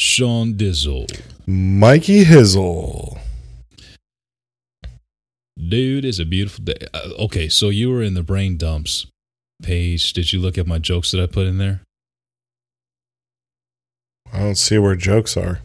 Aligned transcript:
Sean 0.00 0.54
Dizzle. 0.54 1.10
Mikey 1.44 2.24
Hizzle. 2.24 3.18
Dude, 5.58 6.04
it's 6.04 6.20
a 6.20 6.24
beautiful 6.24 6.62
day. 6.66 6.76
Uh, 6.94 7.10
okay, 7.24 7.48
so 7.48 7.68
you 7.68 7.90
were 7.90 8.00
in 8.00 8.14
the 8.14 8.22
brain 8.22 8.56
dumps 8.56 9.06
page. 9.60 10.12
Did 10.12 10.32
you 10.32 10.38
look 10.38 10.56
at 10.56 10.68
my 10.68 10.78
jokes 10.78 11.10
that 11.10 11.20
I 11.20 11.26
put 11.26 11.48
in 11.48 11.58
there? 11.58 11.80
I 14.32 14.38
don't 14.38 14.54
see 14.54 14.78
where 14.78 14.94
jokes 14.94 15.36
are. 15.36 15.62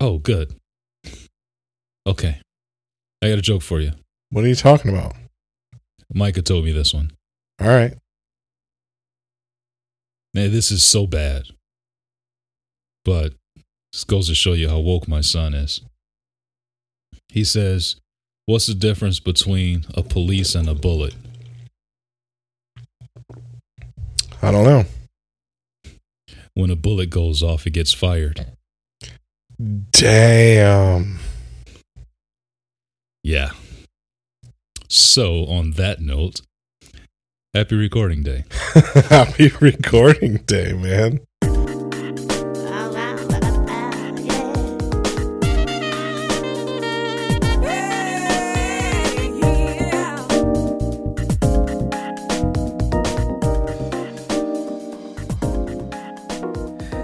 Oh, 0.00 0.18
good. 0.18 0.54
Okay. 2.06 2.40
I 3.20 3.30
got 3.30 3.38
a 3.38 3.42
joke 3.42 3.62
for 3.62 3.80
you. 3.80 3.90
What 4.30 4.44
are 4.44 4.48
you 4.48 4.54
talking 4.54 4.92
about? 4.92 5.16
Micah 6.14 6.42
told 6.42 6.64
me 6.64 6.70
this 6.70 6.94
one. 6.94 7.10
All 7.60 7.66
right. 7.66 7.98
Man, 10.32 10.52
this 10.52 10.70
is 10.70 10.84
so 10.84 11.08
bad. 11.08 11.46
But 13.08 13.32
this 13.90 14.04
goes 14.04 14.28
to 14.28 14.34
show 14.34 14.52
you 14.52 14.68
how 14.68 14.80
woke 14.80 15.08
my 15.08 15.22
son 15.22 15.54
is. 15.54 15.80
He 17.30 17.42
says, 17.42 17.96
What's 18.44 18.66
the 18.66 18.74
difference 18.74 19.18
between 19.18 19.86
a 19.94 20.02
police 20.02 20.54
and 20.54 20.68
a 20.68 20.74
bullet? 20.74 21.14
I 24.42 24.50
don't 24.50 24.64
know. 24.64 24.84
When 26.52 26.68
a 26.68 26.76
bullet 26.76 27.08
goes 27.08 27.42
off, 27.42 27.66
it 27.66 27.70
gets 27.70 27.94
fired. 27.94 28.44
Damn. 29.58 31.18
Yeah. 33.24 33.52
So, 34.86 35.46
on 35.46 35.70
that 35.72 36.02
note, 36.02 36.42
happy 37.54 37.76
recording 37.76 38.22
day. 38.22 38.44
Happy 39.08 39.50
recording 39.60 40.36
day, 40.44 40.74
man. 40.74 41.20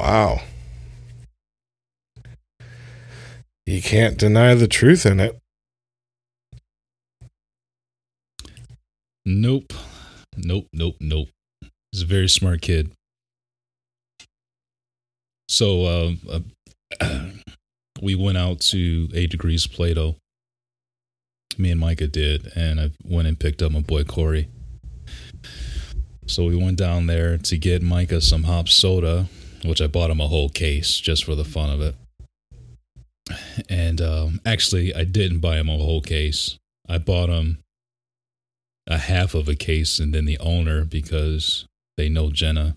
Wow. 0.00 0.40
You 3.66 3.82
can't 3.82 4.16
deny 4.16 4.54
the 4.54 4.66
truth 4.66 5.04
in 5.04 5.20
it. 5.20 5.38
Nope. 9.26 9.74
Nope, 10.38 10.68
nope, 10.72 10.96
nope. 11.00 11.28
He's 11.92 12.00
a 12.00 12.06
very 12.06 12.30
smart 12.30 12.62
kid. 12.62 12.92
So 15.50 15.84
uh, 15.84 16.40
uh, 16.98 17.26
we 18.00 18.14
went 18.14 18.38
out 18.38 18.60
to 18.60 19.10
Eight 19.12 19.30
Degrees 19.30 19.66
Plato. 19.66 20.16
Me 21.58 21.70
and 21.70 21.78
Micah 21.78 22.08
did, 22.08 22.50
and 22.56 22.80
I 22.80 22.90
went 23.04 23.28
and 23.28 23.38
picked 23.38 23.60
up 23.60 23.70
my 23.70 23.80
boy 23.80 24.04
Corey. 24.04 24.48
So 26.26 26.46
we 26.46 26.56
went 26.56 26.78
down 26.78 27.06
there 27.06 27.36
to 27.36 27.58
get 27.58 27.82
Micah 27.82 28.22
some 28.22 28.44
hop 28.44 28.68
soda, 28.68 29.26
which 29.64 29.80
I 29.80 29.86
bought 29.86 30.10
him 30.10 30.20
a 30.20 30.28
whole 30.28 30.48
case 30.48 30.98
just 30.98 31.24
for 31.24 31.34
the 31.34 31.44
fun 31.44 31.70
of 31.70 31.80
it. 31.80 31.94
And 33.68 34.00
um, 34.00 34.40
actually, 34.44 34.94
I 34.94 35.04
didn't 35.04 35.40
buy 35.40 35.56
him 35.56 35.68
a 35.68 35.76
whole 35.76 36.00
case. 36.00 36.58
I 36.88 36.98
bought 36.98 37.28
him 37.28 37.58
a 38.86 38.98
half 38.98 39.34
of 39.34 39.48
a 39.48 39.54
case, 39.54 39.98
and 39.98 40.12
then 40.12 40.24
the 40.24 40.38
owner, 40.38 40.84
because 40.84 41.66
they 41.96 42.08
know 42.08 42.30
Jenna, 42.30 42.76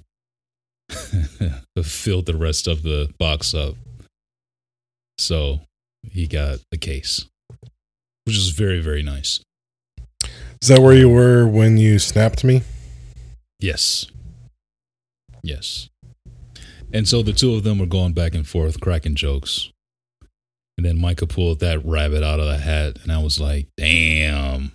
filled 1.83 2.27
the 2.27 2.37
rest 2.37 2.67
of 2.67 2.83
the 2.83 3.11
box 3.17 3.53
up. 3.53 3.75
So 5.17 5.61
he 6.03 6.27
got 6.27 6.59
a 6.71 6.77
case, 6.77 7.25
which 8.25 8.37
is 8.37 8.49
very, 8.49 8.79
very 8.79 9.01
nice. 9.01 9.39
Is 10.61 10.69
that 10.69 10.81
where 10.81 10.95
you 10.95 11.09
were 11.09 11.47
when 11.47 11.77
you 11.77 11.99
snapped 11.99 12.43
me? 12.43 12.61
Yes. 13.59 14.07
Yes. 15.41 15.89
And 16.93 17.07
so 17.07 17.23
the 17.23 17.33
two 17.33 17.55
of 17.55 17.63
them 17.63 17.79
were 17.79 17.87
going 17.87 18.13
back 18.13 18.35
and 18.35 18.47
forth, 18.47 18.79
cracking 18.79 19.15
jokes. 19.15 19.71
And 20.77 20.85
then 20.85 21.01
Micah 21.01 21.27
pulled 21.27 21.59
that 21.59 21.83
rabbit 21.83 22.23
out 22.23 22.39
of 22.39 22.45
the 22.45 22.57
hat, 22.57 22.99
and 23.03 23.11
I 23.11 23.17
was 23.21 23.39
like, 23.39 23.67
damn. 23.77 24.73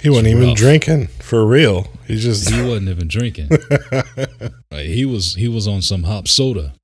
He 0.00 0.10
wasn't 0.10 0.28
even 0.28 0.54
drinking 0.54 1.08
for 1.08 1.44
real. 1.46 1.88
He 2.06 2.16
just 2.16 2.50
He 2.50 2.62
wasn't 2.62 2.88
even 2.88 3.08
drinking. 3.08 3.50
Like, 4.70 4.86
he 4.86 5.06
was 5.06 5.36
he 5.36 5.48
was 5.48 5.66
on 5.66 5.80
some 5.80 6.02
hop 6.02 6.28
soda. 6.28 6.74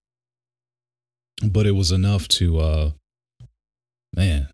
But 1.44 1.66
it 1.66 1.72
was 1.72 1.92
enough 1.92 2.26
to 2.28 2.58
uh 2.58 2.90
man, 4.16 4.48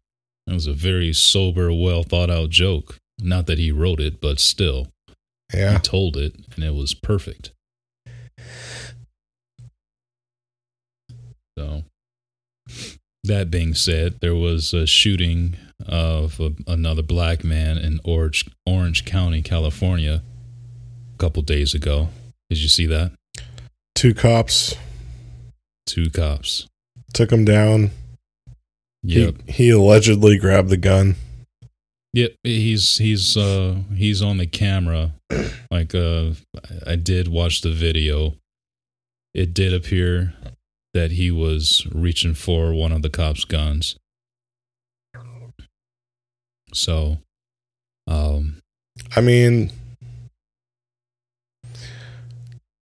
it 0.48 0.54
was 0.54 0.66
a 0.66 0.72
very 0.72 1.12
sober, 1.12 1.72
well 1.72 2.02
thought 2.02 2.30
out 2.30 2.50
joke. 2.50 2.98
Not 3.20 3.46
that 3.46 3.58
he 3.58 3.70
wrote 3.70 4.00
it, 4.00 4.20
but 4.20 4.40
still. 4.40 4.88
He 5.52 5.78
told 5.82 6.16
it 6.16 6.34
and 6.56 6.64
it 6.64 6.74
was 6.74 6.94
perfect. 6.94 7.52
So 11.58 11.82
that 13.24 13.50
being 13.50 13.74
said, 13.74 14.20
there 14.20 14.34
was 14.36 14.72
a 14.72 14.86
shooting 14.86 15.56
of 15.84 16.38
a, 16.38 16.52
another 16.68 17.02
black 17.02 17.42
man 17.42 17.78
in 17.78 17.98
Orange 18.04 18.48
Orange 18.64 19.04
County, 19.04 19.42
California, 19.42 20.22
a 21.14 21.18
couple 21.18 21.42
days 21.42 21.74
ago. 21.74 22.10
Did 22.48 22.62
you 22.62 22.68
see 22.68 22.86
that? 22.86 23.10
Two 23.96 24.14
cops 24.14 24.76
Two 25.84 26.10
cops. 26.10 26.68
took 27.12 27.32
him 27.32 27.44
down. 27.44 27.90
Yep. 29.02 29.34
He, 29.46 29.52
he 29.52 29.70
allegedly 29.70 30.38
grabbed 30.38 30.68
the 30.68 30.76
gun. 30.76 31.16
Yep, 32.12 32.36
he's 32.44 32.98
he's 32.98 33.36
uh 33.36 33.78
he's 33.96 34.22
on 34.22 34.38
the 34.38 34.46
camera. 34.46 35.12
Like 35.72 35.92
uh 35.92 36.34
I 36.86 36.94
did 36.94 37.26
watch 37.26 37.62
the 37.62 37.72
video. 37.72 38.36
It 39.34 39.54
did 39.54 39.74
appear 39.74 40.34
that 40.94 41.12
he 41.12 41.30
was 41.30 41.86
reaching 41.92 42.34
for 42.34 42.72
one 42.72 42.92
of 42.92 43.02
the 43.02 43.10
cops' 43.10 43.44
guns. 43.44 43.96
So 46.72 47.18
um 48.06 48.60
I 49.14 49.20
mean, 49.20 49.70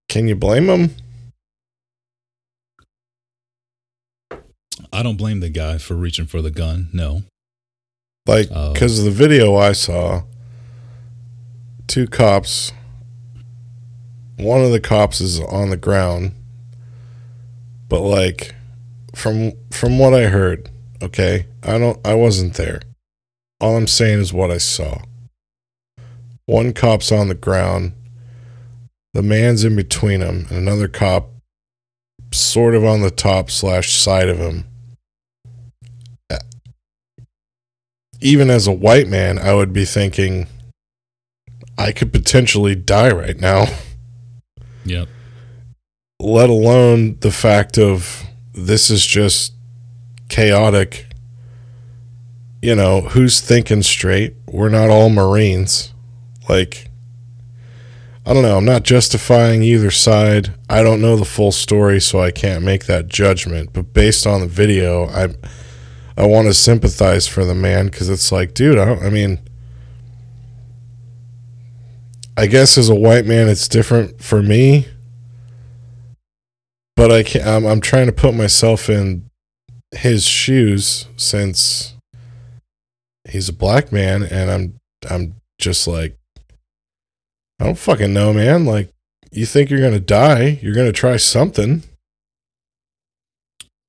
can 0.09 0.27
you 0.27 0.35
blame 0.35 0.69
him? 0.69 0.95
I 4.91 5.03
don't 5.03 5.17
blame 5.17 5.41
the 5.41 5.49
guy 5.49 5.77
for 5.77 5.95
reaching 5.95 6.25
for 6.25 6.41
the 6.41 6.51
gun. 6.51 6.89
No. 6.93 7.23
Like, 8.25 8.49
because 8.49 8.99
of 8.99 9.05
the 9.05 9.11
video 9.11 9.55
I 9.55 9.71
saw, 9.71 10.23
two 11.87 12.07
cops, 12.07 12.73
one 14.37 14.61
of 14.61 14.71
the 14.71 14.79
cops 14.79 15.21
is 15.21 15.39
on 15.39 15.69
the 15.69 15.77
ground, 15.77 16.33
but 17.89 18.01
like, 18.01 18.55
from 19.15 19.53
from 19.71 19.99
what 19.99 20.13
I 20.13 20.23
heard, 20.23 20.69
okay, 21.01 21.45
I 21.63 21.77
don't, 21.77 22.05
I 22.05 22.13
wasn't 22.13 22.55
there. 22.55 22.81
All 23.59 23.75
I'm 23.75 23.87
saying 23.87 24.19
is 24.19 24.33
what 24.33 24.51
I 24.51 24.57
saw. 24.57 25.01
One 26.45 26.73
cop's 26.73 27.11
on 27.11 27.27
the 27.27 27.35
ground, 27.35 27.93
the 29.13 29.23
man's 29.23 29.63
in 29.63 29.75
between 29.75 30.21
him, 30.21 30.47
and 30.49 30.57
another 30.57 30.87
cop, 30.87 31.29
sort 32.31 32.75
of 32.75 32.85
on 32.85 33.01
the 33.01 33.11
top 33.11 33.49
slash 33.49 33.93
side 33.93 34.29
of 34.29 34.37
him. 34.37 34.65
Uh, 36.29 36.37
even 38.21 38.49
as 38.49 38.67
a 38.67 38.71
white 38.71 39.07
man, 39.07 39.39
I 39.39 39.53
would 39.53 39.73
be 39.73 39.85
thinking, 39.85 40.47
I 41.77 41.91
could 41.91 42.13
potentially 42.13 42.75
die 42.75 43.11
right 43.11 43.39
now, 43.39 43.65
Yep. 44.85 45.09
Let 46.19 46.49
alone 46.49 47.17
the 47.19 47.31
fact 47.31 47.77
of 47.77 48.25
this 48.53 48.89
is 48.89 49.05
just 49.05 49.53
chaotic. 50.29 51.05
you 52.61 52.75
know, 52.75 53.01
who's 53.01 53.39
thinking 53.39 53.83
straight? 53.83 54.35
We're 54.47 54.69
not 54.69 54.89
all 54.89 55.09
Marines. 55.09 55.93
Like, 56.49 56.89
I 58.25 58.33
don't 58.33 58.41
know. 58.41 58.57
I'm 58.57 58.65
not 58.65 58.83
justifying 58.83 59.61
either 59.61 59.91
side. 59.91 60.53
I 60.69 60.81
don't 60.83 61.01
know 61.01 61.15
the 61.15 61.23
full 61.25 61.51
story, 61.51 62.01
so 62.01 62.19
I 62.19 62.31
can't 62.31 62.63
make 62.63 62.85
that 62.85 63.07
judgment. 63.07 63.71
But 63.73 63.93
based 63.93 64.25
on 64.25 64.41
the 64.41 64.47
video, 64.47 65.05
I 65.07 65.29
I 66.17 66.25
want 66.25 66.47
to 66.47 66.53
sympathize 66.53 67.27
for 67.27 67.45
the 67.45 67.53
man 67.55 67.85
because 67.85 68.09
it's 68.09 68.31
like, 68.31 68.55
dude, 68.55 68.79
I, 68.79 68.95
I 68.95 69.09
mean, 69.11 69.39
I 72.35 72.47
guess 72.47 72.77
as 72.77 72.89
a 72.89 72.95
white 72.95 73.25
man, 73.25 73.47
it's 73.47 73.67
different 73.67 74.21
for 74.21 74.41
me. 74.41 74.87
But 76.97 77.11
I 77.11 77.23
can't. 77.23 77.45
I'm, 77.45 77.65
I'm 77.65 77.79
trying 77.79 78.07
to 78.07 78.11
put 78.11 78.33
myself 78.33 78.89
in 78.89 79.29
his 79.91 80.25
shoes 80.25 81.07
since 81.15 81.93
he's 83.29 83.47
a 83.47 83.53
black 83.53 83.91
man, 83.91 84.23
and 84.23 84.49
I'm 84.49 84.79
I'm 85.09 85.35
just 85.59 85.87
like, 85.87 86.17
I 87.59 87.65
don't 87.65 87.77
fucking 87.77 88.11
know, 88.13 88.33
man. 88.33 88.65
Like, 88.65 88.89
you 89.31 89.45
think 89.45 89.69
you're 89.69 89.79
gonna 89.79 89.99
die? 89.99 90.59
You're 90.61 90.73
gonna 90.73 90.91
try 90.91 91.17
something. 91.17 91.83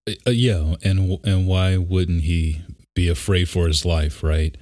Uh, 0.06 0.30
yeah, 0.30 0.74
and 0.84 1.18
and 1.24 1.46
why 1.46 1.78
wouldn't 1.78 2.22
he 2.24 2.62
be 2.94 3.08
afraid 3.08 3.48
for 3.48 3.66
his 3.66 3.86
life, 3.86 4.22
right? 4.22 4.54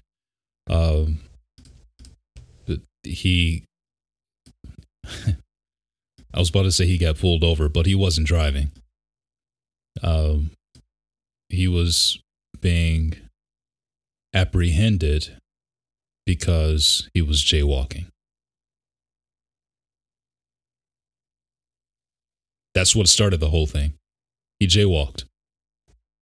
Um, 0.71 1.19
But 2.67 2.81
he, 3.03 3.65
I 6.37 6.39
was 6.39 6.51
about 6.51 6.65
to 6.65 6.73
say 6.73 6.85
he 6.87 6.99
got 6.99 7.19
pulled 7.19 7.43
over, 7.43 7.71
but 7.71 7.87
he 7.87 7.95
wasn't 7.95 8.27
driving. 8.27 8.71
Um, 10.03 10.51
he 11.49 11.67
was 11.67 12.21
being 12.61 13.15
apprehended 14.35 15.39
because 16.27 17.09
he 17.15 17.23
was 17.23 17.43
jaywalking. 17.43 18.07
That's 22.75 22.95
what 22.95 23.09
started 23.09 23.41
the 23.41 23.49
whole 23.49 23.67
thing. 23.67 23.95
He 24.61 24.67
jaywalked. 24.67 25.25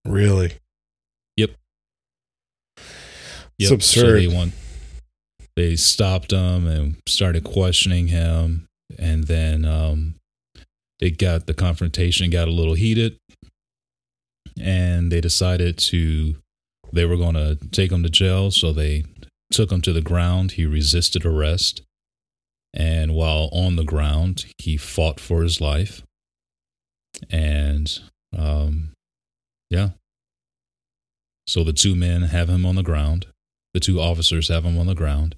Really? 0.05 0.53
Yep. 1.35 1.51
It's 3.59 3.71
absurd. 3.71 4.23
So 4.23 4.29
they, 4.29 4.33
want, 4.33 4.53
they 5.57 5.75
stopped 5.75 6.31
him 6.31 6.67
and 6.67 6.95
started 7.05 7.43
questioning 7.43 8.07
him, 8.07 8.67
and 8.97 9.25
then 9.25 9.65
um, 9.65 10.15
it 10.99 11.17
got 11.17 11.47
the 11.47 11.53
confrontation 11.53 12.29
got 12.29 12.47
a 12.47 12.51
little 12.51 12.73
heated, 12.73 13.17
and 14.59 15.11
they 15.11 15.21
decided 15.21 15.77
to 15.77 16.35
they 16.93 17.05
were 17.05 17.17
going 17.17 17.35
to 17.35 17.57
take 17.71 17.91
him 17.91 18.03
to 18.03 18.09
jail. 18.09 18.51
So 18.51 18.71
they 18.71 19.03
took 19.51 19.71
him 19.71 19.81
to 19.81 19.93
the 19.93 20.01
ground. 20.01 20.51
He 20.51 20.65
resisted 20.65 21.25
arrest, 21.25 21.81
and 22.73 23.13
while 23.13 23.49
on 23.51 23.75
the 23.75 23.83
ground, 23.83 24.45
he 24.57 24.77
fought 24.77 25.19
for 25.19 25.43
his 25.43 25.59
life, 25.59 26.03
and 27.29 27.99
um, 28.37 28.91
yeah. 29.69 29.89
So 31.47 31.63
the 31.63 31.73
two 31.73 31.95
men 31.95 32.23
have 32.23 32.49
him 32.49 32.65
on 32.65 32.75
the 32.75 32.83
ground. 32.83 33.27
The 33.73 33.79
two 33.79 33.99
officers 33.99 34.47
have 34.47 34.63
him 34.63 34.79
on 34.79 34.87
the 34.87 34.95
ground. 34.95 35.35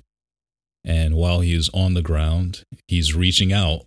And 0.88 1.16
while 1.16 1.42
he's 1.42 1.70
on 1.74 1.94
the 1.94 2.02
ground, 2.02 2.64
he's 2.88 3.14
reaching 3.14 3.52
out. 3.52 3.86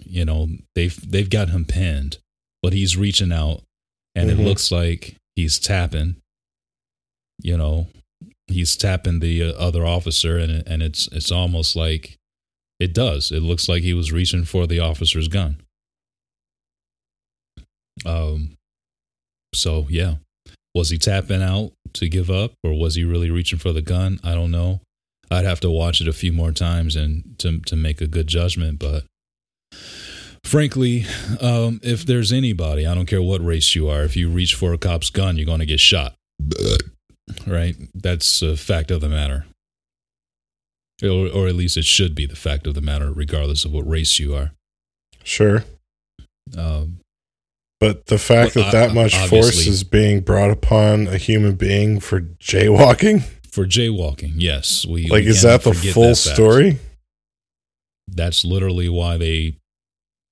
You 0.00 0.24
know, 0.24 0.48
they've 0.74 1.10
they've 1.10 1.30
got 1.30 1.50
him 1.50 1.64
pinned, 1.64 2.18
but 2.62 2.72
he's 2.72 2.96
reaching 2.96 3.32
out 3.32 3.62
and 4.16 4.28
mm-hmm. 4.28 4.40
it 4.40 4.44
looks 4.44 4.72
like 4.72 5.16
he's 5.36 5.60
tapping. 5.60 6.16
You 7.40 7.56
know, 7.56 7.86
he's 8.48 8.76
tapping 8.76 9.20
the 9.20 9.44
uh, 9.44 9.52
other 9.52 9.86
officer 9.86 10.36
and 10.36 10.66
and 10.66 10.82
it's 10.82 11.06
it's 11.12 11.30
almost 11.30 11.76
like 11.76 12.18
it 12.80 12.92
does. 12.92 13.30
It 13.30 13.40
looks 13.40 13.68
like 13.68 13.84
he 13.84 13.94
was 13.94 14.10
reaching 14.10 14.44
for 14.44 14.66
the 14.66 14.80
officer's 14.80 15.28
gun. 15.28 15.62
Um 18.04 18.56
so 19.54 19.86
yeah, 19.88 20.16
was 20.74 20.90
he 20.90 20.98
tapping 20.98 21.42
out 21.42 21.72
to 21.94 22.08
give 22.08 22.30
up, 22.30 22.52
or 22.64 22.72
was 22.72 22.94
he 22.94 23.04
really 23.04 23.30
reaching 23.30 23.58
for 23.58 23.72
the 23.72 23.82
gun? 23.82 24.18
I 24.24 24.34
don't 24.34 24.50
know. 24.50 24.80
I'd 25.32 25.44
have 25.44 25.60
to 25.60 25.70
watch 25.70 26.00
it 26.00 26.08
a 26.08 26.12
few 26.12 26.32
more 26.32 26.52
times 26.52 26.96
and 26.96 27.38
to 27.38 27.60
to 27.60 27.76
make 27.76 28.00
a 28.00 28.06
good 28.06 28.26
judgment. 28.26 28.78
But 28.78 29.04
frankly, 30.44 31.06
um, 31.40 31.80
if 31.82 32.04
there's 32.04 32.32
anybody, 32.32 32.86
I 32.86 32.94
don't 32.94 33.06
care 33.06 33.22
what 33.22 33.44
race 33.44 33.74
you 33.74 33.88
are, 33.88 34.02
if 34.02 34.16
you 34.16 34.28
reach 34.28 34.54
for 34.54 34.72
a 34.72 34.78
cop's 34.78 35.10
gun, 35.10 35.36
you're 35.36 35.46
going 35.46 35.60
to 35.60 35.66
get 35.66 35.80
shot. 35.80 36.14
right? 37.46 37.76
That's 37.94 38.42
a 38.42 38.56
fact 38.56 38.90
of 38.90 39.00
the 39.00 39.08
matter. 39.08 39.46
Or, 41.02 41.28
or 41.28 41.48
at 41.48 41.56
least 41.56 41.76
it 41.76 41.84
should 41.84 42.14
be 42.14 42.26
the 42.26 42.36
fact 42.36 42.66
of 42.66 42.74
the 42.74 42.80
matter, 42.80 43.12
regardless 43.12 43.64
of 43.64 43.72
what 43.72 43.88
race 43.88 44.20
you 44.20 44.36
are. 44.36 44.52
Sure. 45.24 45.64
Um, 46.56 46.98
but 47.80 48.06
the 48.06 48.18
fact 48.18 48.54
that 48.54 48.70
that 48.70 48.94
much 48.94 49.16
force 49.28 49.66
is 49.66 49.82
being 49.82 50.20
brought 50.20 50.50
upon 50.50 51.08
a 51.08 51.16
human 51.16 51.56
being 51.56 51.98
for 51.98 52.20
jaywalking, 52.20 53.24
for 53.52 53.66
jaywalking, 53.66 54.32
yes, 54.36 54.86
we 54.86 55.08
like 55.08 55.24
we 55.24 55.30
is 55.30 55.42
that 55.42 55.62
the 55.62 55.74
full 55.74 56.10
that 56.10 56.16
story? 56.16 56.78
That's 58.08 58.44
literally 58.44 58.88
why 58.88 59.16
they. 59.16 59.56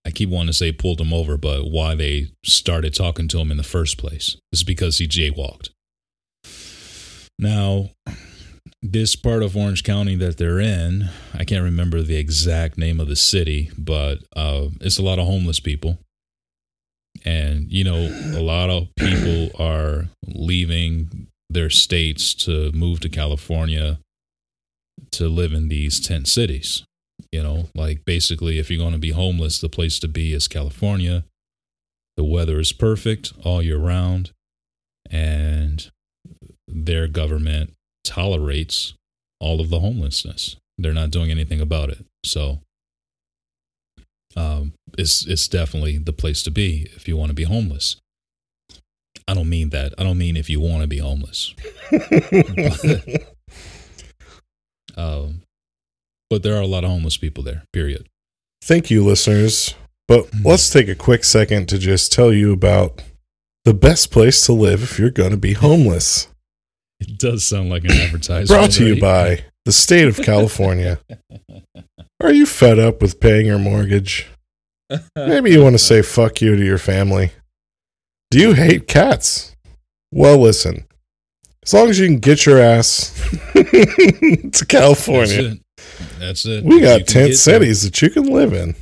I 0.06 0.10
keep 0.10 0.30
wanting 0.30 0.46
to 0.46 0.52
say 0.54 0.72
pulled 0.72 1.00
him 1.00 1.12
over, 1.12 1.36
but 1.36 1.70
why 1.70 1.94
they 1.94 2.28
started 2.42 2.94
talking 2.94 3.28
to 3.28 3.38
him 3.38 3.50
in 3.50 3.58
the 3.58 3.62
first 3.62 3.98
place 3.98 4.36
is 4.50 4.64
because 4.64 4.96
he 4.96 5.06
jaywalked. 5.06 5.68
Now, 7.38 7.90
this 8.82 9.14
part 9.14 9.42
of 9.42 9.54
Orange 9.54 9.84
County 9.84 10.16
that 10.16 10.38
they're 10.38 10.58
in, 10.58 11.10
I 11.34 11.44
can't 11.44 11.62
remember 11.62 12.00
the 12.00 12.16
exact 12.16 12.78
name 12.78 12.98
of 12.98 13.08
the 13.08 13.16
city, 13.16 13.70
but 13.76 14.20
uh, 14.34 14.68
it's 14.80 14.98
a 14.98 15.02
lot 15.02 15.18
of 15.18 15.26
homeless 15.26 15.60
people 15.60 15.98
and, 17.24 17.70
you 17.70 17.84
know, 17.84 18.08
a 18.36 18.42
lot 18.42 18.70
of 18.70 18.88
people 18.96 19.50
are 19.58 20.08
leaving 20.26 21.28
their 21.50 21.68
states 21.68 22.32
to 22.34 22.70
move 22.72 23.00
to 23.00 23.08
California 23.08 23.98
to 25.10 25.28
live 25.28 25.52
in 25.52 25.68
these 25.68 26.00
tent 26.00 26.28
cities. 26.28 26.84
You 27.32 27.42
know, 27.42 27.68
like 27.74 28.04
basically, 28.04 28.58
if 28.58 28.70
you're 28.70 28.78
going 28.78 28.92
to 28.92 28.98
be 28.98 29.10
homeless, 29.10 29.60
the 29.60 29.68
place 29.68 29.98
to 30.00 30.08
be 30.08 30.32
is 30.32 30.48
California. 30.48 31.24
The 32.16 32.24
weather 32.24 32.58
is 32.58 32.72
perfect 32.72 33.32
all 33.44 33.62
year 33.62 33.78
round, 33.78 34.30
and 35.10 35.90
their 36.66 37.08
government 37.08 37.74
tolerates 38.04 38.94
all 39.40 39.60
of 39.60 39.70
the 39.70 39.80
homelessness. 39.80 40.56
They're 40.78 40.92
not 40.94 41.10
doing 41.10 41.30
anything 41.30 41.60
about 41.60 41.90
it. 41.90 42.04
So 42.24 42.60
um, 44.36 44.72
it's 44.96 45.26
it's 45.26 45.48
definitely 45.48 45.98
the 45.98 46.12
place 46.12 46.42
to 46.44 46.50
be 46.50 46.88
if 46.94 47.08
you 47.08 47.16
want 47.16 47.30
to 47.30 47.34
be 47.34 47.44
homeless. 47.44 47.96
I 49.30 49.34
don't 49.34 49.48
mean 49.48 49.70
that. 49.70 49.94
I 49.96 50.02
don't 50.02 50.18
mean 50.18 50.36
if 50.36 50.50
you 50.50 50.58
want 50.58 50.82
to 50.82 50.88
be 50.88 50.98
homeless. 50.98 51.54
but, 51.92 53.36
um, 54.96 55.42
but 56.28 56.42
there 56.42 56.56
are 56.56 56.62
a 56.62 56.66
lot 56.66 56.82
of 56.82 56.90
homeless 56.90 57.16
people 57.16 57.44
there. 57.44 57.62
Period. 57.72 58.08
Thank 58.60 58.90
you, 58.90 59.04
listeners. 59.04 59.76
But 60.08 60.24
mm-hmm. 60.24 60.48
let's 60.48 60.68
take 60.68 60.88
a 60.88 60.96
quick 60.96 61.22
second 61.22 61.68
to 61.68 61.78
just 61.78 62.10
tell 62.10 62.32
you 62.32 62.52
about 62.52 63.04
the 63.64 63.72
best 63.72 64.10
place 64.10 64.44
to 64.46 64.52
live 64.52 64.82
if 64.82 64.98
you're 64.98 65.10
going 65.10 65.30
to 65.30 65.36
be 65.36 65.52
homeless. 65.52 66.26
It 67.02 67.16
does 67.16 67.46
sound 67.46 67.70
like 67.70 67.84
an 67.84 67.92
advertisement. 67.92 68.48
Brought 68.48 68.72
to 68.72 68.86
you 68.86 69.00
by 69.00 69.44
the 69.64 69.72
state 69.72 70.06
of 70.06 70.18
California. 70.18 71.00
Are 72.22 72.30
you 72.30 72.44
fed 72.44 72.78
up 72.78 73.00
with 73.00 73.20
paying 73.20 73.46
your 73.46 73.58
mortgage? 73.58 74.28
Maybe 75.16 75.50
you 75.50 75.62
want 75.62 75.76
to 75.76 75.78
say 75.78 76.02
fuck 76.02 76.42
you 76.42 76.56
to 76.56 76.62
your 76.62 76.76
family. 76.76 77.30
Do 78.30 78.38
you 78.38 78.54
hate 78.54 78.86
cats? 78.86 79.56
Well, 80.12 80.38
listen. 80.38 80.86
As 81.64 81.74
long 81.74 81.88
as 81.90 81.98
you 81.98 82.06
can 82.06 82.20
get 82.20 82.46
your 82.46 82.60
ass 82.60 83.12
to 83.54 84.66
California. 84.68 85.42
That's 85.42 85.54
it. 85.56 86.18
That's 86.18 86.46
it. 86.46 86.64
We 86.64 86.80
got 86.80 87.06
tent 87.06 87.34
cities 87.34 87.82
that 87.82 88.00
you 88.00 88.10
can 88.10 88.26
live 88.26 88.52
in. 88.52 88.76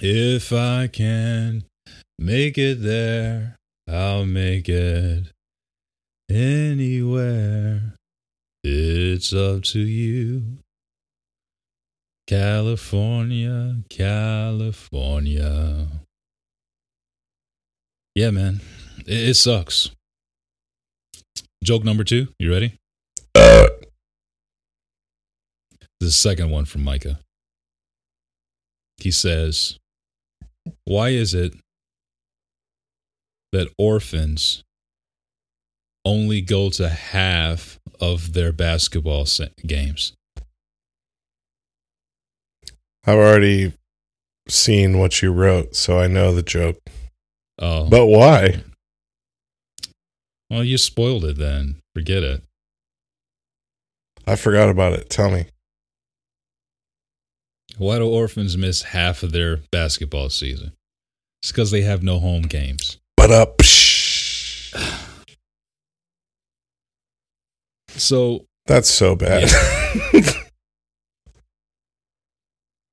If 0.00 0.52
I 0.52 0.88
can 0.88 1.64
make 2.18 2.58
it 2.58 2.82
there, 2.82 3.56
I'll 3.88 4.26
make 4.26 4.68
it 4.68 5.26
anywhere. 6.30 7.94
It's 8.64 9.32
up 9.32 9.62
to 9.64 9.80
you. 9.80 10.58
California, 12.26 13.82
California. 13.90 15.88
Yeah, 18.14 18.30
man. 18.30 18.60
It, 19.06 19.30
it 19.30 19.34
sucks. 19.34 19.90
Joke 21.62 21.84
number 21.84 22.04
two. 22.04 22.28
You 22.38 22.52
ready? 22.52 22.78
Uh. 23.34 23.68
The 26.00 26.10
second 26.10 26.50
one 26.50 26.64
from 26.64 26.82
Micah. 26.82 27.20
He 28.98 29.10
says, 29.10 29.78
Why 30.84 31.10
is 31.10 31.34
it 31.34 31.54
that 33.52 33.68
orphans 33.78 34.64
only 36.04 36.40
go 36.40 36.70
to 36.70 36.88
half 36.88 37.78
of 38.00 38.32
their 38.32 38.52
basketball 38.52 39.26
games. 39.64 40.12
I've 43.04 43.16
already 43.16 43.74
seen 44.48 44.98
what 44.98 45.22
you 45.22 45.32
wrote, 45.32 45.76
so 45.76 45.98
I 45.98 46.08
know 46.08 46.34
the 46.34 46.42
joke. 46.42 46.81
Oh, 47.62 47.88
But 47.88 48.06
why? 48.06 48.62
well, 50.50 50.64
you 50.64 50.76
spoiled 50.76 51.24
it. 51.24 51.38
Then 51.38 51.76
forget 51.94 52.24
it. 52.24 52.42
I 54.26 54.34
forgot 54.36 54.68
about 54.68 54.94
it. 54.94 55.08
Tell 55.08 55.30
me. 55.30 55.46
Why 57.78 57.98
do 57.98 58.06
orphans 58.08 58.56
miss 58.56 58.82
half 58.82 59.22
of 59.22 59.30
their 59.32 59.60
basketball 59.70 60.28
season? 60.28 60.72
It's 61.42 61.52
because 61.52 61.70
they 61.70 61.82
have 61.82 62.02
no 62.02 62.18
home 62.18 62.42
games. 62.42 62.98
But 63.16 63.30
uh, 63.30 63.42
up. 63.42 63.62
So, 67.90 68.44
That's 68.66 68.90
so 68.90 69.14
bad. 69.14 69.48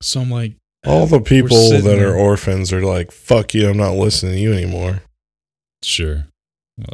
so 0.02 0.22
I'm 0.22 0.30
like, 0.30 0.56
All 0.90 1.06
the 1.08 1.22
people 1.22 1.70
that 1.72 1.82
there. 1.84 2.10
are 2.12 2.16
orphans 2.16 2.74
are 2.74 2.82
like, 2.84 3.12
fuck 3.12 3.54
you, 3.54 3.70
I'm 3.70 3.78
not 3.78 3.94
listening 3.94 4.34
to 4.34 4.40
you 4.40 4.54
anymore. 4.54 5.02
sure. 5.84 6.26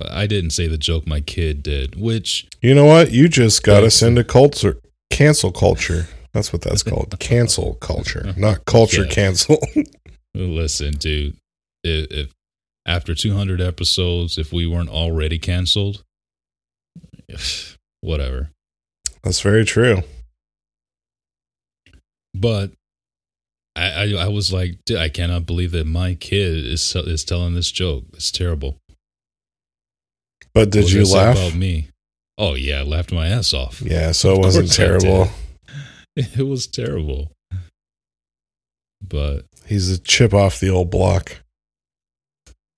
I 0.09 0.25
didn't 0.25 0.49
say 0.49 0.67
the 0.67 0.77
joke. 0.79 1.05
My 1.05 1.21
kid 1.21 1.61
did, 1.61 1.95
which 1.95 2.47
You 2.61 2.73
know 2.73 2.85
what? 2.85 3.11
You 3.11 3.27
just 3.27 3.61
got 3.63 3.83
us 3.83 4.01
into 4.01 4.23
culture, 4.23 4.77
cancel 5.11 5.51
culture. 5.51 6.07
That's 6.33 6.51
what 6.51 6.63
that's 6.63 6.81
called. 6.83 7.15
cancel 7.19 7.75
culture, 7.75 8.33
not 8.35 8.65
culture 8.65 9.03
Yeah. 9.03 9.09
cancel. 9.11 9.59
listen, 10.33 10.93
dude. 10.95 11.37
If, 11.83 12.11
if 12.11 12.31
after 12.87 13.13
200 13.13 13.61
episodes, 13.61 14.37
if 14.39 14.51
we 14.51 14.65
weren't 14.65 14.89
already 14.89 15.37
canceled, 15.37 16.03
whatever. 18.01 18.49
that's 19.23 19.41
very 19.41 19.65
true. 19.65 20.01
But 22.33 22.71
I, 23.75 23.89
I, 23.89 24.12
I 24.25 24.27
was 24.29 24.53
like, 24.53 24.77
dude, 24.86 24.98
I 25.00 25.10
cannot 25.10 25.46
believe 25.46 25.72
that 25.72 25.86
my 25.86 26.15
kid 26.15 26.65
is 26.65 26.96
is 26.96 27.24
telling 27.25 27.55
this 27.55 27.72
joke. 27.72 28.05
It's 28.13 28.32
terrible. 28.32 28.77
But 30.53 30.70
did 30.70 30.91
you 30.91 31.00
does 31.01 31.10
it 31.10 31.12
say 31.13 31.17
laugh? 31.17 31.38
about 31.38 31.55
me? 31.55 31.89
Oh 32.38 32.53
yeah, 32.53 32.79
I 32.79 32.84
laughed 32.84 33.12
my 33.12 33.27
ass 33.27 33.53
off. 33.53 33.82
Yeah, 33.82 34.12
so 34.13 34.34
it 34.34 34.39
wasn't 34.39 34.72
terrible. 34.72 35.29
It 36.17 36.48
was 36.48 36.65
terrible. 36.65 37.34
But 39.05 39.44
He's 39.65 39.91
a 39.91 39.98
chip 39.98 40.34
off 40.34 40.62
the 40.62 40.70
old 40.70 40.89
block. 40.89 41.39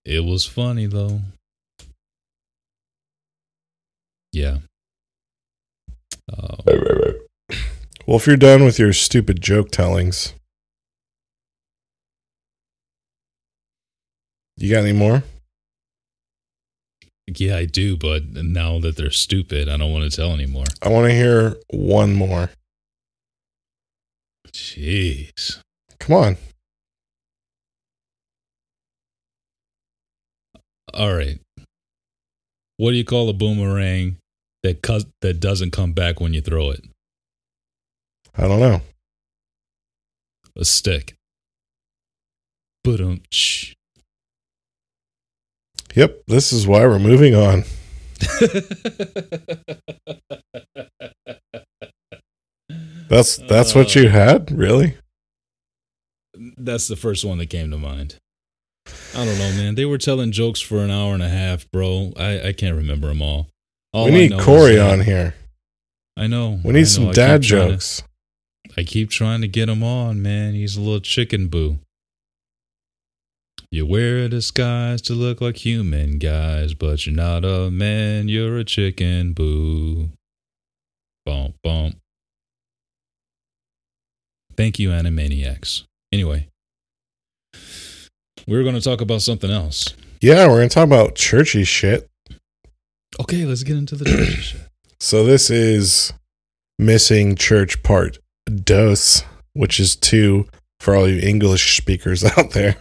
it 0.04 0.25
was 0.25 0.48
funny 0.48 0.88
though. 0.88 1.22
Yeah. 4.34 4.58
Uh, 6.36 6.58
Well, 8.08 8.18
if 8.18 8.25
you're 8.25 8.38
done 8.38 8.63
with 8.63 8.80
your 8.80 8.92
stupid 8.94 9.39
joke 9.42 9.70
tellings, 9.70 10.34
you 14.57 14.71
got 14.71 14.83
any 14.83 14.93
more? 14.93 15.23
yeah, 17.35 17.57
I 17.57 17.65
do, 17.65 17.97
but 17.97 18.23
now 18.33 18.79
that 18.79 18.95
they're 18.95 19.11
stupid, 19.11 19.67
I 19.67 19.77
don't 19.77 19.91
want 19.91 20.09
to 20.09 20.15
tell 20.15 20.31
anymore. 20.31 20.65
I 20.81 20.89
want 20.89 21.07
to 21.07 21.13
hear 21.13 21.57
one 21.69 22.13
more. 22.13 22.49
Jeez. 24.51 25.59
Come 25.99 26.15
on. 26.15 26.37
All 30.93 31.13
right. 31.13 31.39
What 32.77 32.91
do 32.91 32.97
you 32.97 33.05
call 33.05 33.29
a 33.29 33.33
boomerang 33.33 34.17
that 34.63 34.81
cus- 34.81 35.05
that 35.21 35.39
doesn't 35.39 35.71
come 35.71 35.91
back 35.91 36.21
when 36.21 36.33
you 36.33 36.41
throw 36.41 36.71
it? 36.71 36.83
I 38.35 38.47
don't 38.47 38.59
know. 38.59 38.81
A 40.55 40.63
stick. 40.63 41.15
Boom. 42.83 43.21
Yep, 45.98 46.25
this 46.27 46.54
is 46.54 46.68
why 46.68 46.86
we're 46.86 47.00
moving 47.00 47.34
on. 47.34 47.63
That's 53.10 53.38
that's 53.38 53.74
what 53.74 53.96
Uh, 53.96 54.00
you 54.01 54.10
had, 54.10 54.51
really? 54.51 54.98
That's 56.58 56.88
the 56.88 56.96
first 56.96 57.24
one 57.25 57.38
that 57.38 57.50
came 57.50 57.72
to 57.72 57.77
mind. 57.77 58.16
I 59.16 59.25
don't 59.25 59.38
know, 59.39 59.51
man. 59.54 59.75
They 59.75 59.86
were 59.86 59.98
telling 59.98 60.32
jokes 60.32 60.60
for 60.62 60.80
an 60.80 60.92
hour 60.92 61.13
and 61.13 61.24
a 61.24 61.30
half, 61.30 61.70
bro. 61.72 62.13
I, 62.18 62.50
I 62.50 62.54
can't 62.54 62.75
remember 62.75 63.08
them 63.08 63.22
all. 63.22 63.48
all 63.94 64.06
we 64.06 64.12
need 64.12 64.39
Corey 64.39 64.75
that- 64.75 64.92
on 64.92 65.01
here. 65.01 65.36
I 66.16 66.27
know. 66.27 66.60
We 66.63 66.74
need 66.74 66.80
know. 66.82 66.86
some 66.86 67.12
dad 67.12 67.44
trying 67.44 67.62
to- 67.68 67.72
jokes. 67.74 68.04
I 68.77 68.84
keep 68.84 69.10
trying 69.10 69.42
to 69.42 69.48
get 69.48 69.70
him 69.70 69.82
on, 69.84 70.22
man. 70.22 70.54
He's 70.54 70.75
a 70.77 70.82
little 70.82 71.00
chicken 71.00 71.48
boo. 71.48 71.80
You 73.71 73.86
wear 73.86 74.19
a 74.19 74.29
disguise 74.29 75.01
to 75.03 75.13
look 75.13 75.41
like 75.41 75.65
human 75.65 76.19
guys, 76.19 76.74
but 76.74 77.05
you're 77.05 77.15
not 77.15 77.43
a 77.43 77.69
man, 77.69 78.29
you're 78.29 78.57
a 78.57 78.63
chicken 78.63 79.33
boo. 79.33 80.09
Bump, 81.25 81.55
bump. 81.63 81.97
Thank 84.55 84.79
you, 84.79 84.89
Animaniacs. 84.89 85.83
Anyway, 86.12 86.47
we 88.47 88.55
are 88.55 88.63
going 88.63 88.75
to 88.75 88.81
talk 88.81 89.01
about 89.01 89.21
something 89.21 89.51
else. 89.51 89.93
Yeah, 90.21 90.47
we're 90.47 90.57
gonna 90.57 90.69
talk 90.69 90.86
about 90.86 91.15
churchy 91.15 91.63
shit. 91.63 92.09
Okay, 93.19 93.45
let's 93.45 93.63
get 93.63 93.77
into 93.77 93.95
the 93.95 94.05
church 94.05 94.27
shit. 94.41 94.62
So 95.00 95.24
this 95.24 95.50
is 95.50 96.12
missing 96.79 97.36
church 97.36 97.83
part 97.83 98.17
dos, 98.47 99.24
which 99.53 99.79
is 99.79 99.95
two 99.95 100.47
for 100.79 100.95
all 100.95 101.07
you 101.07 101.19
English 101.19 101.77
speakers 101.77 102.24
out 102.38 102.51
there. 102.51 102.77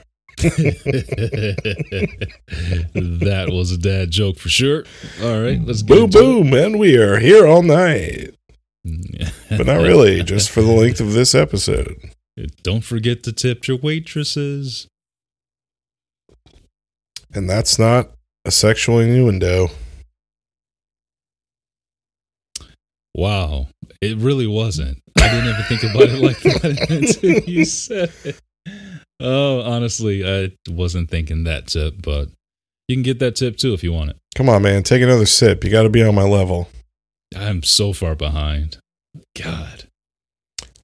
That 2.95 3.49
was 3.51 3.73
a 3.73 3.79
dad 3.79 4.11
joke 4.11 4.39
for 4.39 4.49
sure. 4.49 4.85
All 5.23 5.41
right, 5.41 5.61
let's 5.63 5.83
get 5.83 5.97
Boom 5.97 6.11
boom, 6.11 6.53
and 6.53 6.79
we 6.79 6.97
are 6.97 7.19
here 7.19 7.47
all 7.47 7.63
night. 7.63 8.35
But 9.49 9.67
not 9.67 9.81
really, 9.81 10.23
just 10.23 10.51
for 10.51 10.61
the 10.61 10.73
length 10.73 11.01
of 11.01 11.13
this 11.13 11.35
episode. 11.35 11.97
Don't 12.63 12.85
forget 12.85 13.23
to 13.23 13.33
tip 13.33 13.67
your 13.67 13.79
waitresses. 13.79 14.87
And 17.33 17.49
that's 17.49 17.79
not 17.79 18.11
a 18.45 18.51
sexual 18.51 18.99
innuendo. 18.99 19.69
Wow, 23.15 23.69
it 24.03 24.19
really 24.19 24.47
wasn't. 24.47 24.99
I 25.19 25.31
didn't 25.31 25.49
even 25.49 25.63
think 25.65 25.83
about 25.85 26.09
it 26.09 26.23
like 26.23 26.41
that 26.41 26.91
until 26.91 27.41
you 27.49 27.65
said 27.65 28.13
it. 28.25 28.39
Oh, 29.21 29.61
honestly, 29.63 30.27
I 30.29 30.53
wasn't 30.69 31.11
thinking 31.11 31.45
that 31.45 31.69
tip, 31.69 31.95
but 32.03 32.29
you 32.89 32.97
can 32.97 33.03
get 33.03 33.19
that 33.21 33.37
tip 33.37 33.57
too 33.57 33.73
if 33.73 33.83
you 33.83 33.93
want 33.93 34.11
it. 34.11 34.17
Come 34.35 34.49
on, 34.49 34.63
man, 34.63 34.83
take 34.83 35.03
another 35.03 35.27
sip. 35.27 35.65
You 35.65 35.71
got 35.71 35.85
to 35.85 35.89
be 35.89 36.03
on 36.03 36.15
my 36.15 36.23
level. 36.25 36.69
I'm 37.35 37.63
so 37.63 37.93
far 37.93 38.15
behind. 38.15 38.79
God. 39.43 39.85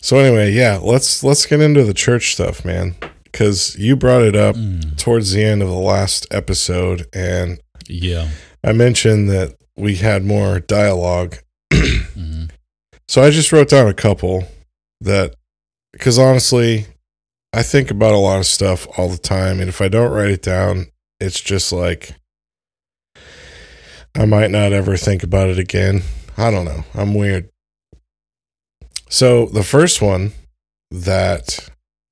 So 0.01 0.19
anyway, 0.19 0.51
yeah, 0.53 0.79
let's 0.83 1.23
let's 1.23 1.47
get 1.47 1.61
into 1.61 1.85
the 1.85 1.95
church 1.95 2.33
stuff, 2.33 2.65
man, 2.65 2.97
because 3.25 3.77
you 3.79 3.95
brought 3.97 4.23
it 4.23 4.35
up 4.35 4.57
Mm, 4.57 4.97
towards 4.99 5.33
the 5.33 5.45
end 5.45 5.63
of 5.63 5.69
the 5.69 5.75
last 5.75 6.27
episode, 6.31 7.07
and 7.13 7.61
yeah. 7.87 8.31
I 8.65 8.73
mentioned 8.73 9.29
that 9.31 9.55
we 9.77 9.97
had 9.97 10.25
more 10.25 10.59
dialogue. 10.61 11.37
Mhm. 11.73 12.51
So 13.09 13.23
I 13.23 13.31
just 13.31 13.53
wrote 13.53 13.69
down 13.69 13.87
a 13.89 13.95
couple 13.95 14.45
that, 15.01 15.35
because 15.93 16.19
honestly, 16.19 16.87
I 17.53 17.63
think 17.63 17.91
about 17.91 18.15
a 18.15 18.19
lot 18.19 18.39
of 18.39 18.47
stuff 18.47 18.87
all 18.97 19.09
the 19.09 19.19
time, 19.19 19.61
and 19.61 19.69
if 19.69 19.81
I 19.81 19.89
don't 19.89 20.11
write 20.11 20.31
it 20.31 20.43
down, 20.43 20.87
it's 21.21 21.41
just 21.41 21.73
like 21.73 22.15
I 24.15 24.25
might 24.25 24.51
not 24.51 24.73
ever 24.73 24.97
think 24.97 25.23
about 25.23 25.49
it 25.49 25.59
again. 25.59 26.03
I 26.37 26.51
don't 26.51 26.65
know. 26.65 26.85
I'm 26.95 27.15
weird. 27.15 27.51
So 29.09 29.47
the 29.47 29.63
first 29.63 30.01
one 30.01 30.33
that 30.91 31.69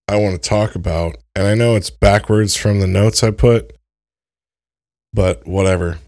I 0.06 0.16
want 0.16 0.40
to 0.40 0.48
talk 0.48 0.74
about, 0.74 1.16
and 1.34 1.46
I 1.46 1.54
know 1.54 1.76
it's 1.76 1.90
backwards 1.90 2.56
from 2.56 2.80
the 2.80 2.86
notes 2.86 3.22
I 3.22 3.30
put, 3.30 3.72
but 5.12 5.46
whatever. 5.46 5.98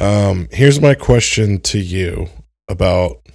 Um, 0.00 0.48
here's 0.52 0.80
my 0.80 0.94
question 0.94 1.60
to 1.62 1.78
you 1.78 2.28
about 2.68 3.26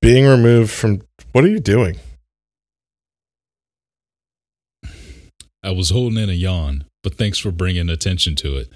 being 0.00 0.26
removed 0.26 0.70
from 0.70 1.02
what 1.32 1.44
are 1.44 1.48
you 1.48 1.60
doing? 1.60 1.96
I 5.64 5.70
was 5.70 5.90
holding 5.90 6.18
in 6.22 6.28
a 6.28 6.34
yawn, 6.34 6.84
but 7.02 7.14
thanks 7.14 7.38
for 7.38 7.50
bringing 7.50 7.88
attention 7.88 8.34
to 8.36 8.56
it. 8.58 8.68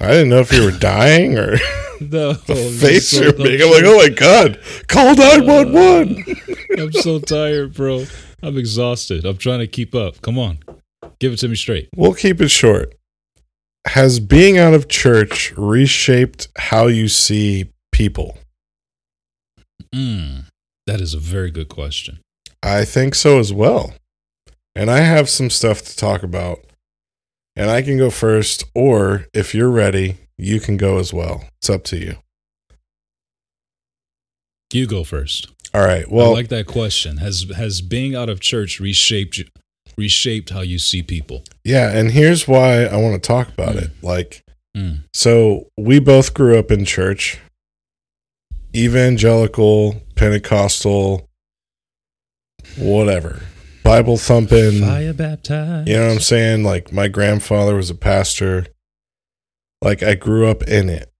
I 0.00 0.08
didn't 0.08 0.30
know 0.30 0.40
if 0.40 0.52
you 0.52 0.64
were 0.64 0.70
dying 0.78 1.38
or 1.38 1.56
No, 2.00 2.32
the 2.46 2.54
face 2.80 3.08
so- 3.10 3.22
you're 3.22 3.36
making. 3.36 3.62
I'm 3.62 3.70
like, 3.72 3.84
oh 3.84 3.96
my 3.98 4.08
god, 4.08 4.60
call 4.88 5.14
911. 5.14 6.24
I'm 6.78 6.92
so 6.92 7.18
tired, 7.20 7.74
bro. 7.74 8.04
I'm 8.42 8.58
exhausted. 8.58 9.24
I'm 9.24 9.38
trying 9.38 9.60
to 9.60 9.66
keep 9.66 9.94
up. 9.94 10.20
Come 10.22 10.38
on. 10.38 10.58
Give 11.20 11.32
it 11.32 11.38
to 11.38 11.48
me 11.48 11.54
straight. 11.56 11.88
we'll 11.96 12.12
keep 12.14 12.40
it 12.40 12.48
short. 12.50 12.94
has 13.86 14.20
being 14.20 14.58
out 14.58 14.74
of 14.74 14.88
church 14.88 15.52
reshaped 15.56 16.48
how 16.58 16.86
you 16.88 17.08
see 17.08 17.70
people? 17.92 18.36
Mm, 19.94 20.44
that 20.86 21.00
is 21.00 21.14
a 21.14 21.18
very 21.18 21.50
good 21.50 21.68
question. 21.68 22.18
I 22.62 22.84
think 22.84 23.14
so 23.14 23.38
as 23.38 23.52
well. 23.52 23.94
And 24.76 24.90
I 24.90 24.98
have 25.00 25.28
some 25.28 25.50
stuff 25.50 25.82
to 25.82 25.96
talk 25.96 26.22
about. 26.22 26.60
And 27.56 27.70
I 27.70 27.80
can 27.82 27.96
go 27.96 28.10
first, 28.10 28.64
or 28.74 29.26
if 29.32 29.54
you're 29.54 29.70
ready, 29.70 30.18
you 30.36 30.60
can 30.60 30.76
go 30.76 30.98
as 30.98 31.12
well. 31.14 31.44
It's 31.58 31.70
up 31.70 31.84
to 31.84 31.96
you. 31.96 32.16
You 34.72 34.86
go 34.86 35.04
first. 35.04 35.48
All 35.72 35.80
right. 35.84 36.10
Well, 36.10 36.30
I 36.30 36.32
like 36.34 36.48
that 36.48 36.66
question. 36.66 37.18
Has 37.18 37.46
has 37.56 37.80
being 37.80 38.14
out 38.14 38.28
of 38.28 38.40
church 38.40 38.78
reshaped 38.80 39.38
you, 39.38 39.44
reshaped 39.96 40.50
how 40.50 40.60
you 40.60 40.78
see 40.78 41.02
people? 41.02 41.42
yeah. 41.64 41.90
And 41.96 42.10
here's 42.10 42.46
why 42.46 42.84
I 42.84 42.96
want 42.96 43.14
to 43.22 43.26
talk 43.26 43.48
about 43.48 43.76
Mm. 43.76 43.82
it. 43.84 43.90
Like, 44.02 44.42
Mm. 44.76 45.04
so 45.14 45.68
we 45.78 45.98
both 45.98 46.34
grew 46.34 46.58
up 46.58 46.70
in 46.70 46.84
church, 46.84 47.38
evangelical, 48.74 50.02
Pentecostal, 50.14 51.28
whatever, 52.76 53.42
Bible 53.86 54.16
thumping. 54.16 54.80
Fire 54.80 55.14
baptized. 55.14 55.88
You 55.88 55.94
know 55.94 56.06
what 56.06 56.14
I'm 56.14 56.20
saying? 56.20 56.64
Like 56.64 56.92
my 56.92 57.06
grandfather 57.06 57.76
was 57.76 57.88
a 57.88 57.94
pastor. 57.94 58.66
Like 59.80 60.02
I 60.02 60.16
grew 60.16 60.48
up 60.48 60.64
in 60.64 60.88
it. 60.90 61.12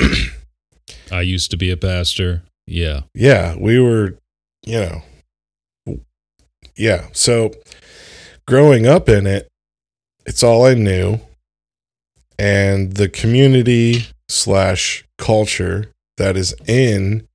I 1.12 1.20
used 1.20 1.52
to 1.52 1.56
be 1.56 1.70
a 1.70 1.76
pastor. 1.76 2.42
Yeah. 2.66 3.02
Yeah, 3.14 3.54
we 3.56 3.78
were, 3.78 4.18
you 4.66 4.80
know. 4.80 5.96
Yeah. 6.76 7.06
So 7.12 7.52
growing 8.48 8.84
up 8.84 9.08
in 9.08 9.24
it, 9.28 9.48
it's 10.26 10.42
all 10.42 10.66
I 10.66 10.74
knew. 10.74 11.20
And 12.36 12.94
the 12.94 13.08
community 13.08 14.06
slash 14.28 15.04
culture 15.18 15.92
that 16.16 16.36
is 16.36 16.52
in 16.66 17.28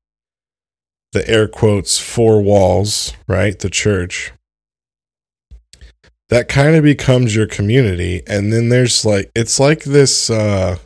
the 1.14 1.26
air 1.30 1.48
quotes 1.48 2.00
four 2.00 2.42
walls, 2.42 3.14
right? 3.30 3.58
The 3.58 3.70
church. 3.70 4.34
That 6.30 6.50
kind 6.50 6.76
of 6.76 6.84
becomes 6.84 7.36
your 7.36 7.48
community. 7.48 8.22
And 8.28 8.52
then 8.52 8.70
there's 8.70 9.06
like, 9.06 9.32
it's 9.34 9.60
like 9.60 9.84
this, 9.84 10.30
uh, 10.30 10.78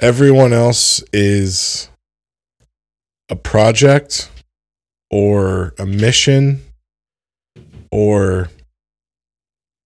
everyone 0.00 0.52
else 0.52 1.02
is 1.12 1.90
a 3.28 3.36
project 3.36 4.30
or 5.10 5.74
a 5.78 5.86
mission 5.86 6.62
or 7.90 8.48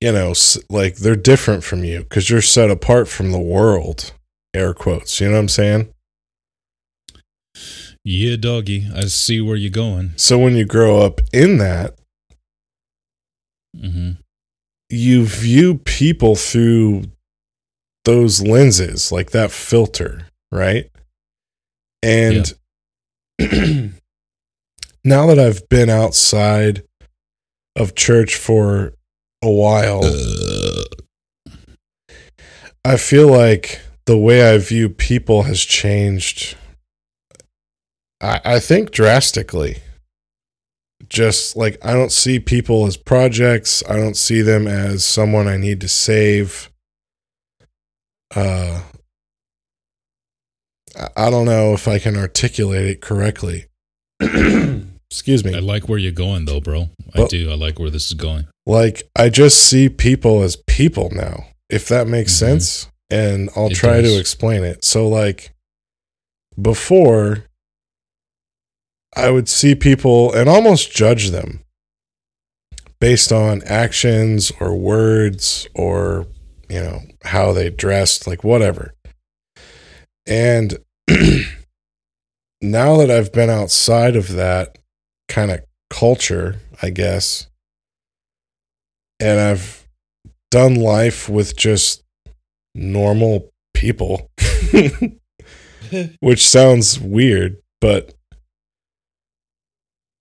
you 0.00 0.12
know 0.12 0.32
like 0.70 0.96
they're 0.96 1.16
different 1.16 1.64
from 1.64 1.84
you 1.84 1.98
because 2.00 2.30
you're 2.30 2.40
set 2.40 2.70
apart 2.70 3.08
from 3.08 3.32
the 3.32 3.38
world 3.38 4.12
air 4.54 4.72
quotes 4.72 5.20
you 5.20 5.26
know 5.26 5.34
what 5.34 5.38
i'm 5.40 5.48
saying 5.48 5.88
Yeah, 8.04 8.36
doggy. 8.36 8.88
I 8.94 9.02
see 9.06 9.40
where 9.40 9.56
you're 9.56 9.70
going. 9.70 10.12
so 10.16 10.38
when 10.38 10.54
you 10.56 10.64
grow 10.64 11.00
up 11.02 11.20
in 11.32 11.58
that 11.58 11.98
hmm 13.78 14.12
you 14.88 15.26
view 15.26 15.78
people 15.78 16.36
through 16.36 17.02
those 18.04 18.40
lenses 18.42 19.10
like 19.10 19.30
that 19.30 19.50
filter 19.50 20.28
right 20.52 20.90
and 22.02 22.54
now 25.04 25.26
that 25.26 25.38
i've 25.38 25.68
been 25.68 25.90
outside 25.90 26.84
of 27.74 27.94
church 27.94 28.36
for 28.36 28.92
a 29.42 29.50
while 29.50 30.02
I 32.86 32.96
feel 32.98 33.26
like 33.26 33.80
the 34.04 34.16
way 34.16 34.48
I 34.48 34.58
view 34.58 34.88
people 34.88 35.42
has 35.42 35.60
changed. 35.64 36.56
I, 38.20 38.40
I 38.44 38.60
think 38.60 38.92
drastically. 38.92 39.78
Just 41.08 41.56
like 41.56 41.78
I 41.84 41.92
don't 41.92 42.12
see 42.12 42.38
people 42.40 42.86
as 42.86 42.96
projects. 42.96 43.82
I 43.88 43.96
don't 43.96 44.16
see 44.16 44.42
them 44.42 44.66
as 44.66 45.04
someone 45.04 45.46
I 45.46 45.56
need 45.56 45.80
to 45.82 45.88
save. 45.88 46.70
Uh, 48.34 48.82
I- 51.16 51.30
don't 51.30 51.44
know 51.46 51.74
if 51.74 51.86
I 51.88 51.98
can 51.98 52.16
articulate 52.16 52.86
it 52.86 53.00
correctly. 53.00 53.66
Excuse 54.20 55.44
me. 55.44 55.54
I 55.54 55.60
like 55.60 55.88
where 55.88 55.98
you're 55.98 56.10
going, 56.12 56.46
though, 56.46 56.60
bro. 56.60 56.88
I 57.14 57.26
do. 57.26 57.50
I 57.50 57.54
like 57.54 57.78
where 57.78 57.90
this 57.90 58.06
is 58.06 58.14
going. 58.14 58.46
like 58.66 59.04
I 59.16 59.28
just 59.28 59.64
see 59.64 59.88
people 59.88 60.42
as 60.42 60.56
people 60.66 61.10
now, 61.12 61.46
if 61.70 61.86
that 61.88 62.08
makes 62.08 62.32
Mhm. 62.32 62.38
sense. 62.38 62.88
And 63.10 63.48
I'll 63.54 63.68
It 63.70 63.74
try 63.76 64.00
does. 64.00 64.12
to 64.14 64.18
explain 64.18 64.64
it. 64.64 64.84
So 64.84 65.08
like 65.08 65.52
before 66.60 67.44
I 69.16 69.30
would 69.30 69.48
see 69.48 69.74
people 69.74 70.32
and 70.34 70.48
almost 70.48 70.92
judge 70.92 71.30
them 71.30 71.62
based 73.00 73.32
on 73.32 73.62
actions 73.64 74.52
or 74.60 74.76
words 74.76 75.66
or 75.74 76.26
you 76.68 76.80
know 76.80 77.00
how 77.24 77.52
they 77.52 77.70
dressed 77.70 78.26
like 78.26 78.44
whatever. 78.44 78.94
And 80.26 80.78
now 82.60 82.96
that 82.98 83.10
I've 83.10 83.32
been 83.32 83.50
outside 83.50 84.16
of 84.16 84.32
that 84.32 84.76
kind 85.28 85.50
of 85.50 85.60
culture, 85.88 86.60
I 86.82 86.90
guess, 86.90 87.46
and 89.18 89.40
I've 89.40 89.86
done 90.50 90.74
life 90.74 91.28
with 91.28 91.56
just 91.56 92.02
normal 92.74 93.50
people, 93.72 94.30
which 96.20 96.46
sounds 96.46 96.98
weird, 97.00 97.56
but 97.80 98.15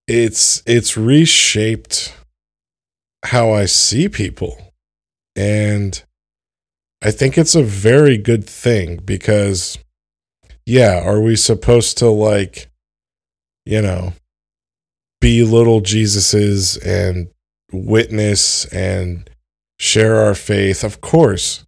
it's 0.07 0.61
it's 0.65 0.97
reshaped 0.97 2.13
how 3.23 3.51
I 3.51 3.65
see 3.65 4.09
people. 4.09 4.73
And 5.35 6.01
I 7.03 7.11
think 7.11 7.37
it's 7.37 7.55
a 7.55 7.63
very 7.63 8.17
good 8.17 8.47
thing 8.47 8.97
because 8.97 9.77
yeah, 10.65 11.01
are 11.03 11.21
we 11.21 11.35
supposed 11.35 11.97
to 11.99 12.09
like 12.09 12.69
you 13.65 13.81
know 13.81 14.13
be 15.21 15.43
little 15.43 15.81
Jesuses 15.81 16.79
and 16.85 17.29
witness 17.71 18.65
and 18.65 19.29
share 19.79 20.17
our 20.17 20.35
faith, 20.35 20.83
of 20.83 21.01
course. 21.01 21.65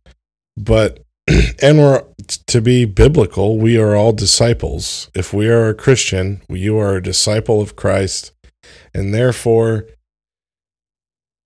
But 0.56 1.04
and 1.62 1.80
we're 1.80 2.04
to 2.28 2.62
be 2.62 2.86
biblical, 2.86 3.58
we 3.58 3.78
are 3.78 3.96
all 3.96 4.14
disciples. 4.14 5.10
If 5.14 5.34
we 5.34 5.48
are 5.50 5.70
a 5.70 5.76
Christian, 5.76 6.42
you 6.50 6.78
are 6.78 6.96
a 6.96 7.04
disciple 7.04 7.62
of 7.62 7.76
Christ, 7.76 8.34
and 8.94 9.14
therefore 9.14 9.86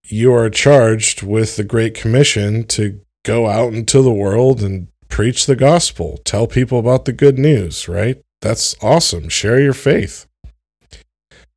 you 0.04 0.34
are 0.34 0.50
charged 0.50 1.24
with 1.24 1.56
the 1.56 1.64
Great 1.64 1.94
Commission 1.94 2.66
to 2.66 3.00
go 3.24 3.48
out 3.48 3.74
into 3.74 4.02
the 4.02 4.12
world 4.12 4.62
and 4.62 4.88
preach 5.08 5.46
the 5.46 5.56
gospel, 5.56 6.20
tell 6.24 6.48
people 6.48 6.80
about 6.80 7.06
the 7.06 7.14
good 7.14 7.38
news, 7.38 7.88
right? 7.88 8.22
That's 8.42 8.76
awesome. 8.82 9.30
Share 9.30 9.60
your 9.60 9.74
faith. 9.74 10.26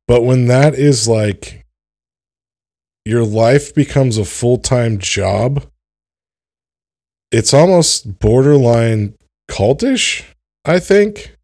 But 0.07 0.23
when 0.23 0.47
that 0.47 0.75
is 0.75 1.07
like 1.07 1.65
your 3.05 3.23
life 3.23 3.73
becomes 3.73 4.17
a 4.17 4.25
full 4.25 4.57
time 4.57 4.99
job, 4.99 5.65
it's 7.31 7.53
almost 7.53 8.19
borderline 8.19 9.15
cultish, 9.49 10.23
I 10.63 10.79
think. 10.79 11.35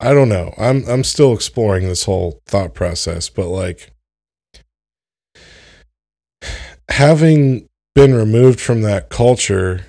I 0.00 0.12
don't 0.12 0.28
know. 0.28 0.54
I'm 0.58 0.84
I'm 0.88 1.04
still 1.04 1.32
exploring 1.32 1.86
this 1.86 2.04
whole 2.04 2.40
thought 2.46 2.74
process, 2.74 3.28
but 3.28 3.48
like 3.48 3.90
having 6.90 7.68
been 7.94 8.14
removed 8.14 8.60
from 8.60 8.82
that 8.82 9.08
culture 9.08 9.86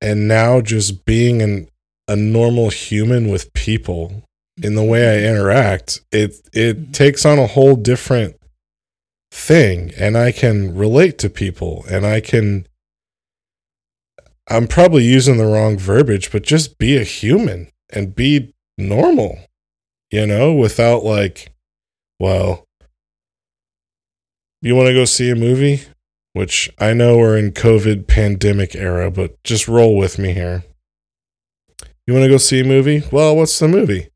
and 0.00 0.26
now 0.26 0.60
just 0.60 1.04
being 1.04 1.42
an 1.42 1.68
a 2.08 2.16
normal 2.16 2.70
human 2.70 3.28
with 3.28 3.52
people 3.52 4.24
in 4.62 4.74
the 4.74 4.82
way 4.82 5.08
I 5.08 5.28
interact, 5.28 6.00
it 6.10 6.34
it 6.52 6.76
mm-hmm. 6.76 6.92
takes 6.92 7.24
on 7.24 7.38
a 7.38 7.46
whole 7.46 7.76
different 7.76 8.36
thing 9.30 9.92
and 9.96 10.16
I 10.16 10.32
can 10.32 10.74
relate 10.74 11.18
to 11.18 11.30
people 11.30 11.84
and 11.90 12.04
I 12.04 12.20
can 12.20 12.66
I'm 14.48 14.66
probably 14.66 15.04
using 15.04 15.36
the 15.36 15.46
wrong 15.46 15.78
verbiage, 15.78 16.32
but 16.32 16.42
just 16.42 16.78
be 16.78 16.96
a 16.96 17.04
human 17.04 17.70
and 17.90 18.14
be 18.14 18.54
normal, 18.76 19.38
you 20.10 20.26
know, 20.26 20.52
without 20.52 21.04
like, 21.04 21.52
well, 22.18 22.66
you 24.60 24.74
want 24.74 24.88
to 24.88 24.94
go 24.94 25.04
see 25.04 25.30
a 25.30 25.36
movie? 25.36 25.82
Which 26.34 26.72
I 26.78 26.94
know 26.94 27.18
we're 27.18 27.36
in 27.36 27.52
COVID 27.52 28.06
pandemic 28.06 28.74
era, 28.74 29.10
but 29.10 29.42
just 29.44 29.68
roll 29.68 29.96
with 29.96 30.18
me 30.18 30.32
here. 30.32 30.64
You 32.06 32.14
want 32.14 32.24
to 32.24 32.30
go 32.30 32.38
see 32.38 32.60
a 32.60 32.64
movie? 32.64 33.02
Well, 33.12 33.36
what's 33.36 33.58
the 33.58 33.68
movie? 33.68 34.08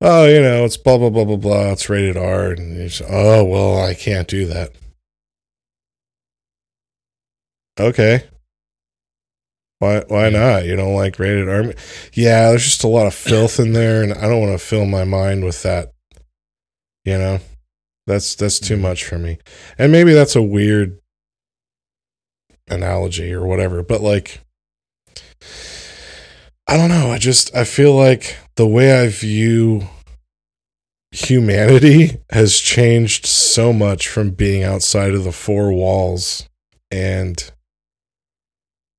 Oh, 0.00 0.26
you 0.26 0.40
know, 0.40 0.64
it's 0.64 0.76
blah, 0.76 0.98
blah, 0.98 1.10
blah, 1.10 1.24
blah, 1.24 1.36
blah. 1.36 1.72
It's 1.72 1.88
rated 1.88 2.16
R. 2.16 2.52
And 2.52 2.76
you 2.76 2.88
say, 2.88 3.04
oh, 3.08 3.44
well, 3.44 3.80
I 3.80 3.94
can't 3.94 4.28
do 4.28 4.46
that. 4.46 4.72
Okay. 7.78 8.28
Why 9.82 10.04
why 10.06 10.30
not? 10.30 10.64
You 10.64 10.76
don't 10.76 10.94
like 10.94 11.18
rated 11.18 11.48
R? 11.48 11.74
Yeah, 12.12 12.50
there's 12.50 12.62
just 12.62 12.84
a 12.84 12.88
lot 12.88 13.08
of 13.08 13.14
filth 13.14 13.58
in 13.58 13.72
there, 13.72 14.00
and 14.04 14.12
I 14.14 14.28
don't 14.28 14.40
want 14.40 14.52
to 14.52 14.64
fill 14.64 14.86
my 14.86 15.02
mind 15.02 15.44
with 15.44 15.64
that. 15.64 15.92
You 17.04 17.18
know, 17.18 17.40
that's 18.06 18.36
that's 18.36 18.60
too 18.60 18.74
Mm-hmm. 18.74 18.82
much 18.84 19.04
for 19.04 19.18
me. 19.18 19.38
And 19.78 19.90
maybe 19.90 20.12
that's 20.12 20.36
a 20.36 20.42
weird 20.42 21.00
analogy 22.70 23.32
or 23.32 23.44
whatever, 23.44 23.82
but 23.82 24.00
like 24.00 24.40
I 26.68 26.76
don't 26.76 26.88
know. 26.88 27.10
I 27.10 27.18
just 27.18 27.52
I 27.52 27.64
feel 27.64 27.92
like 27.92 28.36
the 28.54 28.68
way 28.68 28.96
I 29.02 29.08
view 29.08 29.88
humanity 31.10 32.18
has 32.30 32.60
changed 32.60 33.26
so 33.26 33.72
much 33.72 34.06
from 34.08 34.30
being 34.30 34.62
outside 34.62 35.12
of 35.12 35.24
the 35.24 35.32
four 35.32 35.72
walls 35.72 36.48
and 36.92 37.50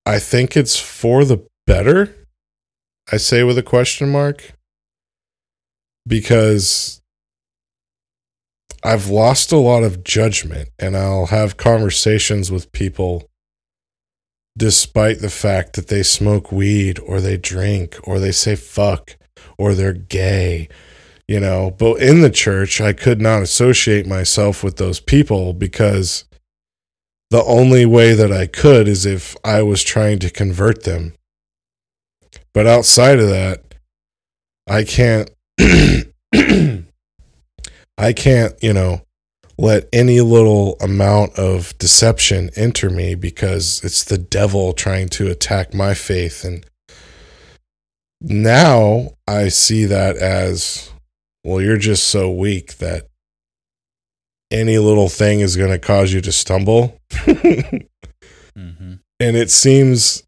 I 0.06 0.20
think 0.20 0.58
it's 0.58 0.78
for 0.78 1.24
the 1.24 1.46
better. 1.66 2.14
I 3.12 3.18
say 3.18 3.44
with 3.44 3.58
a 3.58 3.64
question 3.64 4.10
mark 4.10 4.54
because 6.08 7.02
I've 8.84 9.08
lost 9.08 9.52
a 9.52 9.58
lot 9.58 9.84
of 9.84 10.04
judgment 10.04 10.70
and 10.78 10.98
I'll 10.98 11.28
have 11.28 11.56
conversations 11.56 12.52
with 12.52 12.72
people 12.74 13.30
despite 14.58 15.20
the 15.20 15.30
fact 15.30 15.74
that 15.74 15.88
they 15.88 16.04
smoke 16.04 16.52
weed 16.52 17.00
or 17.00 17.22
they 17.22 17.38
drink 17.38 17.98
or 18.04 18.20
they 18.20 18.32
say 18.32 18.56
fuck 18.56 19.16
or 19.58 19.74
they're 19.74 19.94
gay, 19.94 20.68
you 21.28 21.40
know. 21.40 21.72
But 21.72 22.02
in 22.02 22.22
the 22.22 22.30
church, 22.30 22.82
I 22.82 22.94
could 22.94 23.22
not 23.22 23.42
associate 23.42 24.06
myself 24.06 24.64
with 24.64 24.76
those 24.78 25.00
people 25.00 25.54
because 25.54 26.26
the 27.34 27.44
only 27.46 27.84
way 27.84 28.14
that 28.14 28.32
I 28.32 28.46
could 28.46 28.88
is 28.88 29.08
if 29.08 29.36
I 29.44 29.64
was 29.64 29.82
trying 29.82 30.20
to 30.20 30.30
convert 30.30 30.84
them. 30.84 31.16
But 32.54 32.68
outside 32.68 33.18
of 33.18 33.28
that, 33.28 33.74
I 34.70 34.84
can't, 34.84 35.32
I 37.98 38.14
can't, 38.14 38.54
you 38.62 38.72
know, 38.72 39.02
let 39.58 39.90
any 39.92 40.22
little 40.22 40.78
amount 40.80 41.40
of 41.40 41.76
deception 41.80 42.52
enter 42.56 42.92
me 42.92 43.16
because 43.16 43.84
it's 43.84 44.04
the 44.04 44.20
devil 44.20 44.72
trying 44.72 45.10
to 45.10 45.32
attack 45.32 45.74
my 45.74 45.96
faith. 45.96 46.46
And 46.46 46.64
now 48.22 49.14
I 49.28 49.48
see 49.48 49.86
that 49.86 50.18
as 50.18 50.92
well, 51.44 51.62
you're 51.62 51.78
just 51.78 52.08
so 52.08 52.32
weak 52.32 52.78
that 52.78 53.08
any 54.54 54.78
little 54.78 55.10
thing 55.10 55.42
is 55.42 55.58
going 55.58 55.72
to 55.72 55.80
cause 55.80 56.14
you 56.14 56.22
to 56.22 56.32
stumble. 56.32 57.00
Mm-hmm. 58.56 58.94
and 59.20 59.36
it 59.36 59.50
seems 59.50 60.24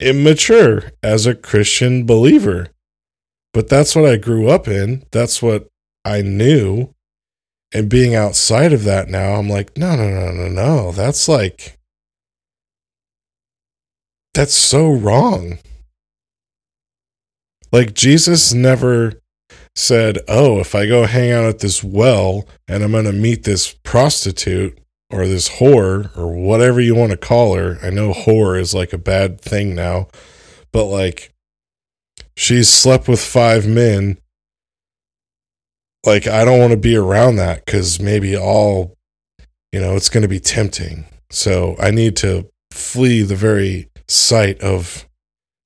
immature 0.00 0.92
as 1.02 1.26
a 1.26 1.34
Christian 1.34 2.06
believer. 2.06 2.68
But 3.52 3.68
that's 3.68 3.94
what 3.94 4.06
I 4.06 4.16
grew 4.16 4.48
up 4.48 4.66
in. 4.66 5.04
That's 5.12 5.42
what 5.42 5.68
I 6.04 6.22
knew. 6.22 6.94
And 7.72 7.90
being 7.90 8.14
outside 8.14 8.72
of 8.72 8.84
that 8.84 9.08
now, 9.08 9.34
I'm 9.34 9.48
like, 9.48 9.76
no, 9.76 9.94
no, 9.94 10.08
no, 10.08 10.30
no, 10.32 10.48
no. 10.48 10.92
That's 10.92 11.28
like, 11.28 11.78
that's 14.32 14.54
so 14.54 14.90
wrong. 14.90 15.58
Like, 17.72 17.92
Jesus 17.92 18.54
never 18.54 19.20
said, 19.76 20.18
oh, 20.26 20.58
if 20.58 20.74
I 20.74 20.86
go 20.86 21.06
hang 21.06 21.30
out 21.30 21.44
at 21.44 21.58
this 21.60 21.84
well 21.84 22.48
and 22.66 22.82
I'm 22.82 22.92
going 22.92 23.04
to 23.04 23.12
meet 23.12 23.44
this 23.44 23.74
prostitute 23.84 24.78
or 25.10 25.26
this 25.26 25.48
whore 25.58 26.16
or 26.16 26.34
whatever 26.34 26.80
you 26.80 26.94
want 26.94 27.12
to 27.12 27.16
call 27.16 27.54
her. 27.54 27.78
I 27.82 27.90
know 27.90 28.12
whore 28.12 28.58
is 28.58 28.74
like 28.74 28.92
a 28.92 28.98
bad 28.98 29.40
thing 29.40 29.74
now, 29.74 30.08
but 30.72 30.86
like 30.86 31.32
she's 32.36 32.68
slept 32.68 33.06
with 33.06 33.20
five 33.20 33.66
men. 33.66 34.18
Like 36.04 36.26
I 36.26 36.44
don't 36.44 36.58
want 36.58 36.72
to 36.72 36.78
be 36.78 36.96
around 36.96 37.36
that 37.36 37.66
cuz 37.66 38.00
maybe 38.00 38.36
all 38.36 38.94
you 39.72 39.80
know, 39.80 39.94
it's 39.94 40.08
going 40.08 40.22
to 40.22 40.28
be 40.28 40.40
tempting. 40.40 41.04
So 41.30 41.76
I 41.78 41.90
need 41.90 42.16
to 42.16 42.48
flee 42.72 43.22
the 43.22 43.36
very 43.36 43.90
sight 44.08 44.60
of 44.60 45.06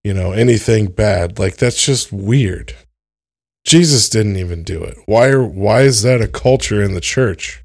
you 0.03 0.15
know, 0.15 0.33
anything 0.33 0.87
bad. 0.87 1.39
Like 1.39 1.57
that's 1.57 1.85
just 1.85 2.13
weird. 2.13 2.75
Jesus 3.65 4.09
didn't 4.09 4.37
even 4.37 4.63
do 4.63 4.83
it. 4.83 4.97
Why 5.07 5.29
are 5.29 5.45
why 5.45 5.83
is 5.83 6.03
that 6.03 6.21
a 6.21 6.29
culture 6.29 6.83
in 6.83 6.95
the 6.95 7.01
church? 7.01 7.63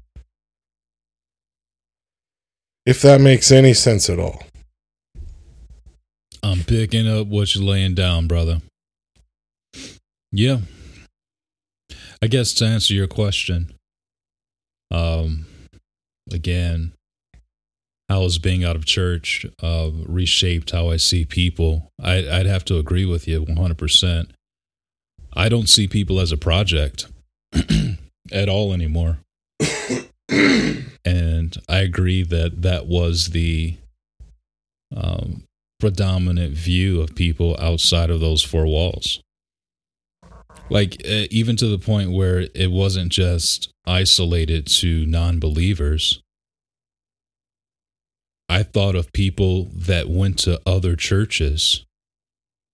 If 2.84 3.02
that 3.02 3.20
makes 3.20 3.50
any 3.50 3.74
sense 3.74 4.08
at 4.08 4.20
all. 4.20 4.42
I'm 6.42 6.62
picking 6.62 7.08
up 7.08 7.26
what 7.26 7.54
you're 7.54 7.64
laying 7.64 7.94
down, 7.94 8.28
brother. 8.28 8.60
Yeah. 10.30 10.58
I 12.22 12.28
guess 12.28 12.52
to 12.54 12.66
answer 12.66 12.94
your 12.94 13.08
question, 13.08 13.72
um, 14.90 15.46
again, 16.32 16.92
how 18.08 18.22
is 18.22 18.38
being 18.38 18.64
out 18.64 18.76
of 18.76 18.84
church 18.84 19.44
uh, 19.60 19.90
reshaped 20.06 20.70
how 20.70 20.90
I 20.90 20.96
see 20.96 21.24
people? 21.24 21.90
I, 22.00 22.18
I'd 22.18 22.46
have 22.46 22.64
to 22.66 22.78
agree 22.78 23.04
with 23.04 23.26
you 23.26 23.44
100%. 23.44 24.30
I 25.36 25.50
don't 25.50 25.68
see 25.68 25.86
people 25.86 26.18
as 26.18 26.32
a 26.32 26.38
project 26.38 27.06
at 28.32 28.48
all 28.48 28.72
anymore. 28.72 29.18
and 31.04 31.56
I 31.68 31.78
agree 31.78 32.22
that 32.22 32.62
that 32.62 32.86
was 32.86 33.28
the 33.28 33.76
um, 34.96 35.44
predominant 35.78 36.54
view 36.54 37.02
of 37.02 37.14
people 37.14 37.54
outside 37.60 38.08
of 38.08 38.20
those 38.20 38.42
four 38.42 38.66
walls. 38.66 39.20
Like, 40.70 41.02
uh, 41.04 41.28
even 41.30 41.56
to 41.56 41.68
the 41.68 41.78
point 41.78 42.12
where 42.12 42.48
it 42.54 42.70
wasn't 42.70 43.12
just 43.12 43.70
isolated 43.86 44.66
to 44.66 45.06
non 45.06 45.38
believers. 45.38 46.22
I 48.48 48.62
thought 48.62 48.94
of 48.94 49.12
people 49.12 49.64
that 49.74 50.08
went 50.08 50.38
to 50.40 50.60
other 50.66 50.96
churches 50.96 51.85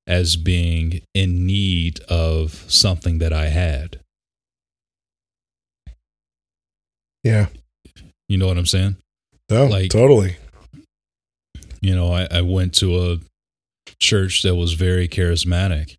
as 0.07 0.37
being 0.37 1.03
in 1.15 1.47
need 1.47 2.01
of 2.09 2.65
something 2.71 3.19
that 3.19 3.33
I 3.33 3.47
had. 3.49 4.01
Yeah. 7.25 7.47
You 8.29 8.39
know 8.39 8.47
what 8.49 8.59
I'm 8.59 8.67
saying? 8.67 8.97
No, 9.51 9.67
Like- 9.67 9.91
totally. 9.91 10.37
You 11.81 11.95
know, 11.97 12.13
I, 12.13 12.27
I 12.31 12.41
went 12.43 12.75
to 12.77 13.13
a 13.13 13.19
church 14.01 14.43
that 14.43 14.55
was 14.55 14.75
very 14.75 15.09
charismatic, 15.09 15.97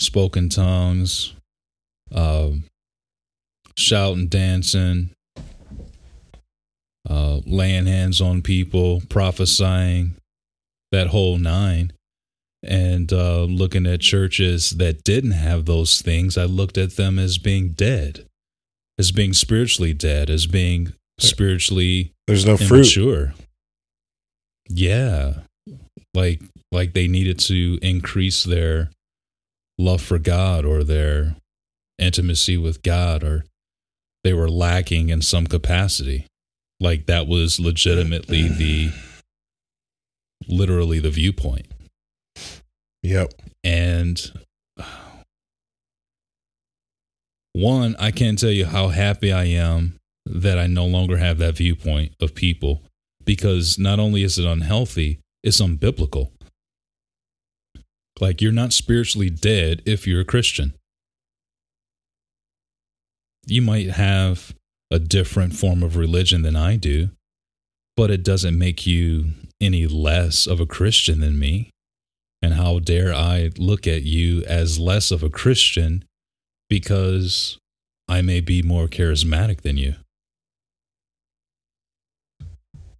spoken 0.00 0.48
tongues, 0.48 1.34
um, 2.14 2.64
shouting, 3.76 4.28
dancing, 4.28 5.10
uh, 7.08 7.40
laying 7.44 7.86
hands 7.86 8.20
on 8.20 8.42
people, 8.42 9.02
prophesying, 9.08 10.14
that 10.92 11.08
whole 11.08 11.36
nine. 11.36 11.92
And 12.62 13.12
uh, 13.12 13.42
looking 13.42 13.86
at 13.86 14.00
churches 14.00 14.70
that 14.70 15.02
didn't 15.02 15.32
have 15.32 15.64
those 15.64 16.00
things, 16.00 16.38
I 16.38 16.44
looked 16.44 16.78
at 16.78 16.96
them 16.96 17.18
as 17.18 17.38
being 17.38 17.70
dead, 17.72 18.26
as 18.98 19.10
being 19.10 19.32
spiritually 19.32 19.92
dead, 19.92 20.30
as 20.30 20.46
being 20.46 20.92
spiritually 21.18 22.12
There's 22.26 22.46
no 22.46 22.56
fruit. 22.56 22.96
immature. 22.96 23.34
Yeah. 24.68 25.40
Like 26.14 26.40
like 26.70 26.92
they 26.92 27.08
needed 27.08 27.38
to 27.40 27.78
increase 27.82 28.44
their 28.44 28.90
love 29.78 30.00
for 30.00 30.18
God 30.18 30.64
or 30.64 30.84
their 30.84 31.34
intimacy 31.98 32.56
with 32.56 32.82
God 32.82 33.22
or 33.24 33.44
they 34.24 34.32
were 34.32 34.48
lacking 34.48 35.08
in 35.08 35.20
some 35.20 35.46
capacity. 35.46 36.26
Like 36.78 37.06
that 37.06 37.26
was 37.26 37.58
legitimately 37.58 38.48
the 38.48 38.92
literally 40.48 40.98
the 41.00 41.10
viewpoint. 41.10 41.66
Yep. 43.02 43.32
And 43.64 44.32
one, 47.52 47.96
I 47.98 48.10
can't 48.10 48.38
tell 48.38 48.50
you 48.50 48.66
how 48.66 48.88
happy 48.88 49.32
I 49.32 49.44
am 49.44 49.98
that 50.24 50.58
I 50.58 50.66
no 50.66 50.86
longer 50.86 51.16
have 51.16 51.38
that 51.38 51.56
viewpoint 51.56 52.14
of 52.20 52.34
people 52.34 52.82
because 53.24 53.78
not 53.78 53.98
only 53.98 54.22
is 54.22 54.38
it 54.38 54.46
unhealthy, 54.46 55.18
it's 55.42 55.60
unbiblical. 55.60 56.30
Like 58.20 58.40
you're 58.40 58.52
not 58.52 58.72
spiritually 58.72 59.30
dead 59.30 59.82
if 59.84 60.06
you're 60.06 60.20
a 60.20 60.24
Christian. 60.24 60.74
You 63.46 63.62
might 63.62 63.90
have 63.90 64.54
a 64.90 64.98
different 64.98 65.54
form 65.54 65.82
of 65.82 65.96
religion 65.96 66.42
than 66.42 66.54
I 66.54 66.76
do, 66.76 67.10
but 67.96 68.10
it 68.10 68.22
doesn't 68.22 68.56
make 68.56 68.86
you 68.86 69.30
any 69.60 69.86
less 69.86 70.46
of 70.46 70.60
a 70.60 70.66
Christian 70.66 71.20
than 71.20 71.38
me. 71.38 71.70
And 72.42 72.54
how 72.54 72.80
dare 72.80 73.14
I 73.14 73.50
look 73.56 73.86
at 73.86 74.02
you 74.02 74.42
as 74.44 74.78
less 74.78 75.10
of 75.10 75.22
a 75.22 75.30
Christian 75.30 76.04
because 76.68 77.58
I 78.08 78.20
may 78.20 78.40
be 78.40 78.62
more 78.62 78.88
charismatic 78.88 79.60
than 79.60 79.76
you? 79.76 79.94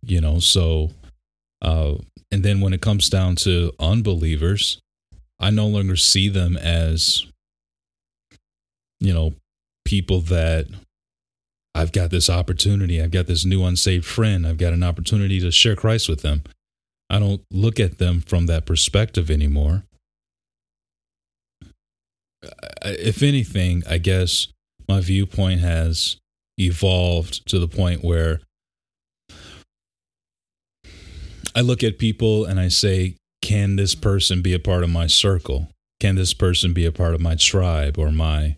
You 0.03 0.21
know, 0.21 0.39
so 0.39 0.91
Uh, 1.63 1.95
and 2.33 2.43
then 2.43 2.61
when 2.61 2.73
it 2.73 2.81
comes 2.81 3.09
down 3.09 3.37
to 3.37 3.73
unbelievers, 3.79 4.81
I 5.39 5.51
no 5.51 5.67
longer 5.69 5.97
see 5.97 6.29
them 6.29 6.57
as, 6.57 7.25
you 8.99 9.13
know, 9.13 9.35
people 9.85 10.21
that 10.23 10.67
I've 11.75 11.93
got 11.93 12.11
this 12.11 12.29
opportunity. 12.29 13.01
I've 13.01 13.13
got 13.13 13.29
this 13.29 13.45
new 13.45 13.65
unsaved 13.65 14.05
friend. 14.05 14.45
I've 14.47 14.59
got 14.59 14.73
an 14.73 14.83
opportunity 14.83 15.39
to 15.41 15.53
share 15.53 15.77
Christ 15.77 16.09
with 16.09 16.23
them. 16.23 16.43
I 17.11 17.19
don't 17.19 17.43
look 17.51 17.79
at 17.79 17.99
them 17.99 18.21
from 18.21 18.47
that 18.47 18.67
perspective 18.67 19.31
anymore. 19.31 19.85
If 22.83 23.23
anything, 23.23 23.83
I 23.89 23.99
guess 23.99 24.49
my 24.89 25.01
viewpoint 25.01 25.61
has 25.61 26.17
evolved 26.59 27.47
to 27.49 27.59
the 27.59 27.69
point 27.69 28.03
where 28.03 28.41
I 31.55 31.61
look 31.61 31.85
at 31.85 31.99
people 31.99 32.45
and 32.45 32.59
I 32.59 32.69
say, 32.69 33.17
can 33.43 33.77
this 33.77 33.95
person 33.95 34.41
be 34.41 34.55
a 34.55 34.59
part 34.59 34.83
of 34.83 34.91
my 34.91 35.07
circle? 35.07 35.69
Can 36.01 36.15
this 36.15 36.33
person 36.33 36.73
be 36.73 36.87
a 36.87 36.93
part 36.93 37.15
of 37.15 37.21
my 37.21 37.35
tribe 37.35 37.99
or 37.99 38.11
my 38.11 38.57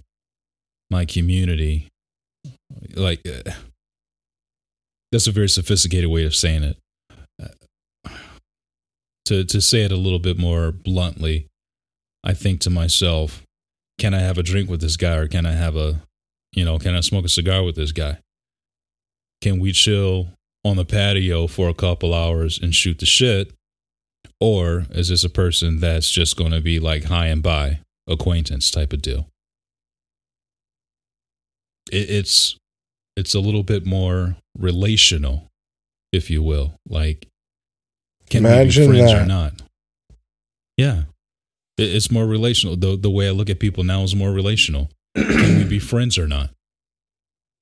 my 0.90 1.04
community? 1.04 1.88
Like 2.94 3.20
uh, 3.26 3.50
that's 5.10 5.26
a 5.26 5.32
very 5.32 5.48
sophisticated 5.48 6.10
way 6.10 6.24
of 6.24 6.34
saying 6.34 6.62
it. 6.62 6.78
To 9.26 9.44
to 9.44 9.60
say 9.60 9.84
it 9.84 9.92
a 9.92 9.96
little 9.96 10.18
bit 10.18 10.38
more 10.38 10.70
bluntly, 10.70 11.46
I 12.22 12.34
think 12.34 12.60
to 12.60 12.70
myself, 12.70 13.42
can 13.98 14.12
I 14.12 14.20
have 14.20 14.38
a 14.38 14.42
drink 14.42 14.68
with 14.68 14.80
this 14.80 14.96
guy 14.96 15.16
or 15.16 15.28
can 15.28 15.46
I 15.46 15.52
have 15.52 15.76
a 15.76 16.02
you 16.54 16.64
know, 16.64 16.78
can 16.78 16.94
I 16.94 17.00
smoke 17.00 17.24
a 17.24 17.28
cigar 17.28 17.64
with 17.64 17.74
this 17.74 17.92
guy? 17.92 18.18
Can 19.42 19.58
we 19.58 19.72
chill 19.72 20.28
on 20.64 20.76
the 20.76 20.84
patio 20.84 21.46
for 21.46 21.68
a 21.68 21.74
couple 21.74 22.14
hours 22.14 22.58
and 22.62 22.74
shoot 22.74 22.98
the 22.98 23.06
shit? 23.06 23.52
Or 24.40 24.86
is 24.90 25.08
this 25.08 25.24
a 25.24 25.28
person 25.28 25.80
that's 25.80 26.10
just 26.10 26.36
going 26.36 26.52
to 26.52 26.60
be 26.60 26.78
like 26.78 27.04
hi 27.04 27.26
and 27.26 27.42
bye 27.42 27.80
acquaintance 28.06 28.70
type 28.70 28.92
of 28.92 29.02
deal? 29.02 29.28
It, 31.90 32.10
it's 32.10 32.56
it's 33.16 33.34
a 33.34 33.40
little 33.40 33.62
bit 33.62 33.86
more 33.86 34.36
relational, 34.58 35.48
if 36.12 36.30
you 36.30 36.42
will. 36.42 36.74
Like, 36.88 37.28
can 38.34 38.44
Imagine 38.44 38.90
we 38.90 38.96
be 38.96 38.98
friends 38.98 39.12
that. 39.12 39.22
or 39.22 39.26
not? 39.26 39.62
Yeah, 40.76 41.02
it, 41.78 41.94
it's 41.94 42.10
more 42.10 42.26
relational. 42.26 42.74
The 42.74 42.96
the 42.96 43.10
way 43.10 43.28
I 43.28 43.30
look 43.30 43.48
at 43.48 43.60
people 43.60 43.84
now 43.84 44.02
is 44.02 44.16
more 44.16 44.32
relational. 44.32 44.90
can 45.14 45.58
we 45.58 45.64
be 45.64 45.78
friends 45.78 46.18
or 46.18 46.26
not? 46.26 46.50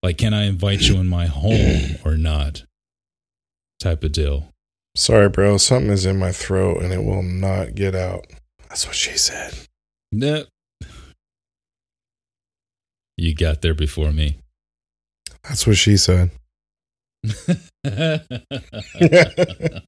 Like, 0.02 0.16
can 0.16 0.32
I 0.32 0.44
invite 0.44 0.80
you 0.80 0.96
in 0.96 1.08
my 1.08 1.26
home 1.26 1.96
or 2.06 2.16
not? 2.16 2.64
Type 3.80 4.02
of 4.02 4.12
deal. 4.12 4.48
Sorry, 4.96 5.28
bro. 5.28 5.58
Something 5.58 5.90
is 5.90 6.06
in 6.06 6.18
my 6.18 6.32
throat 6.32 6.82
and 6.82 6.90
it 6.92 7.04
will 7.04 7.22
not 7.22 7.74
get 7.74 7.94
out. 7.94 8.24
That's 8.68 8.86
what 8.86 8.96
she 8.96 9.18
said. 9.18 9.54
Nah. 10.10 10.44
You 13.18 13.34
got 13.34 13.60
there 13.60 13.74
before 13.74 14.10
me. 14.10 14.38
That's 15.44 15.66
what 15.66 15.76
she 15.76 15.98
said. 15.98 16.30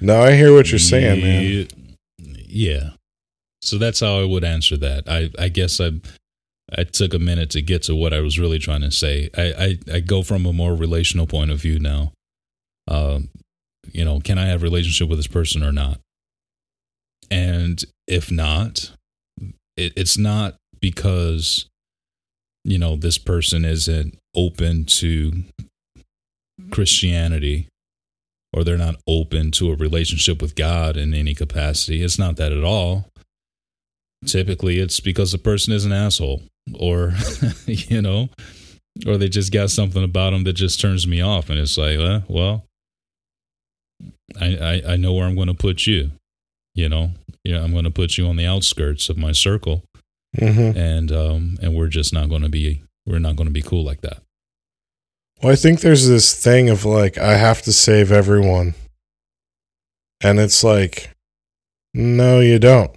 no, 0.00 0.20
I 0.20 0.32
hear 0.34 0.52
what 0.52 0.70
you're 0.70 0.78
saying, 0.78 1.20
man. 1.20 1.68
Yeah. 2.18 2.90
So 3.62 3.78
that's 3.78 4.00
how 4.00 4.20
I 4.20 4.24
would 4.24 4.44
answer 4.44 4.76
that. 4.76 5.08
I, 5.08 5.30
I 5.38 5.48
guess 5.48 5.80
I 5.80 5.92
I 6.76 6.84
took 6.84 7.14
a 7.14 7.18
minute 7.18 7.50
to 7.50 7.62
get 7.62 7.84
to 7.84 7.94
what 7.94 8.12
I 8.12 8.20
was 8.20 8.38
really 8.38 8.58
trying 8.58 8.82
to 8.82 8.90
say. 8.90 9.30
I, 9.36 9.78
I, 9.90 9.96
I 9.96 10.00
go 10.00 10.22
from 10.22 10.44
a 10.44 10.52
more 10.52 10.74
relational 10.74 11.26
point 11.26 11.50
of 11.50 11.60
view 11.60 11.78
now. 11.78 12.12
Um, 12.86 13.30
you 13.90 14.04
know, 14.04 14.20
can 14.20 14.38
I 14.38 14.46
have 14.46 14.62
relationship 14.62 15.08
with 15.08 15.18
this 15.18 15.26
person 15.26 15.62
or 15.62 15.72
not? 15.72 15.98
And 17.30 17.82
if 18.06 18.30
not, 18.30 18.92
it, 19.76 19.92
it's 19.96 20.18
not 20.18 20.56
because 20.80 21.66
you 22.64 22.78
know 22.78 22.96
this 22.96 23.18
person 23.18 23.64
isn't 23.64 24.18
open 24.34 24.84
to 24.84 25.44
Christianity 26.70 27.68
or 28.52 28.64
they're 28.64 28.78
not 28.78 28.96
open 29.06 29.50
to 29.52 29.70
a 29.70 29.76
relationship 29.76 30.40
with 30.40 30.54
God 30.54 30.96
in 30.96 31.14
any 31.14 31.34
capacity. 31.34 32.02
It's 32.02 32.18
not 32.18 32.36
that 32.36 32.52
at 32.52 32.64
all. 32.64 33.08
Typically, 34.26 34.78
it's 34.78 35.00
because 35.00 35.32
the 35.32 35.38
person 35.38 35.72
is 35.72 35.84
an 35.84 35.92
asshole 35.92 36.42
or, 36.74 37.14
you 37.66 38.02
know, 38.02 38.28
or 39.06 39.16
they 39.16 39.28
just 39.28 39.52
got 39.52 39.70
something 39.70 40.02
about 40.02 40.30
them 40.30 40.44
that 40.44 40.54
just 40.54 40.80
turns 40.80 41.06
me 41.06 41.20
off. 41.20 41.50
And 41.50 41.58
it's 41.58 41.78
like, 41.78 41.98
uh, 41.98 42.20
well, 42.28 42.64
I, 44.40 44.56
I, 44.56 44.92
I 44.92 44.96
know 44.96 45.12
where 45.12 45.26
I'm 45.26 45.36
going 45.36 45.48
to 45.48 45.54
put 45.54 45.86
you, 45.86 46.10
you 46.74 46.88
know, 46.88 47.12
yeah, 47.44 47.62
I'm 47.62 47.72
going 47.72 47.84
to 47.84 47.90
put 47.90 48.18
you 48.18 48.26
on 48.26 48.36
the 48.36 48.46
outskirts 48.46 49.08
of 49.08 49.16
my 49.16 49.32
circle. 49.32 49.84
Mm-hmm. 50.36 50.78
And, 50.78 51.12
um, 51.12 51.58
and 51.62 51.74
we're 51.74 51.88
just 51.88 52.12
not 52.12 52.28
going 52.28 52.42
to 52.42 52.48
be, 52.48 52.82
we're 53.06 53.18
not 53.18 53.36
going 53.36 53.46
to 53.48 53.52
be 53.52 53.62
cool 53.62 53.84
like 53.84 54.00
that. 54.02 54.22
Well, 55.40 55.52
I 55.52 55.56
think 55.56 55.80
there's 55.80 56.08
this 56.08 56.34
thing 56.34 56.68
of 56.68 56.84
like, 56.84 57.16
I 57.16 57.36
have 57.36 57.62
to 57.62 57.72
save 57.72 58.10
everyone. 58.10 58.74
And 60.20 60.40
it's 60.40 60.64
like, 60.64 61.10
no, 61.94 62.40
you 62.40 62.58
don't. 62.58 62.90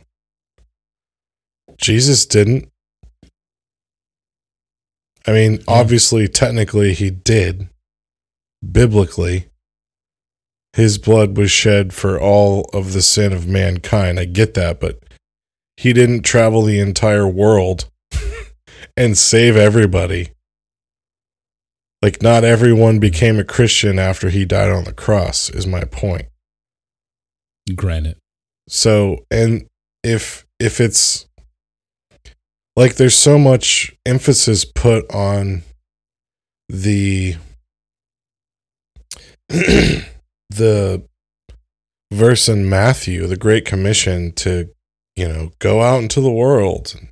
Jesus 1.77 2.25
didn't. 2.25 2.67
I 5.27 5.31
mean, 5.31 5.53
yeah. 5.53 5.59
obviously, 5.67 6.27
technically, 6.27 6.93
he 6.93 7.11
did. 7.11 7.69
Biblically, 8.71 9.47
his 10.73 10.97
blood 10.97 11.37
was 11.37 11.51
shed 11.51 11.93
for 11.93 12.19
all 12.19 12.69
of 12.73 12.93
the 12.93 13.01
sin 13.01 13.33
of 13.33 13.47
mankind. 13.47 14.19
I 14.19 14.25
get 14.25 14.55
that, 14.55 14.79
but 14.79 14.99
he 15.77 15.93
didn't 15.93 16.23
travel 16.23 16.63
the 16.63 16.79
entire 16.79 17.27
world 17.27 17.89
and 18.97 19.15
save 19.15 19.55
everybody. 19.55 20.31
Like, 22.01 22.21
not 22.21 22.43
everyone 22.43 22.99
became 22.99 23.39
a 23.39 23.43
Christian 23.43 23.99
after 23.99 24.29
he 24.29 24.45
died 24.45 24.71
on 24.71 24.85
the 24.85 24.93
cross, 24.93 25.49
is 25.49 25.67
my 25.67 25.83
point. 25.83 26.27
Granted. 27.75 28.17
So, 28.67 29.25
and 29.29 29.67
if 30.03 30.45
if 30.59 30.81
it's 30.81 31.27
like 32.75 32.95
there's 32.95 33.15
so 33.15 33.37
much 33.37 33.93
emphasis 34.05 34.65
put 34.65 35.09
on 35.13 35.63
the 36.69 37.35
the 40.49 41.03
verse 42.11 42.47
in 42.47 42.69
Matthew, 42.69 43.27
the 43.27 43.37
Great 43.37 43.65
Commission 43.65 44.31
to, 44.33 44.69
you 45.15 45.27
know, 45.27 45.51
go 45.59 45.81
out 45.81 46.01
into 46.01 46.21
the 46.21 46.31
world 46.31 46.93
and 46.97 47.09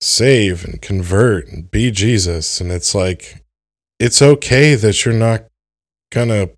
save 0.00 0.64
and 0.64 0.82
convert 0.82 1.48
and 1.48 1.70
be 1.70 1.90
Jesus. 1.90 2.60
And 2.60 2.70
it's 2.70 2.94
like, 2.94 3.43
it's 3.98 4.20
okay 4.20 4.74
that 4.74 5.04
you're 5.04 5.14
not 5.14 5.44
gonna, 6.10 6.50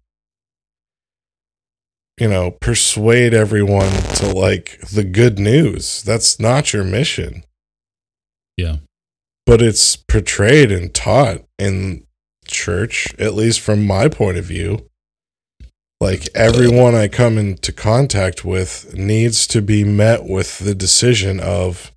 you 2.19 2.29
know, 2.29 2.51
persuade 2.51 3.35
everyone 3.35 3.93
to 4.17 4.33
like 4.33 4.81
the 4.93 5.05
good 5.05 5.39
news. 5.39 6.03
That's 6.03 6.41
not 6.41 6.73
your 6.73 6.85
mission. 6.85 7.45
Yeah. 8.57 8.77
But 9.45 9.63
it's 9.63 9.97
portrayed 9.97 10.73
and 10.73 10.93
taught 10.93 11.45
in 11.59 12.07
church, 12.47 13.15
at 13.19 13.35
least 13.35 13.61
from 13.61 13.87
my 13.87 14.09
point 14.09 14.39
of 14.39 14.45
view. 14.45 14.89
Like 16.01 16.29
everyone 16.35 16.95
I 16.95 17.09
come 17.09 17.39
into 17.39 17.73
contact 17.73 18.45
with 18.45 18.95
needs 18.95 19.47
to 19.49 19.63
be 19.63 19.83
met 19.83 20.25
with 20.25 20.59
the 20.59 20.75
decision 20.75 21.41
of, 21.41 21.93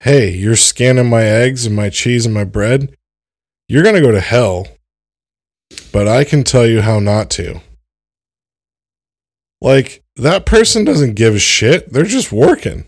hey, 0.00 0.30
you're 0.30 0.56
scanning 0.56 1.08
my 1.08 1.22
eggs 1.22 1.64
and 1.64 1.76
my 1.76 1.90
cheese 1.90 2.26
and 2.26 2.34
my 2.34 2.44
bread. 2.44 2.96
You're 3.72 3.82
going 3.82 3.94
to 3.94 4.02
go 4.02 4.10
to 4.10 4.20
hell, 4.20 4.68
but 5.92 6.06
I 6.06 6.24
can 6.24 6.44
tell 6.44 6.66
you 6.66 6.82
how 6.82 6.98
not 6.98 7.30
to. 7.30 7.62
Like, 9.62 10.02
that 10.16 10.44
person 10.44 10.84
doesn't 10.84 11.14
give 11.14 11.36
a 11.36 11.38
shit. 11.38 11.90
They're 11.90 12.04
just 12.04 12.30
working. 12.30 12.86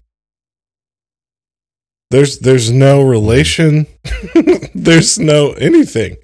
There's 2.11 2.39
there's 2.41 2.71
no 2.71 3.01
relation. 3.01 3.87
there's 4.75 5.19
no 5.19 5.53
anything. 5.53 6.19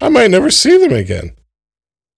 I 0.00 0.08
might 0.08 0.30
never 0.30 0.50
see 0.50 0.78
them 0.78 0.94
again. 0.94 1.36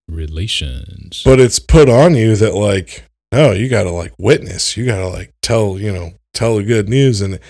Relations. 0.07 1.23
But 1.25 1.41
it's 1.41 1.59
put 1.59 1.89
on 1.89 2.15
you 2.15 2.37
that 2.37 2.55
like, 2.55 3.07
no, 3.33 3.51
you 3.51 3.69
gotta 3.69 3.91
like 3.91 4.13
witness. 4.21 4.77
You 4.77 4.87
gotta 4.87 5.09
like 5.09 5.35
tell, 5.43 5.81
you 5.81 5.93
know, 5.93 6.13
tell 6.33 6.59
the 6.59 6.63
good 6.63 6.89
news. 6.89 7.21
And 7.23 7.41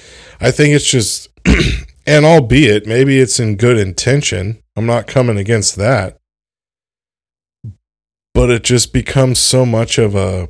I 0.40 0.50
think 0.52 0.74
it's 0.74 0.90
just 0.90 1.28
and 2.08 2.24
albeit 2.24 2.86
maybe 2.86 3.20
it's 3.20 3.38
in 3.38 3.56
good 3.56 3.76
intention. 3.76 4.62
I'm 4.74 4.86
not 4.86 5.06
coming 5.06 5.36
against 5.36 5.76
that. 5.76 6.16
But 8.32 8.48
it 8.48 8.64
just 8.64 8.94
becomes 8.94 9.38
so 9.38 9.66
much 9.66 9.98
of 9.98 10.14
a 10.14 10.48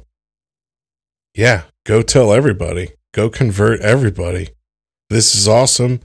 yeah, 1.34 1.64
go 1.84 2.00
tell 2.02 2.32
everybody. 2.32 2.90
Go 3.12 3.28
convert 3.28 3.80
everybody. 3.80 4.50
This 5.10 5.34
is 5.34 5.48
awesome. 5.48 6.00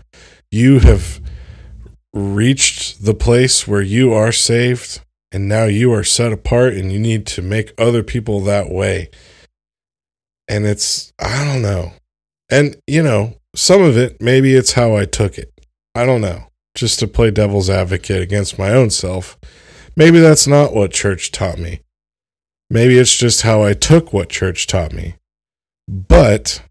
You 0.50 0.80
have 0.80 1.22
reached 2.14 3.06
the 3.06 3.14
place 3.14 3.68
where 3.68 3.82
you 3.82 4.12
are 4.12 4.32
saved 4.32 5.02
and 5.32 5.48
now 5.48 5.66
you 5.66 5.94
are 5.94 6.04
set 6.04 6.32
apart 6.32 6.74
and 6.74 6.92
you 6.92 6.98
need 6.98 7.28
to 7.28 7.44
make 7.44 7.74
other 7.78 8.02
people 8.02 8.40
that 8.42 8.72
way. 8.72 9.12
And 10.48 10.66
it's, 10.66 11.14
I 11.20 11.46
don't 11.46 11.62
know. 11.62 11.94
And, 12.50 12.76
you 12.88 13.04
know, 13.04 13.36
some 13.56 13.82
of 13.82 13.98
it, 13.98 14.22
maybe 14.22 14.56
it's 14.56 14.74
how 14.74 14.96
I 14.96 15.06
took 15.06 15.38
it. 15.38 15.52
I 15.96 16.06
don't 16.06 16.22
know. 16.22 16.48
Just 16.76 17.00
to 17.00 17.08
play 17.08 17.30
devil's 17.30 17.70
advocate 17.70 18.22
against 18.22 18.58
my 18.58 18.72
own 18.72 18.90
self. 18.90 19.38
Maybe 19.96 20.20
that's 20.20 20.48
not 20.48 20.74
what 20.74 20.92
church 20.92 21.32
taught 21.32 21.60
me. 21.60 21.82
Maybe 22.70 22.98
it's 22.98 23.16
just 23.16 23.44
how 23.44 23.64
I 23.64 23.74
took 23.74 24.12
what 24.12 24.30
church 24.30 24.66
taught 24.66 24.92
me. 24.92 25.16
But 25.88 26.64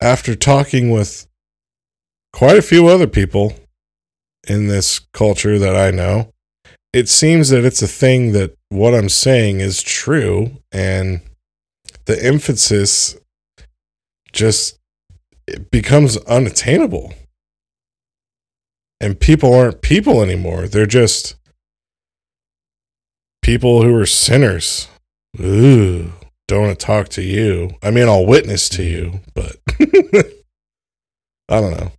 after 0.00 0.34
talking 0.34 0.90
with 0.90 1.26
quite 2.32 2.56
a 2.56 2.62
few 2.62 2.86
other 2.86 3.06
people 3.06 3.54
in 4.48 4.68
this 4.68 4.98
culture 5.12 5.58
that 5.58 5.76
I 5.76 5.90
know, 5.90 6.32
it 6.94 7.08
seems 7.08 7.50
that 7.50 7.64
it's 7.64 7.82
a 7.82 7.86
thing 7.86 8.32
that 8.32 8.56
what 8.70 8.94
I'm 8.94 9.10
saying 9.10 9.60
is 9.60 9.82
true 9.82 10.56
and 10.72 11.20
the 12.06 12.24
emphasis 12.24 13.16
just 14.32 14.79
becomes 15.70 16.16
unattainable. 16.18 17.14
And 19.00 19.18
people 19.18 19.54
aren't 19.54 19.80
people 19.80 20.22
anymore. 20.22 20.68
They're 20.68 20.86
just 20.86 21.36
people 23.42 23.82
who 23.82 23.94
are 23.96 24.06
sinners. 24.06 24.88
Ooh, 25.40 26.12
don't 26.48 26.62
want 26.62 26.78
to 26.78 26.86
talk 26.86 27.08
to 27.10 27.22
you. 27.22 27.70
I 27.82 27.90
mean, 27.90 28.08
I'll 28.08 28.26
witness 28.26 28.68
to 28.70 28.82
you, 28.82 29.20
but 29.34 29.56
I 31.48 31.60
don't 31.60 31.72
know. 31.72 31.92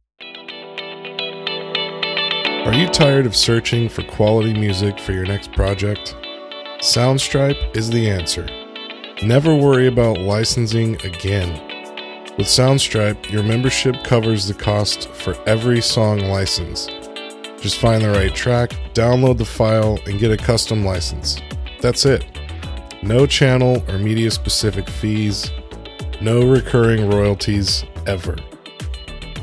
Are 2.65 2.73
you 2.73 2.87
tired 2.87 3.25
of 3.25 3.35
searching 3.35 3.89
for 3.89 4.03
quality 4.03 4.53
music 4.53 4.99
for 4.99 5.13
your 5.13 5.25
next 5.25 5.51
project? 5.53 6.15
Soundstripe 6.79 7.75
is 7.75 7.89
the 7.89 8.07
answer. 8.07 8.47
Never 9.23 9.55
worry 9.55 9.87
about 9.87 10.19
licensing 10.19 10.95
again. 11.05 11.70
With 12.41 12.47
Soundstripe, 12.47 13.29
your 13.29 13.43
membership 13.43 14.03
covers 14.03 14.47
the 14.47 14.55
cost 14.55 15.09
for 15.09 15.37
every 15.45 15.79
song 15.79 16.21
license. 16.21 16.87
Just 17.59 17.77
find 17.77 18.03
the 18.03 18.09
right 18.09 18.33
track, 18.33 18.71
download 18.95 19.37
the 19.37 19.45
file, 19.45 19.99
and 20.07 20.17
get 20.17 20.31
a 20.31 20.43
custom 20.43 20.83
license. 20.83 21.39
That's 21.81 22.03
it. 22.03 22.25
No 23.03 23.27
channel 23.27 23.83
or 23.87 23.99
media 23.99 24.31
specific 24.31 24.89
fees, 24.89 25.51
no 26.19 26.41
recurring 26.41 27.11
royalties 27.11 27.85
ever. 28.07 28.35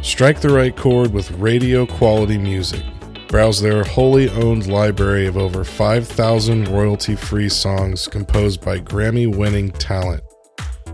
Strike 0.02 0.40
the 0.40 0.52
right 0.52 0.76
chord 0.76 1.12
with 1.12 1.30
radio 1.30 1.87
quality 1.87 2.37
music. 2.37 2.82
Browse 3.28 3.61
their 3.61 3.84
wholly 3.84 4.28
owned 4.30 4.66
library 4.66 5.28
of 5.28 5.37
over 5.37 5.62
5,000 5.62 6.66
royalty 6.66 7.14
free 7.14 7.48
songs 7.48 8.08
composed 8.08 8.61
by 8.61 8.80
Grammy 8.80 9.32
winning 9.32 9.70
talent. 9.70 10.24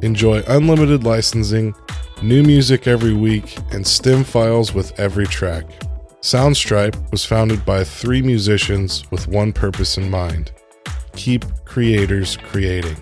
Enjoy 0.05 0.43
unlimited 0.49 1.03
licensing, 1.03 1.75
new 2.21 2.43
music 2.43 2.87
every 2.87 3.15
week, 3.15 3.57
and 3.73 3.87
stem 3.87 4.23
files 4.23 4.75
with 4.75 4.93
every 5.01 5.27
track. 5.27 5.65
Soundstripe 6.21 7.11
was 7.11 7.25
founded 7.25 7.65
by 7.65 7.85
three 7.85 8.21
musicians 8.21 9.11
with 9.11 9.29
one 9.29 9.51
purpose 9.51 9.97
in 9.97 10.11
mind 10.11 10.53
keep 11.15 11.47
creators 11.65 12.37
creating. 12.37 12.97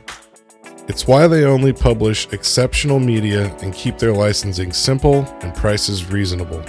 It's 0.87 1.09
why 1.09 1.27
they 1.27 1.45
only 1.45 1.73
publish 1.73 2.29
exceptional 2.33 3.01
media 3.01 3.53
and 3.63 3.75
keep 3.75 3.99
their 3.99 4.13
licensing 4.13 4.73
simple 4.73 5.27
and 5.41 5.53
prices 5.57 6.09
reasonable. 6.09 6.63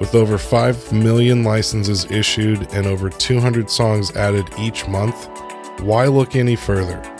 With 0.00 0.14
over 0.14 0.38
5 0.38 0.92
million 0.94 1.44
licenses 1.44 2.10
issued 2.10 2.72
and 2.72 2.86
over 2.86 3.10
200 3.10 3.68
songs 3.68 4.16
added 4.16 4.48
each 4.58 4.88
month, 4.88 5.28
why 5.80 6.06
look 6.06 6.36
any 6.36 6.56
further? 6.56 7.17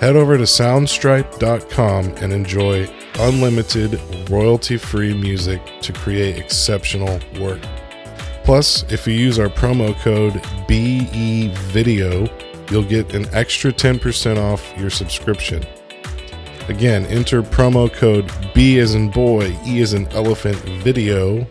Head 0.00 0.16
over 0.16 0.36
to 0.36 0.44
soundstripe.com 0.44 2.04
and 2.22 2.32
enjoy 2.32 2.88
unlimited, 3.18 4.00
royalty 4.30 4.76
free 4.76 5.14
music 5.14 5.60
to 5.82 5.92
create 5.92 6.36
exceptional 6.36 7.18
work. 7.40 7.60
Plus, 8.44 8.84
if 8.92 9.06
you 9.06 9.14
use 9.14 9.38
our 9.38 9.48
promo 9.48 9.98
code 10.00 10.34
BEVideo, 10.68 12.70
you'll 12.70 12.84
get 12.84 13.14
an 13.14 13.26
extra 13.32 13.72
10% 13.72 14.38
off 14.38 14.72
your 14.78 14.90
subscription. 14.90 15.64
Again, 16.68 17.06
enter 17.06 17.42
promo 17.42 17.92
code 17.92 18.30
B 18.54 18.78
as 18.78 18.94
in 18.94 19.10
boy, 19.10 19.58
E 19.66 19.80
as 19.80 19.94
in 19.94 20.06
elephant 20.08 20.56
video 20.82 21.46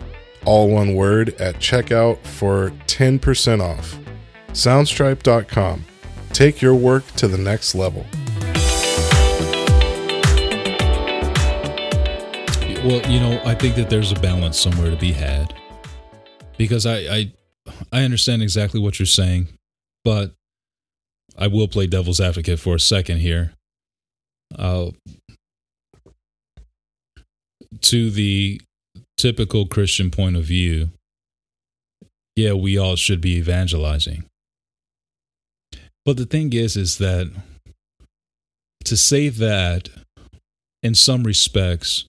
all 0.48 0.70
one 0.70 0.96
word, 0.96 1.40
at 1.42 1.56
checkout 1.56 2.18
for 2.26 2.72
10% 2.88 3.62
off. 3.62 4.00
Soundstripe.com. 4.54 5.86
Take 6.32 6.62
your 6.62 6.74
work 6.74 7.06
to 7.18 7.28
the 7.28 7.38
next 7.38 7.76
level. 7.76 8.06
Well, 12.84 13.02
you 13.12 13.20
know, 13.20 13.42
I 13.44 13.56
think 13.56 13.76
that 13.76 13.90
there's 13.90 14.12
a 14.12 14.20
balance 14.20 14.60
somewhere 14.60 14.92
to 14.92 14.96
be 14.96 15.12
had 15.12 15.54
because 16.58 16.86
I, 16.86 16.98
I, 16.98 17.34
I 17.92 18.04
understand 18.04 18.44
exactly 18.44 18.80
what 18.80 19.00
you're 19.00 19.08
saying, 19.08 19.48
but 20.06 20.34
I 21.38 21.48
will 21.48 21.68
play 21.68 21.88
devil's 21.88 22.22
advocate 22.22 22.60
for 22.60 22.76
a 22.76 22.80
second 22.80 23.18
here. 23.18 23.54
Uh, 24.58 24.92
to 27.82 28.12
the 28.12 28.62
typical 29.18 29.66
Christian 29.66 30.12
point 30.12 30.38
of 30.38 30.44
view, 30.44 30.92
yeah, 32.36 32.54
we 32.54 32.78
all 32.78 32.96
should 32.96 33.22
be 33.22 33.38
evangelizing. 33.38 34.26
But 36.06 36.18
the 36.18 36.26
thing 36.26 36.54
is, 36.54 36.78
is 36.78 37.00
that 37.00 37.30
to 38.86 38.96
say 38.96 39.30
that 39.30 39.90
in 40.84 40.94
some 40.94 41.24
respects 41.24 42.06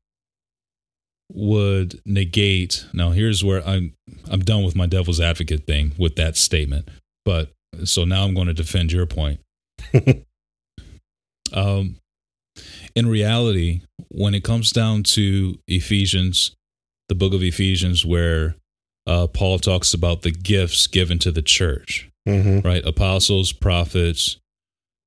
would 1.30 2.00
negate 2.06 2.86
now 2.94 3.10
here's 3.10 3.44
where 3.44 3.66
i'm 3.68 3.92
i'm 4.30 4.40
done 4.40 4.64
with 4.64 4.74
my 4.74 4.86
devil's 4.86 5.20
advocate 5.20 5.66
thing 5.66 5.92
with 5.98 6.16
that 6.16 6.36
statement 6.36 6.88
but 7.24 7.50
so 7.84 8.04
now 8.04 8.24
i'm 8.24 8.34
going 8.34 8.46
to 8.46 8.54
defend 8.54 8.90
your 8.90 9.04
point 9.06 9.38
um 11.52 11.96
in 12.94 13.06
reality 13.06 13.80
when 14.08 14.34
it 14.34 14.42
comes 14.44 14.72
down 14.72 15.02
to 15.02 15.58
ephesians 15.68 16.54
the 17.08 17.14
book 17.14 17.32
of 17.32 17.42
Ephesians 17.42 18.04
where 18.04 18.54
uh, 19.06 19.26
Paul 19.26 19.58
talks 19.58 19.94
about 19.94 20.20
the 20.20 20.30
gifts 20.30 20.86
given 20.86 21.18
to 21.20 21.30
the 21.32 21.40
church, 21.40 22.10
Mm-hmm. 22.28 22.68
right? 22.68 22.84
Apostles, 22.84 23.52
prophets, 23.52 24.36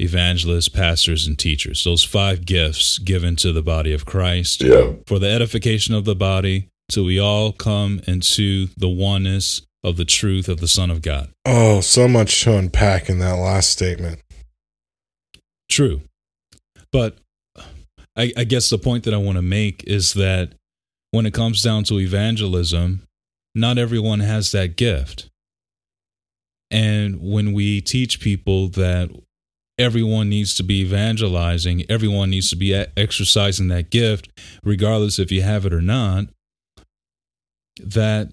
evangelists, 0.01 0.69
pastors, 0.69 1.27
and 1.27 1.37
teachers. 1.37 1.83
Those 1.83 2.03
five 2.03 2.45
gifts 2.45 2.97
given 2.99 3.35
to 3.37 3.51
the 3.53 3.61
body 3.61 3.93
of 3.93 4.05
Christ 4.05 4.61
Yeah. 4.61 4.93
for 5.07 5.19
the 5.19 5.29
edification 5.29 5.93
of 5.93 6.05
the 6.05 6.15
body, 6.15 6.67
till 6.89 7.05
we 7.05 7.19
all 7.19 7.51
come 7.53 8.01
into 8.07 8.67
the 8.77 8.89
oneness 8.89 9.61
of 9.83 9.97
the 9.97 10.05
truth 10.05 10.47
of 10.49 10.59
the 10.59 10.67
Son 10.67 10.91
of 10.91 11.01
God. 11.01 11.29
Oh, 11.45 11.81
so 11.81 12.07
much 12.07 12.41
to 12.43 12.57
unpack 12.57 13.09
in 13.09 13.19
that 13.19 13.33
last 13.33 13.69
statement. 13.69 14.19
True. 15.69 16.01
But 16.91 17.17
I, 18.15 18.33
I 18.35 18.43
guess 18.43 18.69
the 18.69 18.77
point 18.77 19.05
that 19.05 19.13
I 19.13 19.17
want 19.17 19.37
to 19.37 19.41
make 19.41 19.83
is 19.87 20.13
that 20.15 20.53
when 21.11 21.25
it 21.25 21.33
comes 21.33 21.61
down 21.63 21.83
to 21.85 21.99
evangelism, 21.99 23.03
not 23.55 23.77
everyone 23.77 24.19
has 24.19 24.51
that 24.51 24.75
gift. 24.75 25.29
And 26.69 27.19
when 27.21 27.53
we 27.53 27.81
teach 27.81 28.19
people 28.19 28.67
that 28.69 29.09
everyone 29.81 30.29
needs 30.29 30.53
to 30.55 30.63
be 30.63 30.81
evangelizing, 30.81 31.83
everyone 31.89 32.29
needs 32.29 32.49
to 32.51 32.55
be 32.55 32.73
exercising 32.95 33.67
that 33.69 33.89
gift, 33.89 34.29
regardless 34.63 35.17
if 35.17 35.31
you 35.31 35.41
have 35.41 35.65
it 35.65 35.73
or 35.73 35.81
not, 35.81 36.25
that 37.83 38.31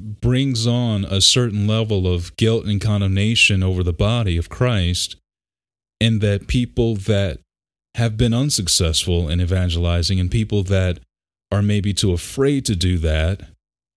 brings 0.00 0.66
on 0.66 1.04
a 1.04 1.20
certain 1.20 1.66
level 1.66 2.12
of 2.12 2.34
guilt 2.36 2.64
and 2.64 2.80
condemnation 2.80 3.62
over 3.62 3.82
the 3.82 3.92
body 3.92 4.36
of 4.36 4.48
Christ, 4.48 5.16
and 6.00 6.20
that 6.20 6.48
people 6.48 6.96
that 6.96 7.40
have 7.94 8.16
been 8.16 8.34
unsuccessful 8.34 9.28
in 9.28 9.40
evangelizing 9.40 10.18
and 10.18 10.30
people 10.30 10.62
that 10.64 10.98
are 11.52 11.62
maybe 11.62 11.92
too 11.94 12.12
afraid 12.12 12.64
to 12.66 12.74
do 12.74 12.98
that, 12.98 13.42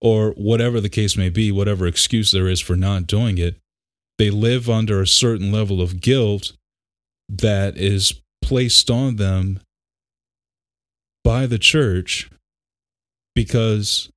or 0.01 0.31
whatever 0.31 0.79
the 0.79 0.89
case 0.89 1.17
may 1.17 1.29
be, 1.29 1.51
whatever 1.51 1.87
excuse 1.87 2.31
there 2.31 2.47
is 2.47 2.59
for 2.59 2.75
not 2.75 3.07
doing 3.07 3.37
it, 3.37 3.55
they 4.19 4.29
live 4.29 4.69
under 4.69 5.01
a 5.01 5.07
certain 5.07 5.51
level 5.51 5.81
of 5.81 6.01
guilt 6.01 6.53
that 7.29 7.77
is 7.77 8.21
placed 8.41 8.89
on 8.89 9.17
them 9.17 9.59
by 11.23 11.45
the 11.45 11.59
church 11.59 12.29
because 13.35 14.09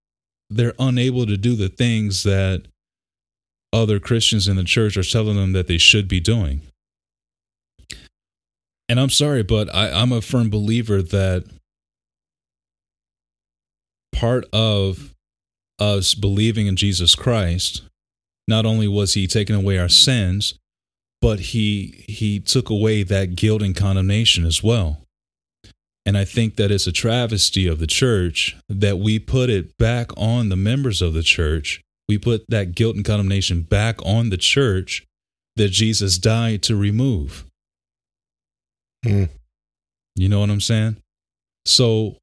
they're 0.49 0.75
unable 0.79 1.27
to 1.27 1.37
do 1.37 1.57
the 1.57 1.69
things 1.69 2.23
that 2.23 2.65
other 3.73 3.99
Christians 4.01 4.49
in 4.49 4.57
the 4.57 4.65
church 4.65 4.97
are 4.97 5.03
telling 5.03 5.37
them 5.37 5.53
that 5.53 5.67
they 5.67 5.79
should 5.79 6.09
be 6.09 6.21
doing. 6.21 6.63
And 8.89 8.99
I'm 8.99 9.11
sorry, 9.11 9.43
but 9.43 9.73
I, 9.75 9.91
I'm 9.91 10.13
a 10.13 10.21
firm 10.21 10.51
believer 10.51 11.01
that 11.03 11.45
part 14.13 14.45
of 14.53 15.15
us 15.79 16.15
believing 16.15 16.67
in 16.67 16.77
Jesus 16.77 17.15
Christ, 17.15 17.83
not 18.47 18.67
only 18.67 18.89
was 18.89 19.15
he 19.15 19.27
taking 19.27 19.57
away 19.57 19.79
our 19.79 19.89
sins, 19.89 20.55
but 21.21 21.41
he 21.41 22.05
he 22.09 22.41
took 22.41 22.71
away 22.71 23.03
that 23.03 23.37
guilt 23.37 23.63
and 23.63 23.77
condemnation 23.77 24.45
as 24.45 24.63
well. 24.63 25.03
And 26.07 26.17
I 26.17 26.25
think 26.25 26.57
that 26.57 26.71
it's 26.71 26.87
a 26.87 26.93
travesty 26.93 27.67
of 27.67 27.79
the 27.79 27.87
church 27.87 28.57
that 28.69 28.99
we 28.99 29.19
put 29.19 29.51
it 29.51 29.77
back 29.77 30.11
on 30.17 30.49
the 30.49 30.57
members 30.57 31.03
of 31.03 31.13
the 31.13 31.23
church. 31.23 31.83
We 32.09 32.19
put 32.19 32.45
that 32.49 32.75
guilt 32.75 32.97
and 32.97 33.05
condemnation 33.05 33.63
back 33.63 34.05
on 34.05 34.31
the 34.31 34.39
church 34.39 35.07
that 35.57 35.69
Jesus 35.69 36.19
died 36.19 36.63
to 36.65 36.75
remove. 36.75 37.45
Hmm. 39.05 39.25
You 40.17 40.29
know 40.29 40.41
what 40.41 40.51
I'm 40.51 40.61
saying? 40.61 40.97
So 41.67 42.17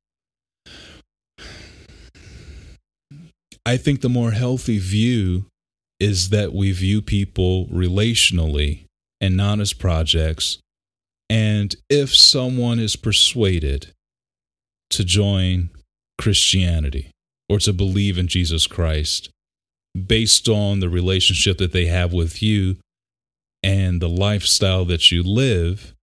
I 3.66 3.78
think 3.78 4.02
the 4.02 4.10
more 4.10 4.32
healthy 4.32 4.80
view 4.80 5.46
is 6.00 6.30
that 6.30 6.54
we 6.54 6.72
view 6.72 7.02
people 7.02 7.68
relationally 7.68 8.87
and 9.20 9.36
not 9.36 9.60
as 9.60 9.74
projects. 9.74 10.60
And 11.30 11.76
if 11.90 12.16
someone 12.16 12.80
is 12.80 12.96
persuaded 12.96 13.94
to 14.92 15.04
join 15.04 15.70
Christianity 16.18 17.12
or 17.50 17.60
to 17.60 17.74
believe 17.74 18.18
in 18.18 18.28
Jesus 18.28 18.68
Christ 18.68 19.30
based 20.06 20.48
on 20.48 20.80
the 20.80 20.90
relationship 20.90 21.58
that 21.58 21.74
they 21.74 21.88
have 21.88 22.14
with 22.14 22.42
you 22.42 22.78
and 23.64 24.02
the 24.02 24.10
lifestyle 24.10 24.86
that 24.86 25.12
you 25.12 25.24
live, 25.24 25.94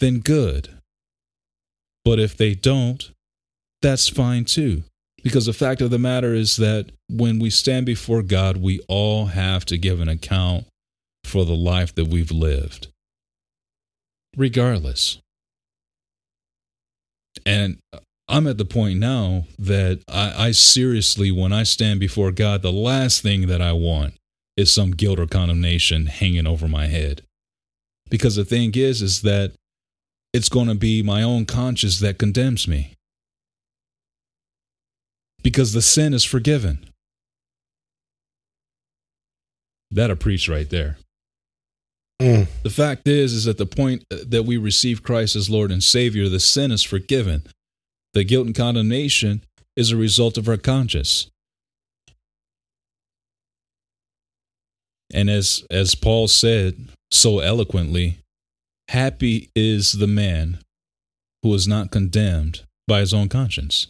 then 0.00 0.20
good. 0.20 0.70
But 2.04 2.18
if 2.18 2.36
they 2.36 2.54
don't, 2.54 3.10
that's 3.82 4.08
fine 4.08 4.44
too. 4.44 4.84
Because 5.22 5.46
the 5.46 5.52
fact 5.52 5.82
of 5.82 5.90
the 5.90 5.98
matter 5.98 6.32
is 6.32 6.56
that 6.56 6.90
when 7.10 7.38
we 7.38 7.50
stand 7.50 7.84
before 7.84 8.22
God, 8.22 8.56
we 8.56 8.80
all 8.88 9.26
have 9.26 9.64
to 9.66 9.76
give 9.76 10.00
an 10.00 10.08
account 10.08 10.64
for 11.28 11.44
the 11.44 11.54
life 11.54 11.94
that 11.94 12.08
we've 12.08 12.30
lived, 12.30 12.88
regardless. 14.36 15.18
And 17.46 17.78
I'm 18.28 18.46
at 18.46 18.58
the 18.58 18.64
point 18.64 18.98
now 18.98 19.44
that 19.58 20.02
I, 20.08 20.48
I, 20.48 20.50
seriously, 20.50 21.30
when 21.30 21.52
I 21.52 21.62
stand 21.62 22.00
before 22.00 22.30
God, 22.30 22.62
the 22.62 22.72
last 22.72 23.22
thing 23.22 23.46
that 23.46 23.62
I 23.62 23.72
want 23.72 24.14
is 24.56 24.72
some 24.72 24.90
guilt 24.90 25.18
or 25.18 25.26
condemnation 25.26 26.06
hanging 26.06 26.46
over 26.46 26.68
my 26.68 26.86
head. 26.86 27.22
Because 28.10 28.36
the 28.36 28.44
thing 28.44 28.72
is, 28.74 29.00
is 29.02 29.22
that 29.22 29.52
it's 30.32 30.48
going 30.48 30.68
to 30.68 30.74
be 30.74 31.02
my 31.02 31.22
own 31.22 31.46
conscience 31.46 32.00
that 32.00 32.18
condemns 32.18 32.68
me 32.68 32.94
because 35.42 35.72
the 35.72 35.82
sin 35.82 36.12
is 36.12 36.24
forgiven. 36.24 36.90
That'll 39.90 40.16
preach 40.16 40.48
right 40.48 40.68
there. 40.68 40.98
Mm. 42.20 42.48
The 42.62 42.70
fact 42.70 43.06
is, 43.06 43.32
is 43.32 43.46
at 43.46 43.58
the 43.58 43.66
point 43.66 44.04
that 44.10 44.44
we 44.44 44.56
receive 44.56 45.02
Christ 45.02 45.36
as 45.36 45.48
Lord 45.48 45.70
and 45.70 45.82
Savior, 45.82 46.28
the 46.28 46.40
sin 46.40 46.72
is 46.72 46.82
forgiven. 46.82 47.44
The 48.12 48.24
guilt 48.24 48.46
and 48.46 48.54
condemnation 48.54 49.44
is 49.76 49.92
a 49.92 49.96
result 49.96 50.36
of 50.36 50.48
our 50.48 50.56
conscience. 50.56 51.30
And 55.12 55.30
as 55.30 55.64
as 55.70 55.94
Paul 55.94 56.28
said 56.28 56.88
so 57.10 57.38
eloquently, 57.38 58.18
happy 58.88 59.48
is 59.54 59.92
the 59.92 60.06
man 60.06 60.58
who 61.42 61.54
is 61.54 61.68
not 61.68 61.90
condemned 61.90 62.62
by 62.86 63.00
his 63.00 63.14
own 63.14 63.28
conscience 63.28 63.86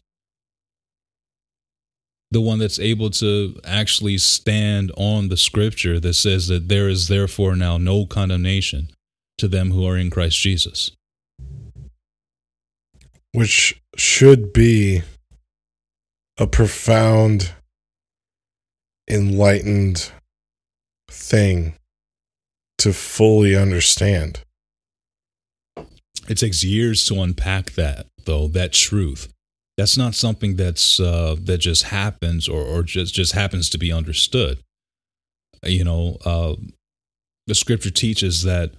the 2.30 2.40
one 2.40 2.58
that's 2.58 2.78
able 2.78 3.10
to 3.10 3.58
actually 3.64 4.18
stand 4.18 4.92
on 4.96 5.28
the 5.28 5.36
scripture 5.36 5.98
that 5.98 6.14
says 6.14 6.48
that 6.48 6.68
there 6.68 6.88
is 6.88 7.08
therefore 7.08 7.56
now 7.56 7.78
no 7.78 8.04
condemnation 8.04 8.90
to 9.38 9.48
them 9.48 9.70
who 9.70 9.86
are 9.86 9.96
in 9.96 10.10
Christ 10.10 10.38
Jesus. 10.38 10.90
Which 13.32 13.80
should 13.96 14.52
be 14.52 15.02
a 16.38 16.46
profound, 16.46 17.52
enlightened 19.08 20.10
thing 21.10 21.74
to 22.78 22.92
fully 22.92 23.56
understand. 23.56 24.40
It 26.28 26.36
takes 26.36 26.62
years 26.62 27.06
to 27.06 27.22
unpack 27.22 27.72
that, 27.72 28.06
though, 28.24 28.48
that 28.48 28.72
truth 28.72 29.32
that's 29.78 29.96
not 29.96 30.14
something 30.16 30.56
that's 30.56 30.98
uh, 30.98 31.36
that 31.40 31.58
just 31.58 31.84
happens 31.84 32.48
or, 32.48 32.60
or 32.60 32.82
just 32.82 33.14
just 33.14 33.32
happens 33.32 33.70
to 33.70 33.78
be 33.78 33.92
understood. 33.92 34.58
You 35.62 35.84
know, 35.84 36.18
uh, 36.24 36.56
the 37.46 37.54
scripture 37.54 37.90
teaches 37.90 38.42
that 38.42 38.72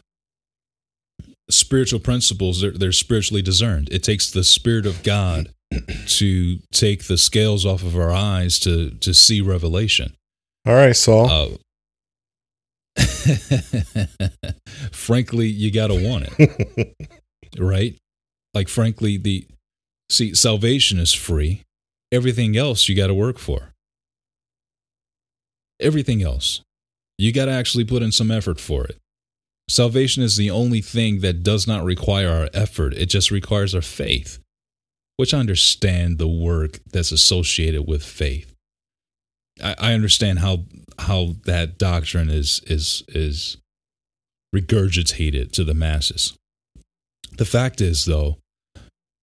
spiritual 1.49 2.01
principles 2.01 2.61
they're, 2.61 2.71
they're 2.71 2.91
spiritually 2.91 3.41
discerned. 3.41 3.87
It 3.91 4.03
takes 4.03 4.29
the 4.29 4.43
spirit 4.43 4.85
of 4.85 5.01
God 5.01 5.53
to 6.07 6.59
take 6.73 7.05
the 7.05 7.17
scales 7.17 7.65
off 7.65 7.81
of 7.81 7.97
our 7.97 8.11
eyes 8.11 8.59
to 8.59 8.89
to 8.91 9.13
see 9.13 9.39
revelation. 9.39 10.13
All 10.67 10.75
right, 10.75 10.95
Saul. 10.95 11.29
Uh, 11.31 11.47
frankly, 14.91 15.47
you 15.47 15.71
got 15.71 15.87
to 15.87 16.07
want 16.07 16.27
it, 16.37 16.97
right? 17.57 17.95
Like, 18.53 18.67
frankly, 18.67 19.15
the 19.15 19.47
See, 20.09 20.33
salvation 20.33 20.97
is 20.97 21.13
free. 21.13 21.63
Everything 22.11 22.57
else 22.57 22.89
you 22.89 22.95
got 22.95 23.07
to 23.07 23.13
work 23.13 23.37
for. 23.37 23.73
Everything 25.79 26.23
else. 26.23 26.61
You 27.17 27.31
got 27.31 27.45
to 27.45 27.51
actually 27.51 27.85
put 27.85 28.01
in 28.01 28.11
some 28.11 28.31
effort 28.31 28.59
for 28.59 28.85
it. 28.85 28.97
Salvation 29.69 30.23
is 30.23 30.35
the 30.35 30.49
only 30.49 30.81
thing 30.81 31.19
that 31.19 31.43
does 31.43 31.67
not 31.67 31.83
require 31.83 32.29
our 32.29 32.49
effort, 32.53 32.93
it 32.95 33.05
just 33.05 33.29
requires 33.29 33.75
our 33.75 33.81
faith, 33.81 34.39
which 35.17 35.31
I 35.33 35.39
understand 35.39 36.17
the 36.17 36.27
work 36.27 36.79
that's 36.91 37.11
associated 37.11 37.87
with 37.87 38.03
faith. 38.03 38.55
I, 39.63 39.75
I 39.77 39.93
understand 39.93 40.39
how 40.39 40.63
how 40.97 41.35
that 41.45 41.77
doctrine 41.77 42.31
is 42.31 42.61
is 42.65 43.03
is 43.09 43.57
regurgitated 44.55 45.51
to 45.51 45.63
the 45.63 45.75
masses. 45.75 46.35
The 47.37 47.45
fact 47.45 47.79
is 47.79 48.05
though, 48.05 48.37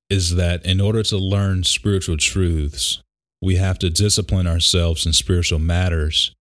is 0.08 0.36
that 0.36 0.64
in 0.64 0.80
order 0.80 1.02
to 1.02 1.18
learn 1.18 1.64
spiritual 1.64 2.16
truths, 2.16 3.02
we 3.42 3.56
have 3.56 3.78
to 3.80 3.90
discipline 3.90 4.46
ourselves 4.46 5.04
in 5.06 5.12
spiritual 5.12 5.58
matters 5.58 6.34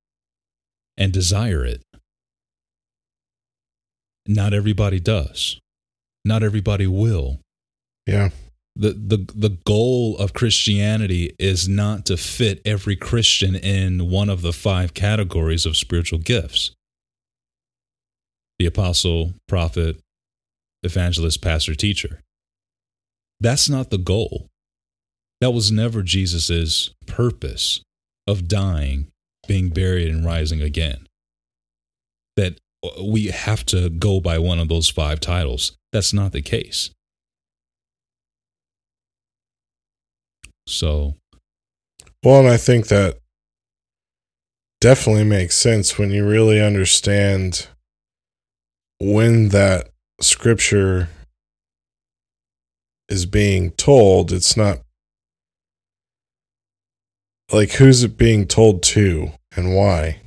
and 0.98 1.12
desire 1.12 1.66
it. 1.66 1.84
Not 4.28 4.54
everybody 4.54 5.00
does. 5.00 5.60
Not 6.24 6.42
everybody 6.42 6.88
will. 6.88 7.40
Yeah. 8.08 8.30
The, 8.76 8.92
the 8.92 9.32
the 9.34 9.58
goal 9.66 10.18
of 10.18 10.34
Christianity 10.34 11.34
is 11.40 11.70
not 11.70 12.06
to 12.08 12.18
fit 12.18 12.62
every 12.66 12.96
Christian 12.96 13.56
in 13.56 14.10
one 14.10 14.30
of 14.30 14.42
the 14.42 14.52
five 14.52 14.94
categories 14.94 15.66
of 15.66 15.78
spiritual 15.78 16.20
gifts. 16.20 16.72
The 18.60 18.66
apostle, 18.66 19.34
prophet, 19.48 19.98
evangelist, 20.84 21.42
pastor, 21.42 21.76
teacher. 21.76 22.22
That's 23.46 23.70
not 23.70 23.92
the 23.92 24.00
goal. 24.00 24.48
That 25.40 25.52
was 25.52 25.72
never 25.72 26.02
Jesus' 26.02 26.90
purpose 27.06 27.84
of 28.26 28.48
dying, 28.48 29.12
being 29.48 29.70
buried, 29.70 30.08
and 30.08 30.26
rising 30.26 30.64
again. 30.64 31.06
That 32.38 32.58
uh, 32.84 33.04
we 33.04 33.28
have 33.28 33.64
to 33.68 33.92
go 33.92 34.20
by 34.20 34.40
one 34.40 34.58
of 34.58 34.68
those 34.68 34.90
five 34.90 35.20
titles. 35.20 35.78
That's 35.94 36.12
not 36.12 36.32
the 36.32 36.42
case. 36.42 36.90
So. 40.68 41.14
Well, 42.24 42.40
and 42.40 42.50
I 42.50 42.58
think 42.58 42.88
that 42.88 43.20
definitely 44.82 45.26
makes 45.26 45.56
sense 45.56 46.00
when 46.00 46.10
you 46.10 46.28
really 46.28 46.60
understand 46.60 47.68
when 49.00 49.50
that 49.50 49.90
scripture 50.20 51.10
is 53.10 53.26
being 53.26 53.72
told, 53.72 54.32
it's 54.32 54.58
not 54.58 54.80
like 57.52 57.74
who's 57.74 58.04
it 58.04 58.18
being 58.18 58.48
told 58.48 58.82
to 58.84 59.32
and 59.56 59.76
why? 59.76 60.22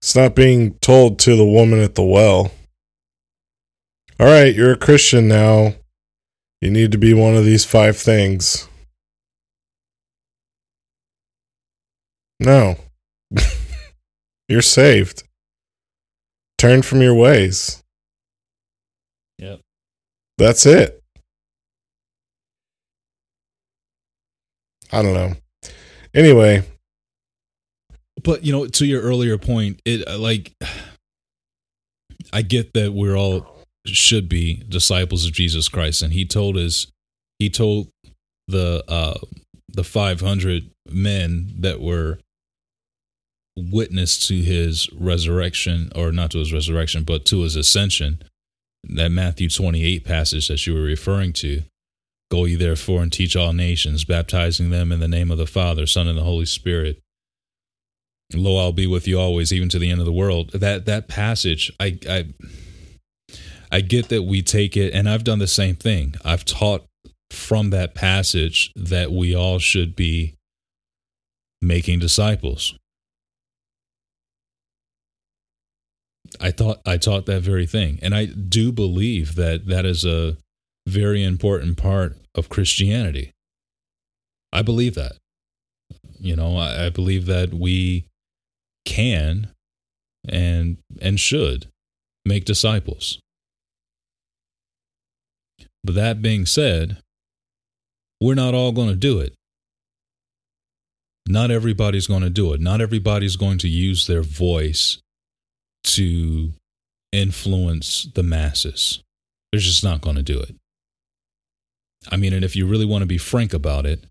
It's 0.00 0.16
not 0.16 0.34
being 0.34 0.74
told 0.80 1.20
to 1.20 1.36
the 1.36 1.44
woman 1.44 1.78
at 1.78 1.94
the 1.94 2.02
well. 2.02 2.50
All 4.18 4.26
right, 4.26 4.54
you're 4.54 4.72
a 4.72 4.76
Christian 4.76 5.28
now. 5.28 5.74
You 6.60 6.70
need 6.70 6.92
to 6.92 6.98
be 6.98 7.14
one 7.14 7.36
of 7.36 7.44
these 7.44 7.64
five 7.64 7.96
things. 7.96 8.68
No. 12.40 12.76
you're 14.48 14.62
saved. 14.62 15.22
Turn 16.58 16.82
from 16.82 17.00
your 17.00 17.14
ways. 17.14 17.81
That's 20.38 20.66
it. 20.66 21.02
I 24.90 25.02
don't 25.02 25.14
know. 25.14 25.32
Anyway, 26.14 26.62
but 28.22 28.44
you 28.44 28.52
know, 28.52 28.66
to 28.66 28.86
your 28.86 29.00
earlier 29.00 29.38
point, 29.38 29.80
it 29.84 30.06
uh, 30.06 30.18
like 30.18 30.54
I 32.32 32.42
get 32.42 32.74
that 32.74 32.92
we're 32.92 33.16
all 33.16 33.46
should 33.86 34.28
be 34.28 34.62
disciples 34.68 35.26
of 35.26 35.32
Jesus 35.32 35.68
Christ, 35.68 36.02
and 36.02 36.12
he 36.12 36.24
told 36.24 36.56
us, 36.56 36.86
he 37.38 37.48
told 37.48 37.88
the 38.48 38.84
uh 38.86 39.18
the 39.68 39.84
five 39.84 40.20
hundred 40.20 40.70
men 40.86 41.54
that 41.60 41.80
were 41.80 42.18
witness 43.56 44.26
to 44.28 44.42
his 44.42 44.90
resurrection, 44.92 45.90
or 45.94 46.12
not 46.12 46.30
to 46.32 46.38
his 46.38 46.52
resurrection, 46.52 47.04
but 47.04 47.24
to 47.26 47.40
his 47.42 47.56
ascension. 47.56 48.22
That 48.84 49.10
Matthew 49.10 49.48
twenty 49.48 49.84
eight 49.84 50.04
passage 50.04 50.48
that 50.48 50.66
you 50.66 50.74
were 50.74 50.82
referring 50.82 51.32
to. 51.34 51.62
Go 52.30 52.46
ye 52.46 52.56
therefore 52.56 53.02
and 53.02 53.12
teach 53.12 53.36
all 53.36 53.52
nations, 53.52 54.04
baptizing 54.04 54.70
them 54.70 54.90
in 54.90 55.00
the 55.00 55.08
name 55.08 55.30
of 55.30 55.38
the 55.38 55.46
Father, 55.46 55.86
Son, 55.86 56.08
and 56.08 56.16
the 56.16 56.22
Holy 56.24 56.46
Spirit. 56.46 56.98
Lo 58.34 58.56
i'll 58.56 58.72
be 58.72 58.86
with 58.86 59.06
you 59.06 59.20
always 59.20 59.52
even 59.52 59.68
to 59.68 59.78
the 59.78 59.90
end 59.90 60.00
of 60.00 60.06
the 60.06 60.12
world. 60.12 60.50
That 60.52 60.86
that 60.86 61.08
passage 61.08 61.70
i 61.78 61.98
i 62.08 62.24
i 63.70 63.80
get 63.80 64.08
that 64.08 64.22
we 64.22 64.42
take 64.42 64.76
it 64.76 64.94
and 64.94 65.08
i've 65.08 65.24
done 65.24 65.38
the 65.38 65.46
same 65.46 65.76
thing. 65.76 66.14
I've 66.24 66.44
taught 66.44 66.86
from 67.30 67.70
that 67.70 67.94
passage 67.94 68.72
that 68.76 69.12
we 69.12 69.34
all 69.34 69.58
should 69.58 69.94
be 69.94 70.34
making 71.60 71.98
disciples 71.98 72.74
i 76.40 76.50
thought 76.50 76.80
i 76.86 76.96
taught 76.96 77.26
that 77.26 77.42
very 77.42 77.66
thing 77.66 77.98
and 78.02 78.14
i 78.14 78.24
do 78.26 78.72
believe 78.72 79.34
that 79.34 79.66
that 79.66 79.84
is 79.84 80.04
a 80.04 80.36
very 80.86 81.22
important 81.22 81.76
part 81.76 82.16
of 82.34 82.48
christianity 82.48 83.32
i 84.52 84.62
believe 84.62 84.94
that 84.94 85.12
you 86.18 86.34
know 86.36 86.56
I, 86.56 86.86
I 86.86 86.90
believe 86.90 87.26
that 87.26 87.52
we 87.52 88.06
can 88.84 89.50
and 90.28 90.78
and 91.00 91.18
should 91.18 91.66
make 92.24 92.44
disciples. 92.44 93.18
But 95.84 95.94
that 95.96 96.22
being 96.22 96.46
said, 96.46 96.98
we're 98.20 98.34
not 98.34 98.54
all 98.54 98.72
going 98.72 98.88
to 98.88 98.94
do 98.94 99.18
it. 99.18 99.34
Not 101.28 101.50
everybody's 101.50 102.06
going 102.06 102.22
to 102.22 102.30
do 102.30 102.52
it. 102.52 102.60
Not 102.60 102.80
everybody's 102.80 103.36
going 103.36 103.58
to 103.58 103.68
use 103.68 104.06
their 104.06 104.22
voice 104.22 104.98
to 105.84 106.52
influence 107.12 108.08
the 108.14 108.22
masses. 108.22 109.02
They're 109.50 109.60
just 109.60 109.84
not 109.84 110.00
going 110.00 110.16
to 110.16 110.22
do 110.22 110.40
it. 110.40 110.54
I 112.10 112.16
mean, 112.16 112.32
and 112.32 112.44
if 112.44 112.56
you 112.56 112.66
really 112.66 112.86
want 112.86 113.02
to 113.02 113.06
be 113.06 113.18
frank 113.18 113.52
about 113.52 113.86
it, 113.86 114.04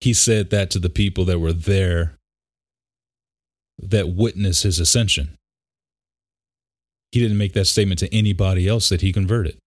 he 0.00 0.12
said 0.12 0.50
that 0.50 0.70
to 0.70 0.78
the 0.78 0.90
people 0.90 1.24
that 1.26 1.38
were 1.38 1.52
there 1.52 2.16
that 3.78 4.10
witnessed 4.10 4.62
his 4.62 4.78
ascension. 4.78 5.36
He 7.10 7.20
didn't 7.20 7.38
make 7.38 7.52
that 7.54 7.66
statement 7.66 7.98
to 8.00 8.14
anybody 8.14 8.68
else 8.68 8.88
that 8.88 9.00
he 9.00 9.12
converted 9.12 9.58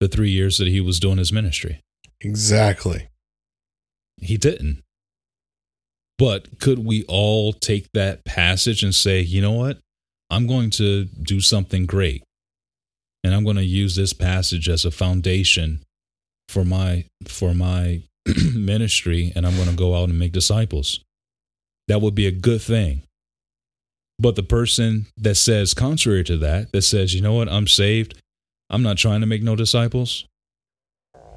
the 0.00 0.08
three 0.08 0.30
years 0.30 0.58
that 0.58 0.68
he 0.68 0.80
was 0.80 0.98
doing 0.98 1.18
his 1.18 1.32
ministry. 1.32 1.80
Exactly. 2.20 3.08
He 4.16 4.36
didn't. 4.36 4.82
But 6.18 6.58
could 6.58 6.84
we 6.84 7.04
all 7.08 7.52
take 7.52 7.88
that 7.94 8.24
passage 8.24 8.82
and 8.82 8.94
say, 8.94 9.20
you 9.20 9.40
know 9.40 9.52
what? 9.52 9.78
I'm 10.30 10.46
going 10.46 10.70
to 10.70 11.04
do 11.04 11.40
something 11.40 11.86
great. 11.86 12.22
And 13.22 13.34
I'm 13.34 13.44
going 13.44 13.56
to 13.56 13.64
use 13.64 13.96
this 13.96 14.12
passage 14.12 14.68
as 14.68 14.84
a 14.84 14.90
foundation 14.90 15.80
for 16.48 16.64
my 16.64 17.04
for 17.26 17.54
my 17.54 18.02
ministry 18.54 19.32
and 19.34 19.46
I'm 19.46 19.56
going 19.56 19.68
to 19.68 19.76
go 19.76 19.94
out 19.94 20.08
and 20.08 20.18
make 20.18 20.32
disciples. 20.32 21.00
That 21.88 22.00
would 22.00 22.14
be 22.14 22.26
a 22.26 22.32
good 22.32 22.62
thing. 22.62 23.02
But 24.18 24.36
the 24.36 24.42
person 24.42 25.06
that 25.16 25.36
says 25.36 25.74
contrary 25.74 26.24
to 26.24 26.36
that, 26.38 26.72
that 26.72 26.82
says, 26.82 27.14
you 27.14 27.20
know 27.20 27.34
what, 27.34 27.48
I'm 27.48 27.66
saved, 27.66 28.20
I'm 28.68 28.82
not 28.82 28.98
trying 28.98 29.20
to 29.20 29.26
make 29.26 29.42
no 29.42 29.56
disciples, 29.56 30.26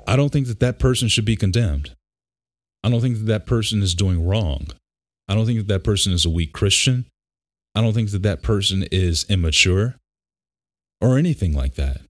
I 0.05 0.15
don't 0.15 0.29
think 0.29 0.47
that 0.47 0.59
that 0.59 0.79
person 0.79 1.07
should 1.07 1.25
be 1.25 1.37
condemned. 1.37 1.95
I 2.83 2.89
don't 2.89 3.01
think 3.01 3.17
that 3.17 3.25
that 3.25 3.45
person 3.45 3.81
is 3.81 3.95
doing 3.95 4.25
wrong. 4.25 4.67
I 5.29 5.35
don't 5.35 5.45
think 5.45 5.59
that 5.59 5.69
that 5.69 5.83
person 5.85 6.11
is 6.11 6.25
a 6.25 6.29
weak 6.29 6.51
Christian. 6.51 7.05
I 7.75 7.81
don't 7.81 7.93
think 7.93 8.11
that 8.11 8.23
that 8.23 8.43
person 8.43 8.83
is 8.91 9.25
immature 9.29 9.95
or 11.01 11.17
anything 11.17 11.53
like 11.53 11.75
that. 11.75 12.01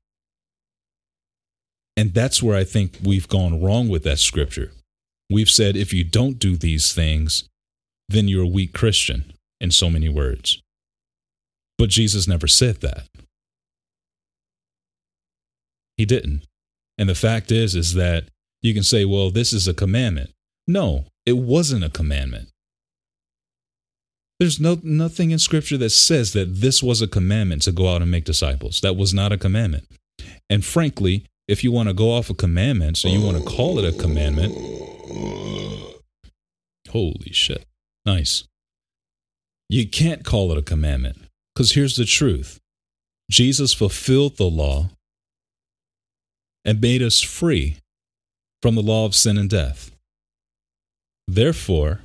And 1.95 2.13
that's 2.13 2.41
where 2.41 2.57
I 2.57 2.63
think 2.63 2.97
we've 3.03 3.27
gone 3.27 3.61
wrong 3.61 3.87
with 3.87 4.03
that 4.03 4.19
scripture. 4.19 4.71
We've 5.29 5.49
said 5.49 5.75
if 5.75 5.93
you 5.93 6.03
don't 6.03 6.39
do 6.39 6.57
these 6.57 6.93
things, 6.93 7.47
then 8.09 8.27
you're 8.27 8.43
a 8.43 8.47
weak 8.47 8.73
Christian, 8.73 9.33
in 9.61 9.71
so 9.71 9.89
many 9.89 10.09
words. 10.09 10.61
But 11.77 11.89
Jesus 11.89 12.27
never 12.27 12.47
said 12.47 12.81
that. 12.81 13.07
He 15.97 16.05
didn't. 16.05 16.43
And 16.97 17.07
the 17.07 17.15
fact 17.15 17.51
is 17.51 17.75
is 17.75 17.93
that 17.93 18.25
you 18.61 18.73
can 18.73 18.83
say, 18.83 19.05
well, 19.05 19.29
this 19.29 19.53
is 19.53 19.67
a 19.67 19.73
commandment. 19.73 20.31
No, 20.67 21.05
it 21.25 21.37
wasn't 21.37 21.83
a 21.83 21.89
commandment. 21.89 22.49
There's 24.39 24.59
no 24.59 24.79
nothing 24.83 25.31
in 25.31 25.39
scripture 25.39 25.77
that 25.77 25.91
says 25.91 26.33
that 26.33 26.55
this 26.55 26.81
was 26.81 27.01
a 27.01 27.07
commandment 27.07 27.61
to 27.63 27.71
go 27.71 27.93
out 27.93 28.01
and 28.01 28.11
make 28.11 28.25
disciples. 28.25 28.81
That 28.81 28.95
was 28.95 29.13
not 29.13 29.31
a 29.31 29.37
commandment. 29.37 29.87
And 30.49 30.65
frankly, 30.65 31.25
if 31.47 31.63
you 31.63 31.71
want 31.71 31.89
to 31.89 31.93
go 31.93 32.11
off 32.11 32.29
a 32.29 32.33
commandment, 32.33 33.03
or 33.05 33.09
you 33.09 33.21
want 33.21 33.37
to 33.37 33.43
call 33.43 33.79
it 33.79 33.85
a 33.85 33.97
commandment, 33.97 34.53
holy 36.89 37.31
shit. 37.31 37.65
Nice. 38.05 38.45
You 39.69 39.87
can't 39.87 40.23
call 40.23 40.51
it 40.51 40.57
a 40.57 40.61
commandment 40.61 41.17
because 41.53 41.73
here's 41.73 41.95
the 41.95 42.05
truth 42.05 42.59
Jesus 43.31 43.73
fulfilled 43.73 44.37
the 44.37 44.49
law 44.49 44.89
and 46.65 46.81
made 46.81 47.01
us 47.01 47.21
free 47.21 47.77
from 48.61 48.75
the 48.75 48.81
law 48.81 49.05
of 49.05 49.15
sin 49.15 49.37
and 49.37 49.49
death. 49.49 49.91
Therefore, 51.27 52.01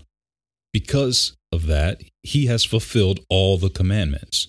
because 0.73 1.37
of 1.53 1.67
that, 1.67 2.03
he 2.29 2.45
has 2.45 2.63
fulfilled 2.63 3.21
all 3.31 3.57
the 3.57 3.71
commandments. 3.71 4.49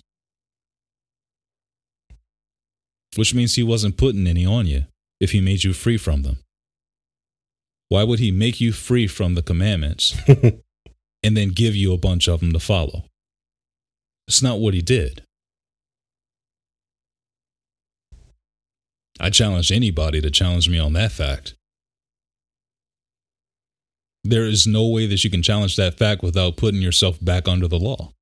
Which 3.15 3.33
means 3.33 3.55
he 3.55 3.63
wasn't 3.63 3.97
putting 3.97 4.27
any 4.27 4.45
on 4.45 4.67
you 4.67 4.85
if 5.21 5.31
he 5.31 5.39
made 5.39 5.63
you 5.63 5.73
free 5.73 5.97
from 5.97 6.23
them. 6.23 6.39
Why 7.87 8.03
would 8.03 8.19
he 8.19 8.31
make 8.31 8.59
you 8.59 8.73
free 8.73 9.07
from 9.07 9.35
the 9.35 9.41
commandments 9.41 10.15
and 11.23 11.37
then 11.37 11.49
give 11.49 11.75
you 11.75 11.93
a 11.93 11.97
bunch 11.97 12.27
of 12.27 12.41
them 12.41 12.51
to 12.51 12.59
follow? 12.59 13.05
It's 14.27 14.43
not 14.43 14.59
what 14.59 14.73
he 14.73 14.81
did. 14.81 15.23
I 19.21 19.29
challenge 19.29 19.71
anybody 19.71 20.19
to 20.21 20.29
challenge 20.29 20.69
me 20.69 20.79
on 20.79 20.93
that 20.93 21.13
fact. 21.13 21.55
There 24.29 24.45
is 24.45 24.67
no 24.67 24.85
way 24.85 25.07
that 25.07 25.23
you 25.23 25.31
can 25.31 25.41
challenge 25.41 25.75
that 25.77 25.97
fact 25.97 26.21
without 26.21 26.55
putting 26.55 26.83
yourself 26.83 27.17
back 27.19 27.47
under 27.47 27.67
the 27.67 27.79
law. 27.79 28.13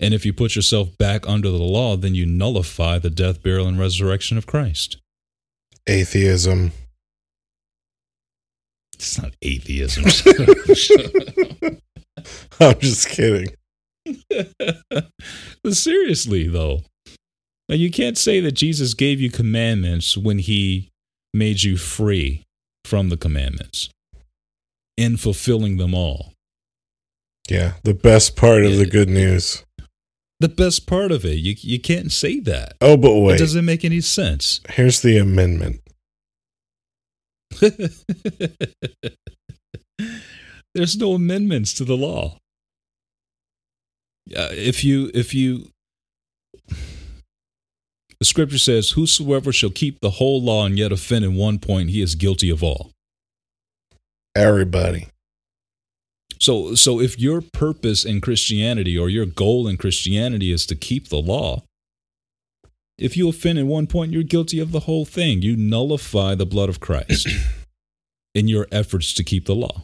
And 0.00 0.12
if 0.12 0.26
you 0.26 0.32
put 0.32 0.56
yourself 0.56 0.98
back 0.98 1.28
under 1.28 1.50
the 1.50 1.58
law, 1.58 1.96
then 1.96 2.16
you 2.16 2.26
nullify 2.26 2.98
the 2.98 3.08
death, 3.08 3.44
burial, 3.44 3.68
and 3.68 3.78
resurrection 3.78 4.36
of 4.36 4.48
Christ. 4.48 4.96
Atheism. 5.86 6.72
It's 8.94 9.22
not 9.22 9.34
atheism. 9.40 10.02
I'm 12.60 12.80
just 12.80 13.08
kidding. 13.08 13.54
but 15.62 15.74
seriously, 15.74 16.48
though, 16.48 16.80
now 17.68 17.76
you 17.76 17.92
can't 17.92 18.18
say 18.18 18.40
that 18.40 18.52
Jesus 18.52 18.94
gave 18.94 19.20
you 19.20 19.30
commandments 19.30 20.16
when 20.16 20.40
he 20.40 20.90
made 21.32 21.62
you 21.62 21.76
free 21.76 22.42
from 22.84 23.10
the 23.10 23.16
commandments 23.16 23.88
in 24.96 25.16
fulfilling 25.16 25.76
them 25.76 25.94
all. 25.94 26.32
Yeah, 27.48 27.74
the 27.82 27.94
best 27.94 28.36
part 28.36 28.64
of 28.64 28.76
the 28.76 28.86
good 28.86 29.08
news. 29.08 29.64
The 30.40 30.48
best 30.48 30.86
part 30.86 31.12
of 31.12 31.24
it, 31.24 31.38
you 31.38 31.54
you 31.58 31.80
can't 31.80 32.10
say 32.10 32.40
that. 32.40 32.74
Oh, 32.80 32.96
but 32.96 33.14
wait, 33.14 33.36
it 33.36 33.38
doesn't 33.38 33.64
make 33.64 33.84
any 33.84 34.00
sense. 34.00 34.60
Here's 34.70 35.00
the 35.02 35.18
amendment. 35.18 35.80
There's 40.74 40.96
no 40.96 41.12
amendments 41.12 41.74
to 41.74 41.84
the 41.84 41.96
law. 41.96 42.38
Uh, 44.34 44.48
if 44.52 44.82
you 44.84 45.10
if 45.14 45.34
you 45.34 45.68
the 46.68 48.24
scripture 48.24 48.58
says 48.58 48.92
whosoever 48.92 49.52
shall 49.52 49.70
keep 49.70 50.00
the 50.00 50.10
whole 50.10 50.40
law 50.40 50.64
and 50.64 50.78
yet 50.78 50.92
offend 50.92 51.24
in 51.24 51.34
one 51.34 51.58
point 51.58 51.90
he 51.90 52.00
is 52.00 52.14
guilty 52.14 52.48
of 52.48 52.62
all 52.62 52.92
everybody 54.34 55.08
so 56.40 56.74
so 56.74 57.00
if 57.00 57.18
your 57.18 57.40
purpose 57.40 58.04
in 58.04 58.20
christianity 58.20 58.98
or 58.98 59.08
your 59.08 59.26
goal 59.26 59.68
in 59.68 59.76
christianity 59.76 60.52
is 60.52 60.66
to 60.66 60.74
keep 60.74 61.08
the 61.08 61.20
law 61.20 61.62
if 62.98 63.16
you 63.16 63.28
offend 63.28 63.58
at 63.58 63.66
one 63.66 63.86
point 63.86 64.12
you're 64.12 64.22
guilty 64.22 64.58
of 64.58 64.72
the 64.72 64.80
whole 64.80 65.04
thing 65.04 65.42
you 65.42 65.56
nullify 65.56 66.34
the 66.34 66.46
blood 66.46 66.68
of 66.68 66.80
christ 66.80 67.28
in 68.34 68.48
your 68.48 68.66
efforts 68.72 69.12
to 69.12 69.22
keep 69.22 69.46
the 69.46 69.54
law 69.54 69.82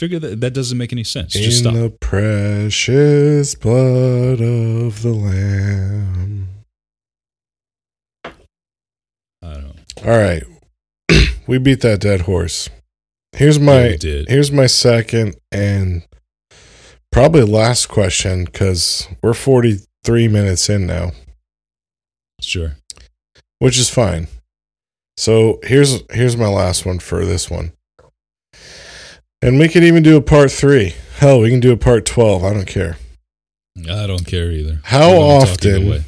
figure 0.00 0.18
that 0.18 0.40
that 0.40 0.54
doesn't 0.54 0.78
make 0.78 0.92
any 0.92 1.04
sense. 1.04 1.36
In 1.36 1.42
Just 1.42 1.58
stop. 1.60 1.74
the 1.74 1.90
precious 2.00 3.54
blood 3.54 4.40
of 4.40 5.02
the 5.02 5.12
Lamb. 5.12 6.48
I 8.24 8.30
don't 9.42 9.64
know. 9.64 9.74
All 10.04 10.10
right. 10.18 10.42
we 11.46 11.58
beat 11.58 11.80
that 11.82 12.00
dead 12.00 12.22
horse. 12.22 12.68
Here's 13.32 13.58
my 13.60 13.96
did. 13.96 14.28
here's 14.28 14.50
my 14.50 14.66
second 14.66 15.36
and 15.52 16.02
probably 17.12 17.42
last 17.42 17.86
question 17.86 18.46
cuz 18.46 19.06
we're 19.22 19.34
43 19.34 20.28
minutes 20.28 20.68
in 20.68 20.86
now, 20.86 21.12
Sure. 22.40 22.76
which 23.58 23.78
is 23.78 23.88
fine. 23.88 24.26
So, 25.16 25.60
here's 25.62 26.02
here's 26.12 26.36
my 26.36 26.48
last 26.48 26.86
one 26.86 26.98
for 26.98 27.24
this 27.26 27.50
one. 27.50 27.72
And 29.42 29.58
we 29.58 29.68
could 29.68 29.84
even 29.84 30.02
do 30.02 30.16
a 30.16 30.22
part 30.22 30.50
3. 30.50 30.94
Hell, 31.18 31.40
we 31.40 31.50
can 31.50 31.60
do 31.60 31.72
a 31.72 31.76
part 31.76 32.04
12. 32.06 32.42
I 32.44 32.52
don't 32.54 32.66
care. 32.66 32.96
I 33.78 34.06
don't 34.06 34.26
care 34.26 34.50
either. 34.50 34.80
How 34.84 35.10
We're 35.10 35.16
gonna 35.16 35.46
talk 35.46 35.64
either 35.64 35.76
often 35.94 36.04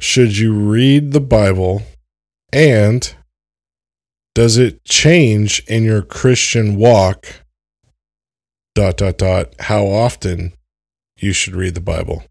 should 0.00 0.36
you 0.36 0.52
read 0.54 1.12
the 1.12 1.20
Bible 1.20 1.82
and 2.54 3.14
does 4.36 4.56
it 4.56 4.84
change 4.84 5.62
in 5.66 5.82
your 5.82 6.02
Christian 6.02 6.76
walk? 6.76 7.26
Dot, 8.76 8.96
dot, 8.96 9.18
dot. 9.18 9.54
How 9.58 9.86
often 9.86 10.52
you 11.18 11.32
should 11.32 11.56
read 11.56 11.74
the 11.74 11.80
Bible? 11.80 12.22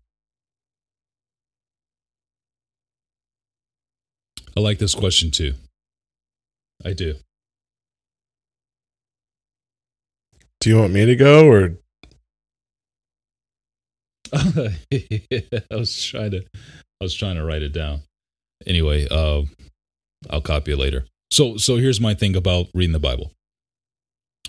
I 4.55 4.61
like 4.61 4.79
this 4.79 4.95
question 4.95 5.29
too. 5.31 5.55
I 6.85 6.93
do. 6.93 7.15
Do 10.61 10.69
you 10.69 10.77
want 10.77 10.93
me 10.93 11.05
to 11.05 11.15
go 11.15 11.47
or 11.47 11.77
I 14.33 14.75
was 15.71 16.03
trying 16.03 16.31
to 16.31 16.43
I 17.01 17.03
was 17.03 17.13
trying 17.13 17.35
to 17.35 17.43
write 17.43 17.63
it 17.63 17.73
down. 17.73 18.01
Anyway, 18.65 19.07
uh, 19.09 19.43
I'll 20.29 20.41
copy 20.41 20.73
it 20.73 20.77
later. 20.77 21.05
So 21.31 21.57
so 21.57 21.77
here's 21.77 22.01
my 22.01 22.13
thing 22.13 22.35
about 22.35 22.67
reading 22.73 22.93
the 22.93 22.99
Bible. 22.99 23.31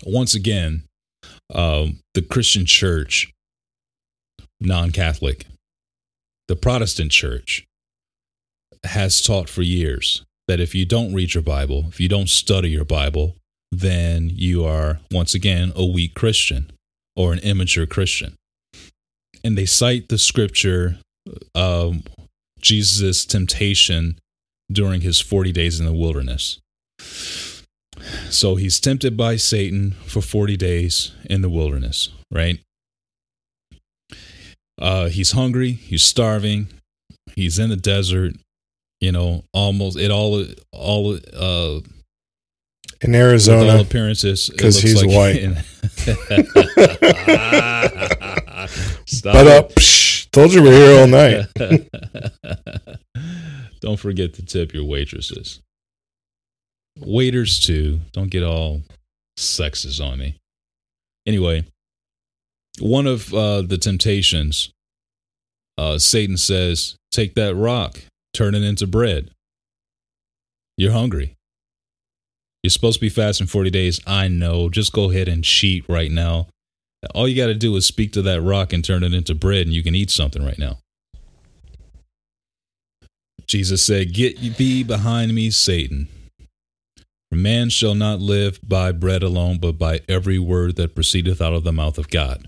Once 0.05 0.35
again, 0.35 0.83
um, 1.53 1.99
the 2.13 2.21
Christian 2.21 2.65
church, 2.65 3.31
non-Catholic, 4.59 5.45
the 6.47 6.55
Protestant 6.55 7.11
church 7.11 7.65
has 8.83 9.21
taught 9.21 9.49
for 9.49 9.61
years 9.61 10.23
that 10.47 10.59
if 10.59 10.75
you 10.75 10.85
don't 10.85 11.13
read 11.13 11.33
your 11.33 11.43
Bible, 11.43 11.85
if 11.87 11.99
you 11.99 12.07
don't 12.07 12.29
study 12.29 12.69
your 12.69 12.85
Bible, 12.85 13.35
then 13.71 14.29
you 14.31 14.65
are 14.65 14.99
once 15.11 15.33
again 15.33 15.71
a 15.75 15.85
weak 15.85 16.13
Christian 16.13 16.71
or 17.15 17.33
an 17.33 17.39
immature 17.39 17.87
Christian 17.87 18.35
and 19.45 19.55
they 19.55 19.65
cite 19.67 20.09
the 20.09 20.17
scripture 20.17 20.97
um, 21.53 22.03
jesus' 22.59 23.25
temptation 23.25 24.17
during 24.71 25.01
his 25.01 25.19
40 25.19 25.51
days 25.51 25.79
in 25.79 25.85
the 25.85 25.93
wilderness 25.93 26.59
so 28.29 28.55
he's 28.55 28.79
tempted 28.79 29.15
by 29.15 29.35
satan 29.35 29.91
for 30.05 30.21
40 30.21 30.57
days 30.57 31.11
in 31.25 31.41
the 31.41 31.49
wilderness 31.49 32.09
right 32.31 32.59
uh, 34.81 35.07
he's 35.07 35.31
hungry 35.31 35.71
he's 35.71 36.03
starving 36.03 36.67
he's 37.35 37.57
in 37.59 37.69
the 37.69 37.75
desert 37.77 38.33
you 38.99 39.11
know 39.11 39.43
almost 39.53 39.97
it 39.97 40.11
all 40.11 40.43
all 40.71 41.13
uh 41.33 41.79
in 43.01 43.11
with 43.11 43.15
all 43.17 43.21
Arizona? 43.29 43.79
appearances 43.81 44.49
it 44.49 44.57
'cause 44.57 44.83
looks 44.83 45.01
he's 45.01 45.05
white 45.05 45.41
Stop 49.05 49.33
But 49.35 49.47
up, 49.47 49.73
psh, 49.75 50.29
told 50.31 50.53
you 50.53 50.63
we're 50.63 50.71
here 50.71 50.99
all 50.99 51.07
night. 51.07 51.45
Don't 53.85 53.99
forget 53.99 54.33
to 54.33 54.43
tip 54.43 54.73
your 54.73 54.83
waitresses. 54.83 55.61
Waiters 56.99 57.59
too. 57.59 57.99
Don't 58.13 58.31
get 58.31 58.41
all 58.41 58.81
sexist 59.37 60.03
on 60.03 60.17
me. 60.17 60.37
Anyway, 61.27 61.65
one 62.79 63.05
of 63.05 63.31
uh, 63.31 63.61
the 63.61 63.77
temptations, 63.77 64.71
uh, 65.77 65.99
Satan 65.99 66.35
says, 66.35 66.95
"Take 67.11 67.35
that 67.35 67.53
rock, 67.53 68.01
turn 68.33 68.55
it 68.55 68.63
into 68.63 68.87
bread." 68.87 69.29
You're 70.77 70.93
hungry. 70.93 71.35
You're 72.63 72.71
supposed 72.71 72.95
to 72.95 73.01
be 73.01 73.09
fasting 73.09 73.45
40 73.45 73.69
days. 73.69 74.01
I 74.07 74.27
know. 74.29 74.67
Just 74.69 74.93
go 74.93 75.11
ahead 75.11 75.27
and 75.27 75.43
cheat 75.43 75.87
right 75.87 76.09
now. 76.09 76.47
All 77.13 77.27
you 77.27 77.35
got 77.35 77.47
to 77.47 77.53
do 77.53 77.75
is 77.75 77.85
speak 77.85 78.13
to 78.13 78.23
that 78.23 78.41
rock 78.41 78.73
and 78.73 78.83
turn 78.83 79.03
it 79.03 79.13
into 79.13 79.35
bread, 79.35 79.67
and 79.67 79.75
you 79.75 79.83
can 79.83 79.93
eat 79.93 80.09
something 80.09 80.43
right 80.43 80.57
now. 80.57 80.79
Jesus 83.47 83.83
said, 83.85 84.13
Get 84.13 84.39
thee 84.57 84.83
behind 84.83 85.33
me, 85.33 85.51
Satan. 85.51 86.07
For 87.31 87.37
man 87.37 87.69
shall 87.69 87.95
not 87.95 88.19
live 88.19 88.59
by 88.63 88.91
bread 88.91 89.23
alone, 89.23 89.59
but 89.59 89.77
by 89.77 90.01
every 90.07 90.39
word 90.39 90.75
that 90.77 90.95
proceedeth 90.95 91.41
out 91.41 91.53
of 91.53 91.63
the 91.63 91.73
mouth 91.73 91.97
of 91.97 92.09
God. 92.09 92.47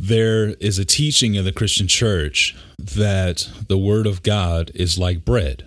There 0.00 0.50
is 0.60 0.78
a 0.78 0.84
teaching 0.84 1.34
in 1.34 1.44
the 1.44 1.52
Christian 1.52 1.88
church 1.88 2.56
that 2.78 3.50
the 3.66 3.78
word 3.78 4.06
of 4.06 4.22
God 4.22 4.70
is 4.74 4.96
like 4.96 5.24
bread. 5.24 5.66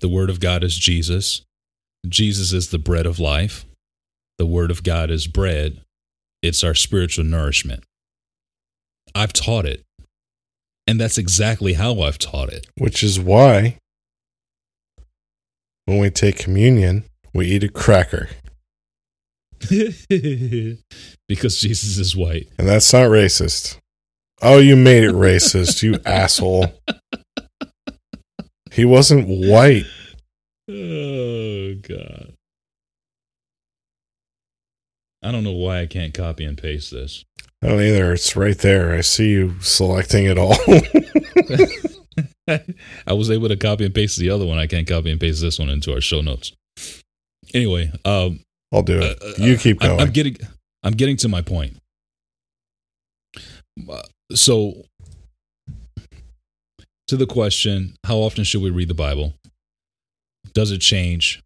The 0.00 0.08
word 0.08 0.28
of 0.28 0.40
God 0.40 0.62
is 0.62 0.76
Jesus. 0.76 1.42
Jesus 2.06 2.52
is 2.52 2.70
the 2.70 2.78
bread 2.78 3.06
of 3.06 3.18
life. 3.18 3.64
The 4.36 4.46
word 4.46 4.70
of 4.70 4.82
God 4.82 5.10
is 5.10 5.26
bread. 5.26 5.80
It's 6.42 6.62
our 6.62 6.74
spiritual 6.74 7.24
nourishment. 7.24 7.82
I've 9.14 9.32
taught 9.32 9.66
it. 9.66 9.82
And 10.86 11.00
that's 11.00 11.18
exactly 11.18 11.74
how 11.74 12.00
I've 12.00 12.18
taught 12.18 12.48
it. 12.48 12.66
Which 12.76 13.02
is 13.02 13.20
why 13.20 13.78
when 15.88 15.98
we 15.98 16.10
take 16.10 16.36
communion, 16.36 17.04
we 17.32 17.46
eat 17.46 17.64
a 17.64 17.68
cracker. 17.68 18.28
because 21.28 21.60
Jesus 21.60 21.96
is 21.96 22.14
white. 22.14 22.48
And 22.58 22.68
that's 22.68 22.92
not 22.92 23.08
racist. 23.08 23.78
Oh, 24.42 24.58
you 24.58 24.76
made 24.76 25.02
it 25.02 25.14
racist, 25.14 25.82
you 25.82 25.98
asshole. 26.06 26.74
He 28.70 28.84
wasn't 28.84 29.26
white. 29.26 29.86
Oh, 30.70 31.74
God. 31.76 32.34
I 35.22 35.32
don't 35.32 35.44
know 35.44 35.52
why 35.52 35.80
I 35.80 35.86
can't 35.86 36.12
copy 36.12 36.44
and 36.44 36.56
paste 36.56 36.90
this. 36.90 37.24
I 37.62 37.66
don't 37.68 37.80
either. 37.82 38.12
It's 38.12 38.36
right 38.36 38.56
there. 38.56 38.92
I 38.94 39.00
see 39.00 39.30
you 39.30 39.58
selecting 39.60 40.26
it 40.26 40.38
all. 40.38 40.54
I 43.06 43.12
was 43.12 43.30
able 43.30 43.48
to 43.48 43.56
copy 43.56 43.84
and 43.84 43.94
paste 43.94 44.18
the 44.18 44.30
other 44.30 44.46
one. 44.46 44.58
I 44.58 44.66
can't 44.66 44.86
copy 44.88 45.10
and 45.10 45.20
paste 45.20 45.40
this 45.40 45.58
one 45.58 45.68
into 45.68 45.92
our 45.92 46.00
show 46.00 46.20
notes. 46.20 46.52
Anyway, 47.54 47.90
um, 48.04 48.40
I'll 48.72 48.82
do 48.82 49.00
it. 49.00 49.18
Uh, 49.22 49.32
You 49.44 49.56
keep 49.56 49.80
going. 49.80 50.00
I'm 50.00 50.10
getting, 50.10 50.36
I'm 50.82 50.94
getting 50.94 51.16
to 51.18 51.28
my 51.28 51.42
point. 51.42 51.76
Uh, 53.36 54.02
So, 54.34 54.84
to 57.08 57.16
the 57.16 57.26
question, 57.26 57.94
how 58.04 58.18
often 58.18 58.44
should 58.44 58.62
we 58.62 58.70
read 58.70 58.88
the 58.88 58.94
Bible? 58.94 59.34
Does 60.52 60.70
it 60.70 60.78
change? 60.80 61.42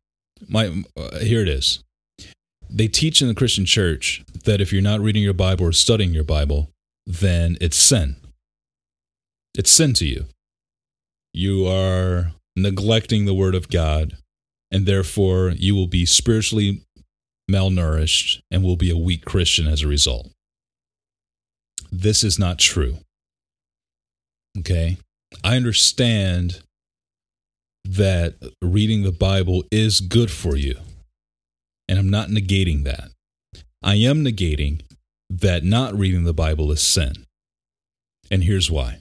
My 0.48 0.84
uh, 0.96 1.18
here 1.20 1.40
it 1.42 1.48
is. 1.48 1.82
They 2.74 2.88
teach 2.88 3.20
in 3.20 3.28
the 3.28 3.34
Christian 3.34 3.66
church 3.66 4.24
that 4.44 4.60
if 4.60 4.72
you're 4.72 4.80
not 4.80 5.00
reading 5.00 5.22
your 5.22 5.34
Bible 5.34 5.66
or 5.66 5.72
studying 5.72 6.12
your 6.12 6.24
Bible, 6.24 6.70
then 7.06 7.58
it's 7.60 7.76
sin. 7.76 8.16
It's 9.54 9.70
sin 9.70 9.92
to 9.94 10.06
you. 10.06 10.24
You 11.34 11.66
are 11.66 12.32
neglecting 12.56 13.26
the 13.26 13.34
Word 13.34 13.54
of 13.54 13.68
God, 13.68 14.16
and 14.70 14.86
therefore 14.86 15.50
you 15.50 15.74
will 15.74 15.86
be 15.86 16.06
spiritually 16.06 16.82
malnourished 17.50 18.40
and 18.50 18.62
will 18.62 18.76
be 18.76 18.90
a 18.90 18.96
weak 18.96 19.24
Christian 19.26 19.66
as 19.66 19.82
a 19.82 19.88
result. 19.88 20.30
This 21.90 22.24
is 22.24 22.38
not 22.38 22.58
true. 22.58 22.98
Okay? 24.58 24.96
I 25.44 25.56
understand 25.56 26.62
that 27.84 28.34
reading 28.62 29.02
the 29.02 29.12
Bible 29.12 29.64
is 29.70 30.00
good 30.00 30.30
for 30.30 30.56
you, 30.56 30.76
and 31.92 31.98
I'm 31.98 32.08
not 32.08 32.30
negating 32.30 32.84
that. 32.84 33.10
I 33.82 33.96
am 33.96 34.24
negating 34.24 34.80
that 35.28 35.62
not 35.62 35.94
reading 35.94 36.24
the 36.24 36.32
Bible 36.32 36.72
is 36.72 36.82
sin. 36.82 37.26
And 38.30 38.44
here's 38.44 38.70
why. 38.70 39.00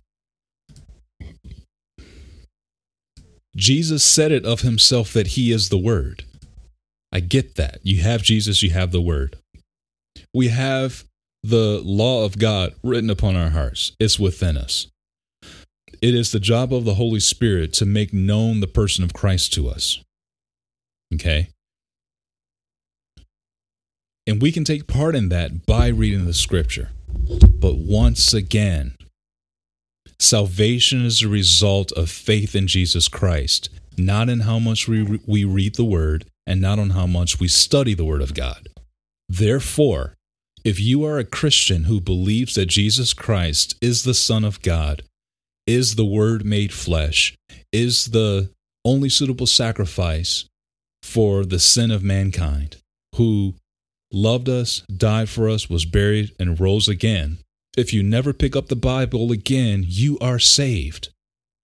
Jesus 3.55 4.03
said 4.03 4.33
it 4.33 4.45
of 4.45 4.59
himself 4.59 5.13
that 5.13 5.27
he 5.27 5.53
is 5.53 5.69
the 5.69 5.77
Word. 5.77 6.25
I 7.13 7.21
get 7.21 7.55
that. 7.55 7.79
You 7.81 8.01
have 8.01 8.23
Jesus, 8.23 8.61
you 8.61 8.71
have 8.71 8.91
the 8.91 8.99
Word. 8.99 9.37
We 10.33 10.49
have 10.49 11.05
the 11.43 11.79
law 11.85 12.25
of 12.25 12.39
God 12.39 12.75
written 12.83 13.09
upon 13.09 13.37
our 13.37 13.51
hearts, 13.51 13.93
it's 14.01 14.19
within 14.19 14.57
us. 14.57 14.87
It 16.01 16.13
is 16.13 16.33
the 16.33 16.41
job 16.41 16.73
of 16.73 16.83
the 16.83 16.95
Holy 16.95 17.21
Spirit 17.21 17.71
to 17.75 17.85
make 17.85 18.11
known 18.11 18.59
the 18.59 18.67
person 18.67 19.05
of 19.05 19.13
Christ 19.13 19.53
to 19.53 19.69
us. 19.69 20.03
Okay. 21.13 21.47
And 24.27 24.41
we 24.41 24.51
can 24.51 24.63
take 24.63 24.87
part 24.87 25.15
in 25.15 25.29
that 25.29 25.65
by 25.65 25.87
reading 25.87 26.25
the 26.25 26.33
scripture. 26.33 26.89
But 27.59 27.77
once 27.77 28.33
again, 28.33 28.95
salvation 30.19 31.05
is 31.05 31.21
a 31.21 31.27
result 31.27 31.91
of 31.93 32.09
faith 32.09 32.55
in 32.55 32.67
Jesus 32.67 33.07
Christ, 33.07 33.69
not 33.97 34.29
in 34.29 34.41
how 34.41 34.59
much 34.59 34.87
we, 34.87 35.19
we 35.25 35.43
read 35.43 35.75
the 35.75 35.85
word 35.85 36.25
and 36.45 36.61
not 36.61 36.79
on 36.79 36.91
how 36.91 37.07
much 37.07 37.39
we 37.39 37.47
study 37.47 37.93
the 37.93 38.05
word 38.05 38.21
of 38.21 38.33
God. 38.33 38.67
Therefore, 39.27 40.15
if 40.63 40.79
you 40.79 41.03
are 41.05 41.17
a 41.17 41.23
Christian 41.23 41.85
who 41.85 41.99
believes 41.99 42.55
that 42.55 42.67
Jesus 42.67 43.13
Christ 43.13 43.75
is 43.81 44.03
the 44.03 44.13
Son 44.13 44.43
of 44.43 44.61
God, 44.61 45.03
is 45.65 45.95
the 45.95 46.05
Word 46.05 46.45
made 46.45 46.73
flesh, 46.73 47.35
is 47.71 48.07
the 48.07 48.51
only 48.85 49.09
suitable 49.09 49.47
sacrifice 49.47 50.45
for 51.01 51.45
the 51.45 51.59
sin 51.59 51.89
of 51.89 52.03
mankind, 52.03 52.77
who 53.15 53.55
loved 54.11 54.49
us, 54.49 54.81
died 54.95 55.29
for 55.29 55.49
us, 55.49 55.69
was 55.69 55.85
buried, 55.85 56.33
and 56.39 56.59
rose 56.59 56.87
again. 56.87 57.37
If 57.77 57.93
you 57.93 58.03
never 58.03 58.33
pick 58.33 58.55
up 58.55 58.67
the 58.67 58.75
Bible 58.75 59.31
again, 59.31 59.83
you 59.87 60.17
are 60.19 60.39
saved. 60.39 61.09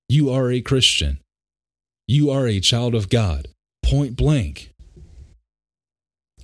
You 0.10 0.30
are 0.30 0.52
a 0.52 0.62
Christian. 0.62 1.20
You 2.08 2.30
are 2.32 2.48
a 2.48 2.60
child 2.62 2.96
of 2.96 3.10
God. 3.10 3.50
Point 3.84 4.16
blank. 4.16 4.72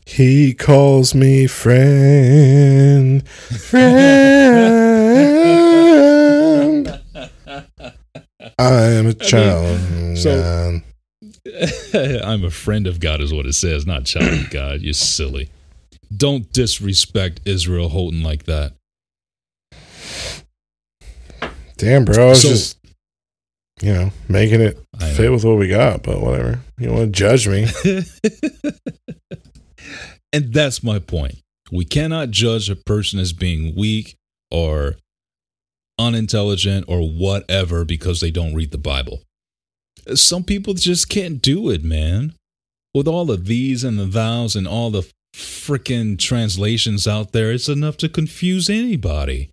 He 0.06 0.54
calls 0.54 1.16
me 1.16 1.48
friend, 1.48 3.26
friend. 3.28 3.94
I 8.60 8.84
am 8.92 9.08
a 9.08 9.14
child. 9.14 9.80
mean, 9.92 10.18
so- 10.18 10.82
I'm 11.94 12.44
a 12.44 12.50
friend 12.50 12.88
of 12.88 13.00
God, 13.00 13.22
is 13.22 13.34
what 13.34 13.46
it 13.46 13.54
says, 13.54 13.86
not 13.86 14.06
child 14.06 14.34
of 14.34 14.50
God. 14.50 14.82
You're 14.82 14.94
silly. 14.94 15.50
Don't 16.16 16.52
disrespect 16.52 17.42
Israel 17.46 17.90
Houghton 17.90 18.22
like 18.24 18.44
that. 18.44 18.74
Damn, 21.78 22.06
bro. 22.06 22.28
I 22.28 22.30
was 22.30 22.42
So- 22.42 22.50
just, 22.50 22.78
you 23.82 23.94
know, 23.94 24.12
making 24.30 24.62
it 24.62 24.80
I 25.00 25.10
know. 25.10 25.16
fit 25.16 25.32
with 25.32 25.44
what 25.44 25.58
we 25.58 25.68
got, 25.68 26.04
but 26.04 26.22
whatever. 26.22 26.62
You 26.78 26.92
want 26.92 27.14
to 27.14 27.20
judge 27.20 27.48
me? 27.48 27.66
and 30.34 30.54
that's 30.54 30.84
my 30.84 31.00
point. 31.00 31.40
We 31.72 31.86
cannot 31.86 32.30
judge 32.32 32.70
a 32.70 32.76
person 32.76 33.20
as 33.20 33.34
being 33.34 33.76
weak 33.76 34.16
or 34.52 34.96
unintelligent 35.98 36.86
or 36.88 37.02
whatever 37.10 37.84
because 37.86 38.20
they 38.22 38.32
don't 38.32 38.54
read 38.54 38.72
the 38.72 38.78
Bible. 38.78 39.22
Some 40.16 40.44
people 40.44 40.74
just 40.74 41.10
can't 41.10 41.42
do 41.42 41.70
it, 41.70 41.84
man. 41.84 42.34
With 42.94 43.08
all 43.08 43.32
of 43.32 43.46
these 43.46 43.84
and 43.84 43.98
the 43.98 44.06
thous 44.08 44.56
and 44.56 44.68
all 44.68 44.92
the 44.92 45.10
freaking 45.34 46.18
translations 46.18 47.08
out 47.08 47.32
there, 47.32 47.52
it's 47.52 47.70
enough 47.70 47.98
to 47.98 48.10
confuse 48.10 48.70
anybody. 48.70 49.50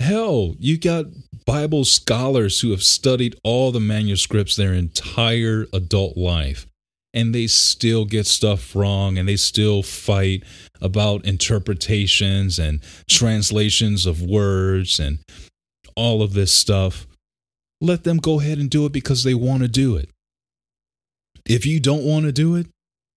Hell, 0.00 0.54
you 0.58 0.78
got 0.78 1.06
Bible 1.44 1.84
scholars 1.84 2.60
who 2.60 2.70
have 2.70 2.82
studied 2.82 3.36
all 3.42 3.72
the 3.72 3.80
manuscripts 3.80 4.56
their 4.56 4.72
entire 4.72 5.66
adult 5.72 6.16
life 6.16 6.66
and 7.14 7.34
they 7.34 7.46
still 7.46 8.04
get 8.04 8.26
stuff 8.26 8.76
wrong 8.76 9.18
and 9.18 9.28
they 9.28 9.36
still 9.36 9.82
fight 9.82 10.44
about 10.80 11.24
interpretations 11.24 12.58
and 12.58 12.80
translations 13.08 14.06
of 14.06 14.22
words 14.22 15.00
and 15.00 15.18
all 15.96 16.22
of 16.22 16.34
this 16.34 16.52
stuff. 16.52 17.06
Let 17.80 18.04
them 18.04 18.18
go 18.18 18.40
ahead 18.40 18.58
and 18.58 18.70
do 18.70 18.86
it 18.86 18.92
because 18.92 19.24
they 19.24 19.34
want 19.34 19.62
to 19.62 19.68
do 19.68 19.96
it. 19.96 20.10
If 21.46 21.64
you 21.64 21.80
don't 21.80 22.04
want 22.04 22.26
to 22.26 22.32
do 22.32 22.56
it, 22.56 22.66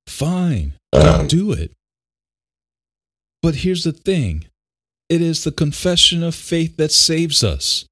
fine, 0.08 0.74
Um, 0.94 1.04
don't 1.04 1.30
do 1.30 1.52
it. 1.52 1.72
But 3.42 3.56
here's 3.56 3.84
the 3.84 3.92
thing 3.92 4.46
it 5.10 5.22
is 5.22 5.44
the 5.44 5.52
confession 5.52 6.24
of 6.24 6.36
faith 6.36 6.78
that 6.78 6.92
saves 6.92 7.44
us. 7.44 7.86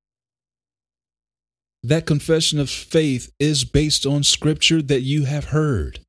That 1.81 2.05
confession 2.05 2.59
of 2.59 2.69
faith 2.69 3.31
is 3.39 3.63
based 3.63 4.05
on 4.05 4.23
scripture 4.23 4.81
that 4.81 5.01
you 5.01 5.25
have 5.25 5.45
heard. 5.45 5.99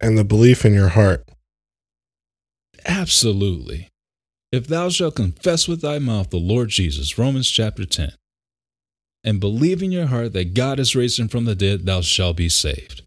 And 0.00 0.16
the 0.16 0.24
belief 0.24 0.64
in 0.64 0.72
your 0.72 0.90
heart. 0.90 1.28
Absolutely. 2.86 3.88
If 4.52 4.66
thou 4.66 4.88
shalt 4.88 5.16
confess 5.16 5.68
with 5.68 5.82
thy 5.82 5.98
mouth 5.98 6.30
the 6.30 6.38
Lord 6.38 6.70
Jesus, 6.70 7.18
Romans 7.18 7.50
chapter 7.50 7.84
10, 7.84 8.12
and 9.22 9.38
believe 9.38 9.82
in 9.82 9.92
your 9.92 10.06
heart 10.06 10.32
that 10.32 10.54
God 10.54 10.78
has 10.78 10.96
raised 10.96 11.18
him 11.18 11.28
from 11.28 11.44
the 11.44 11.54
dead, 11.54 11.86
thou 11.86 12.00
shalt 12.00 12.36
be 12.36 12.48
saved. 12.48 13.02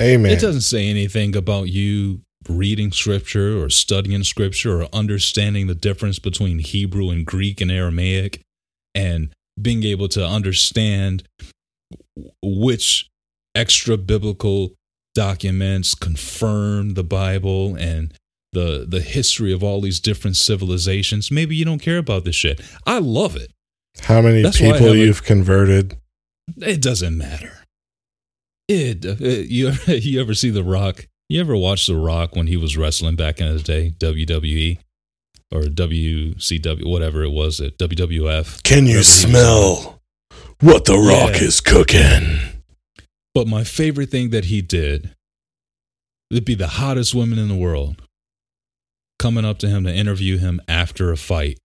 Amen. 0.00 0.32
It 0.32 0.40
doesn't 0.40 0.62
say 0.62 0.88
anything 0.88 1.36
about 1.36 1.68
you 1.68 2.22
reading 2.48 2.92
scripture 2.92 3.62
or 3.62 3.70
studying 3.70 4.24
scripture 4.24 4.82
or 4.82 4.88
understanding 4.92 5.66
the 5.66 5.74
difference 5.74 6.18
between 6.18 6.58
Hebrew 6.58 7.10
and 7.10 7.24
Greek 7.24 7.60
and 7.60 7.70
Aramaic 7.70 8.40
and 8.94 9.30
being 9.60 9.84
able 9.84 10.08
to 10.08 10.24
understand 10.24 11.24
which 12.42 13.08
extra 13.54 13.96
biblical 13.96 14.72
documents 15.14 15.94
confirm 15.94 16.94
the 16.94 17.04
Bible 17.04 17.74
and 17.76 18.14
the 18.52 18.86
the 18.88 19.00
history 19.00 19.52
of 19.52 19.62
all 19.62 19.80
these 19.80 20.00
different 20.00 20.36
civilizations. 20.36 21.30
Maybe 21.30 21.56
you 21.56 21.64
don't 21.64 21.80
care 21.80 21.98
about 21.98 22.24
this 22.24 22.36
shit. 22.36 22.60
I 22.86 22.98
love 22.98 23.36
it. 23.36 23.50
How 24.02 24.22
many 24.22 24.42
That's 24.42 24.58
people 24.58 24.92
a- 24.92 24.96
you've 24.96 25.24
converted? 25.24 25.96
It 26.56 26.80
doesn't 26.80 27.16
matter. 27.16 27.58
It, 28.68 29.04
uh, 29.04 29.16
you 29.18 29.72
you 29.86 30.20
ever 30.20 30.34
see 30.34 30.50
The 30.50 30.64
Rock? 30.64 31.06
You 31.28 31.40
ever 31.40 31.56
watch 31.56 31.86
The 31.86 31.94
Rock 31.96 32.34
when 32.34 32.46
he 32.46 32.56
was 32.56 32.76
wrestling 32.76 33.16
back 33.16 33.40
in 33.40 33.54
the 33.54 33.62
day, 33.62 33.90
WWE 33.98 34.78
or 35.52 35.62
WCW, 35.62 36.86
whatever 36.88 37.22
it 37.22 37.30
was, 37.30 37.60
at 37.60 37.76
WWF? 37.78 38.62
Can 38.62 38.86
you 38.86 38.92
Whatever 38.92 38.92
he 38.92 38.96
was 38.96 39.08
smell 39.08 40.00
what 40.60 40.84
the 40.86 40.96
rock 40.96 41.34
Yeah. 41.34 41.46
is 41.46 41.60
cooking? 41.60 42.38
But 43.34 43.46
my 43.46 43.62
favorite 43.64 44.10
thing 44.10 44.30
that 44.30 44.46
he 44.46 44.62
did 44.62 45.14
would 46.30 46.44
be 46.44 46.54
the 46.54 46.68
hottest 46.68 47.14
women 47.14 47.38
in 47.38 47.48
the 47.48 47.54
world 47.56 48.02
coming 49.18 49.44
up 49.44 49.58
to 49.58 49.68
him 49.68 49.84
to 49.84 49.94
interview 49.94 50.38
him 50.38 50.60
after 50.66 51.12
a 51.12 51.16
fight, 51.16 51.58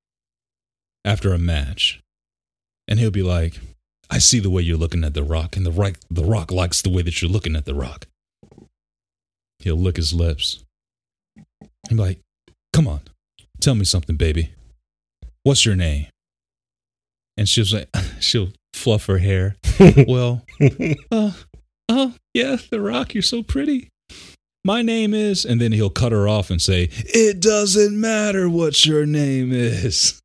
after 1.05 1.33
a 1.33 1.37
match. 1.39 2.01
And 2.87 2.99
he'll 2.99 3.11
be 3.11 3.23
like, 3.23 3.59
I 4.09 4.17
see 4.19 4.39
the 4.39 4.49
way 4.49 4.61
you're 4.61 4.77
looking 4.77 5.03
at 5.05 5.13
the 5.13 5.23
rock, 5.23 5.55
and 5.55 5.65
the 5.65 5.71
rock, 5.71 5.95
the 6.11 6.25
rock 6.25 6.51
likes 6.51 6.81
the 6.81 6.89
way 6.89 7.01
that 7.03 7.21
you're 7.21 7.31
looking 7.31 7.55
at 7.55 7.63
the 7.65 7.73
rock. 7.73 8.07
He'll 9.63 9.77
lick 9.77 9.95
his 9.95 10.13
lips. 10.13 10.63
Be 11.89 11.95
like, 11.95 12.19
Come 12.73 12.87
on, 12.87 13.01
tell 13.61 13.75
me 13.75 13.85
something, 13.85 14.15
baby. 14.15 14.53
What's 15.43 15.65
your 15.65 15.75
name? 15.75 16.07
And 17.37 17.47
she'll 17.47 17.65
say, 17.65 17.85
she'll 18.19 18.49
fluff 18.73 19.05
her 19.05 19.19
hair. 19.19 19.55
well, 20.07 20.43
oh, 21.11 21.35
oh, 21.89 22.13
yeah, 22.33 22.57
The 22.69 22.81
Rock, 22.81 23.13
you're 23.13 23.21
so 23.21 23.43
pretty. 23.43 23.89
My 24.65 24.81
name 24.81 25.13
is, 25.13 25.45
and 25.45 25.59
then 25.59 25.73
he'll 25.73 25.89
cut 25.89 26.13
her 26.13 26.27
off 26.27 26.49
and 26.49 26.61
say, 26.61 26.89
It 26.91 27.41
doesn't 27.41 27.99
matter 27.99 28.49
what 28.49 28.85
your 28.85 29.05
name 29.05 29.51
is. 29.51 30.21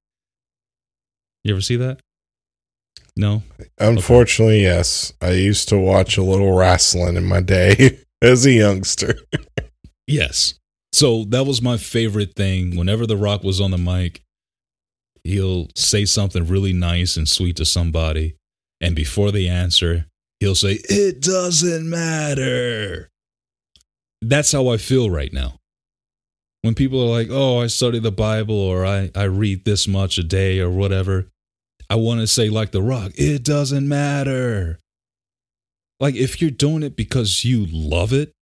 You 1.44 1.54
ever 1.54 1.60
see 1.60 1.76
that? 1.76 2.00
No? 3.16 3.42
Unfortunately, 3.78 4.62
yes. 4.62 5.12
I 5.20 5.30
used 5.30 5.68
to 5.70 5.78
watch 5.78 6.16
a 6.16 6.22
little 6.22 6.56
wrestling 6.56 7.16
in 7.16 7.24
my 7.24 7.40
day 7.40 7.98
as 8.22 8.46
a 8.46 8.52
youngster. 8.52 9.14
Yes. 10.08 10.54
So 10.90 11.24
that 11.24 11.44
was 11.44 11.60
my 11.60 11.76
favorite 11.76 12.34
thing. 12.34 12.76
Whenever 12.76 13.06
The 13.06 13.16
Rock 13.16 13.44
was 13.44 13.60
on 13.60 13.70
the 13.70 13.76
mic, 13.76 14.22
he'll 15.22 15.68
say 15.76 16.06
something 16.06 16.46
really 16.46 16.72
nice 16.72 17.18
and 17.18 17.28
sweet 17.28 17.56
to 17.56 17.66
somebody. 17.66 18.34
And 18.80 18.96
before 18.96 19.30
they 19.30 19.46
answer, 19.48 20.06
he'll 20.40 20.54
say, 20.54 20.78
It 20.88 21.20
doesn't 21.20 21.88
matter. 21.88 23.10
That's 24.22 24.50
how 24.50 24.68
I 24.68 24.78
feel 24.78 25.10
right 25.10 25.32
now. 25.32 25.60
When 26.62 26.74
people 26.74 27.02
are 27.02 27.10
like, 27.10 27.28
Oh, 27.30 27.60
I 27.60 27.66
study 27.66 27.98
the 27.98 28.10
Bible 28.10 28.58
or 28.58 28.86
I, 28.86 29.10
I 29.14 29.24
read 29.24 29.66
this 29.66 29.86
much 29.86 30.16
a 30.16 30.24
day 30.24 30.58
or 30.58 30.70
whatever, 30.70 31.28
I 31.90 31.96
want 31.96 32.20
to 32.20 32.26
say, 32.26 32.48
like 32.48 32.72
The 32.72 32.82
Rock, 32.82 33.12
it 33.16 33.44
doesn't 33.44 33.86
matter. 33.86 34.80
Like, 36.00 36.14
if 36.14 36.40
you're 36.40 36.50
doing 36.50 36.82
it 36.82 36.96
because 36.96 37.44
you 37.44 37.66
love 37.66 38.12
it, 38.12 38.32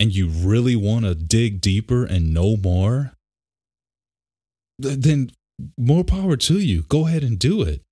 and 0.00 0.14
you 0.14 0.28
really 0.28 0.76
want 0.76 1.04
to 1.04 1.14
dig 1.14 1.60
deeper 1.60 2.04
and 2.04 2.34
know 2.34 2.56
more, 2.56 3.12
then 4.78 5.30
more 5.78 6.04
power 6.04 6.36
to 6.36 6.58
you. 6.58 6.82
Go 6.82 7.06
ahead 7.06 7.22
and 7.22 7.38
do 7.38 7.62
it. 7.62 7.82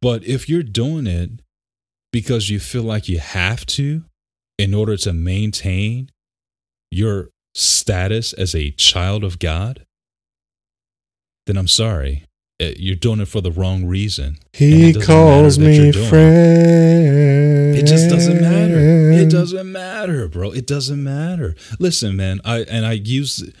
But 0.00 0.24
if 0.24 0.48
you're 0.48 0.62
doing 0.62 1.06
it 1.06 1.30
because 2.12 2.50
you 2.50 2.60
feel 2.60 2.82
like 2.82 3.08
you 3.08 3.18
have 3.18 3.66
to 3.66 4.04
in 4.58 4.74
order 4.74 4.96
to 4.98 5.12
maintain 5.12 6.10
your 6.90 7.30
status 7.54 8.32
as 8.32 8.54
a 8.54 8.70
child 8.70 9.24
of 9.24 9.38
God, 9.38 9.84
then 11.46 11.56
I'm 11.56 11.68
sorry. 11.68 12.24
Uh, 12.62 12.70
You're 12.76 12.96
doing 12.96 13.20
it 13.20 13.28
for 13.28 13.40
the 13.40 13.50
wrong 13.50 13.84
reason. 13.84 14.36
He 14.52 14.92
calls 14.94 15.58
matter 15.58 15.70
that 15.70 15.76
you're 15.76 15.86
me 15.86 15.92
doing 15.92 16.04
it. 16.04 16.08
friend. 16.08 17.76
It 17.76 17.86
just 17.86 18.08
doesn't 18.08 18.40
matter. 18.40 19.10
It 19.12 19.30
doesn't 19.30 19.44
doesn't 19.54 19.72
matter, 19.72 20.28
bro. 20.28 20.50
It 20.52 20.66
doesn't 20.66 21.02
matter. 21.02 21.54
Listen, 21.78 22.16
man, 22.16 22.40
I 22.44 22.60
and 22.60 22.86
I 22.86 22.92
used 22.92 23.52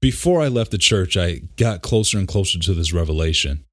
before 0.00 0.40
I 0.42 0.48
left 0.48 0.70
the 0.70 0.78
church, 0.78 1.16
I 1.16 1.42
got 1.56 1.82
closer 1.82 2.18
and 2.18 2.26
closer 2.26 2.58
to 2.58 2.74
this 2.74 2.92
revelation. 2.92 3.64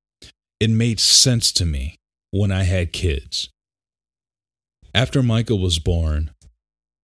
It 0.59 0.69
made 0.69 0.99
sense 0.99 1.51
to 1.53 1.65
me 1.65 1.95
when 2.31 2.51
I 2.51 2.63
had 2.63 2.93
kids. 2.93 3.49
After 4.93 5.23
Michael 5.23 5.59
was 5.59 5.79
born, 5.79 6.31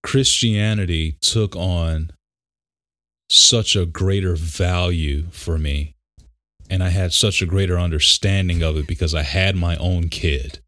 Christianity 0.03 1.17
took 1.21 1.55
on 1.55 2.11
such 3.29 3.75
a 3.75 3.85
greater 3.85 4.35
value 4.35 5.25
for 5.31 5.57
me. 5.57 5.94
And 6.69 6.83
I 6.83 6.89
had 6.89 7.13
such 7.13 7.41
a 7.41 7.45
greater 7.45 7.77
understanding 7.79 8.63
of 8.63 8.75
it 8.77 8.87
because 8.87 9.13
I 9.13 9.21
had 9.23 9.55
my 9.55 9.75
own 9.77 10.09
kid. 10.09 10.59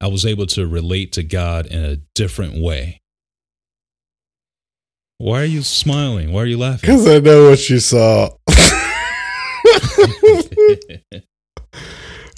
I 0.00 0.06
was 0.06 0.24
able 0.24 0.46
to 0.46 0.66
relate 0.66 1.12
to 1.12 1.22
God 1.24 1.66
in 1.66 1.84
a 1.84 1.96
different 2.14 2.62
way. 2.62 3.00
Why 5.18 5.42
are 5.42 5.46
you 5.46 5.62
smiling? 5.62 6.32
Why 6.32 6.42
are 6.42 6.46
you 6.46 6.58
laughing? 6.58 6.88
Because 6.88 7.08
I 7.08 7.18
know 7.18 7.50
what 7.50 7.68
you 7.68 7.80
saw. 7.80 8.30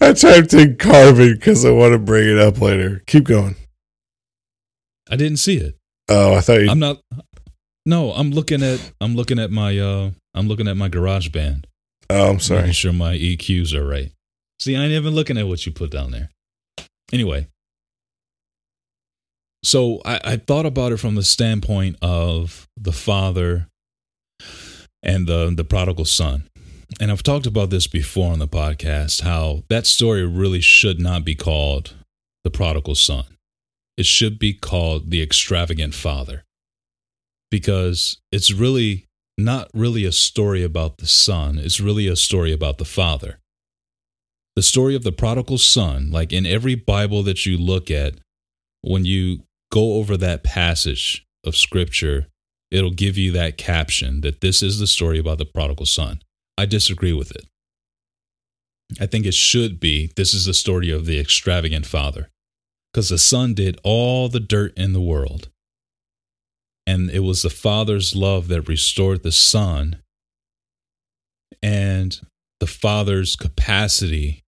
I 0.03 0.15
typed 0.15 0.55
in 0.55 0.77
carbon 0.77 1.35
because 1.35 1.67
I 1.67 1.71
want 1.71 1.93
to 1.93 1.99
bring 1.99 2.27
it 2.29 2.39
up 2.39 2.59
later. 2.61 3.03
Keep 3.07 3.25
going. 3.25 3.57
I 5.11 5.17
didn't 5.17 5.37
see 5.39 5.59
it. 5.59 5.77
Oh, 6.09 6.35
I 6.35 6.41
thought 6.41 6.63
you. 6.63 6.71
I'm 6.71 6.79
not. 6.79 7.03
No, 7.85 8.13
I'm 8.13 8.31
looking 8.31 8.63
at. 8.63 8.93
I'm 9.01 9.15
looking 9.15 9.39
at 9.39 9.51
my. 9.51 9.79
uh 9.79 10.11
I'm 10.35 10.49
looking 10.49 10.69
at 10.69 10.77
my 10.77 10.89
GarageBand. 10.89 11.65
Oh, 12.11 12.31
I'm 12.31 12.41
sorry. 12.41 12.61
Making 12.63 12.73
sure 12.75 12.93
my 12.93 13.17
EQs 13.17 13.73
are 13.75 13.87
right. 13.87 14.13
See, 14.59 14.77
I 14.77 14.83
ain't 14.83 14.93
even 14.93 15.15
looking 15.15 15.39
at 15.39 15.47
what 15.49 15.65
you 15.65 15.73
put 15.73 15.91
down 15.91 16.11
there. 16.11 16.31
Anyway, 17.13 17.49
so 19.63 20.01
I, 20.05 20.21
I 20.25 20.37
thought 20.37 20.67
about 20.67 20.93
it 20.93 20.99
from 20.99 21.15
the 21.15 21.23
standpoint 21.23 21.97
of 22.03 22.69
the 22.77 22.93
father 22.93 23.67
and 25.03 25.27
the 25.27 25.53
the 25.55 25.65
prodigal 25.65 26.05
son. 26.05 26.45
And 27.01 27.11
I've 27.11 27.23
talked 27.23 27.47
about 27.47 27.71
this 27.71 27.87
before 27.87 28.33
on 28.33 28.39
the 28.39 28.49
podcast 28.49 29.23
how 29.23 29.63
that 29.69 29.87
story 29.87 30.27
really 30.27 30.61
should 30.61 30.99
not 30.99 31.25
be 31.25 31.35
called 31.35 31.95
the 32.43 32.51
prodigal 32.51 32.97
son. 32.97 33.25
It 33.97 34.07
should 34.07 34.39
be 34.39 34.55
called 34.55 35.11
the 35.11 35.23
extravagant 35.23 35.95
father. 35.95 36.45
Because 37.51 38.19
it's 38.33 38.53
really 38.53 39.07
not 39.45 39.71
really 39.75 40.05
a 40.05 40.13
story 40.13 40.63
about 40.63 40.99
the 40.99 41.07
son, 41.07 41.59
it's 41.59 41.81
really 41.81 42.07
a 42.07 42.17
story 42.17 42.53
about 42.53 42.79
the 42.79 42.85
father. 42.85 43.39
The 44.57 44.63
story 44.63 44.95
of 44.95 45.05
the 45.05 45.13
prodigal 45.13 45.59
son, 45.59 46.11
like 46.11 46.33
in 46.33 46.47
every 46.47 46.75
Bible 46.75 47.23
that 47.23 47.47
you 47.47 47.57
look 47.57 47.91
at, 47.91 48.15
when 48.83 49.05
you 49.05 49.45
go 49.71 49.95
over 49.95 50.17
that 50.17 50.43
passage 50.43 51.27
of 51.45 51.57
scripture, 51.57 52.27
it'll 52.71 52.91
give 52.91 53.17
you 53.17 53.33
that 53.33 53.57
caption 53.57 54.21
that 54.23 54.41
this 54.41 54.63
is 54.63 54.79
the 54.79 54.87
story 54.87 55.19
about 55.19 55.39
the 55.39 55.45
prodigal 55.45 55.87
son. 55.87 56.21
I 56.59 56.67
disagree 56.67 57.13
with 57.13 57.31
it. 57.31 57.47
I 59.01 59.07
think 59.07 59.25
it 59.25 59.35
should 59.35 59.79
be 59.79 60.13
this 60.17 60.35
is 60.35 60.47
the 60.47 60.55
story 60.55 60.91
of 60.91 61.07
the 61.07 61.21
extravagant 61.21 61.87
father 61.87 62.29
because 62.93 63.09
the 63.09 63.19
son 63.19 63.55
did 63.55 63.79
all 63.85 64.29
the 64.29 64.41
dirt 64.41 64.77
in 64.77 64.93
the 64.93 65.01
world. 65.01 65.49
And 66.91 67.09
it 67.09 67.21
was 67.21 67.43
the 67.43 67.51
father's 67.51 68.17
love 68.17 68.49
that 68.49 68.63
restored 68.63 69.23
the 69.23 69.31
son 69.31 70.03
and 71.63 72.21
the 72.59 72.67
father's 72.67 73.37
capacity 73.37 74.43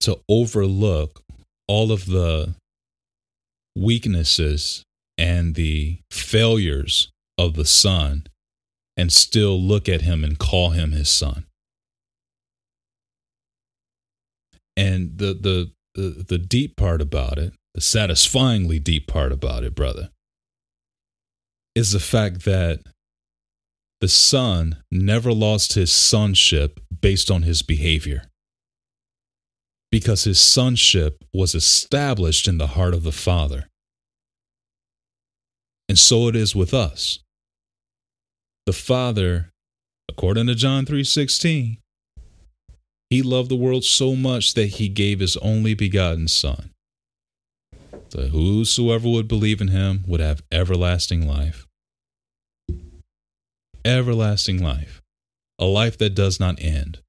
to 0.00 0.20
overlook 0.28 1.22
all 1.66 1.92
of 1.92 2.04
the 2.04 2.56
weaknesses 3.74 4.84
and 5.16 5.54
the 5.54 6.00
failures 6.10 7.10
of 7.38 7.54
the 7.54 7.64
son 7.64 8.26
and 8.94 9.10
still 9.10 9.58
look 9.58 9.88
at 9.88 10.02
him 10.02 10.22
and 10.22 10.38
call 10.38 10.72
him 10.72 10.92
his 10.92 11.08
son. 11.08 11.46
And 14.76 15.16
the 15.16 15.32
the 15.32 15.70
the, 15.94 16.22
the 16.22 16.38
deep 16.38 16.76
part 16.76 17.00
about 17.00 17.38
it, 17.38 17.54
the 17.72 17.80
satisfyingly 17.80 18.78
deep 18.78 19.06
part 19.06 19.32
about 19.32 19.64
it, 19.64 19.74
brother, 19.74 20.10
is 21.80 21.92
the 21.92 21.98
fact 21.98 22.44
that 22.44 22.80
the 24.02 24.08
son 24.08 24.82
never 24.90 25.32
lost 25.32 25.72
his 25.72 25.90
sonship 25.90 26.78
based 27.00 27.30
on 27.30 27.42
his 27.42 27.62
behavior. 27.62 28.24
Because 29.90 30.24
his 30.24 30.38
sonship 30.38 31.24
was 31.32 31.54
established 31.54 32.46
in 32.46 32.58
the 32.58 32.74
heart 32.76 32.92
of 32.92 33.02
the 33.02 33.12
Father. 33.12 33.66
And 35.88 35.98
so 35.98 36.28
it 36.28 36.36
is 36.36 36.54
with 36.54 36.74
us. 36.74 37.20
The 38.66 38.74
Father, 38.74 39.50
according 40.06 40.48
to 40.48 40.54
John 40.54 40.84
3:16, 40.84 41.78
he 43.08 43.22
loved 43.22 43.48
the 43.48 43.56
world 43.56 43.84
so 43.84 44.14
much 44.14 44.52
that 44.52 44.76
he 44.78 44.88
gave 44.90 45.20
his 45.20 45.38
only 45.38 45.72
begotten 45.72 46.28
son. 46.28 46.70
That 48.10 48.28
whosoever 48.28 49.08
would 49.08 49.28
believe 49.28 49.62
in 49.62 49.68
him 49.68 50.04
would 50.06 50.20
have 50.20 50.42
everlasting 50.52 51.26
life. 51.26 51.66
Everlasting 53.84 54.62
life. 54.62 55.02
A 55.58 55.64
life 55.64 55.98
that 55.98 56.14
does 56.14 56.40
not 56.40 56.60
end. 56.60 57.00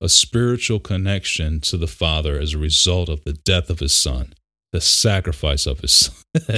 A 0.00 0.08
spiritual 0.08 0.78
connection 0.80 1.60
to 1.62 1.76
the 1.76 1.86
Father 1.86 2.38
as 2.38 2.54
a 2.54 2.58
result 2.58 3.08
of 3.08 3.24
the 3.24 3.32
death 3.32 3.68
of 3.70 3.80
his 3.80 3.92
son, 3.92 4.34
the 4.72 4.80
sacrifice 4.80 5.66
of 5.66 5.80
his 5.80 5.92
son. 5.92 6.14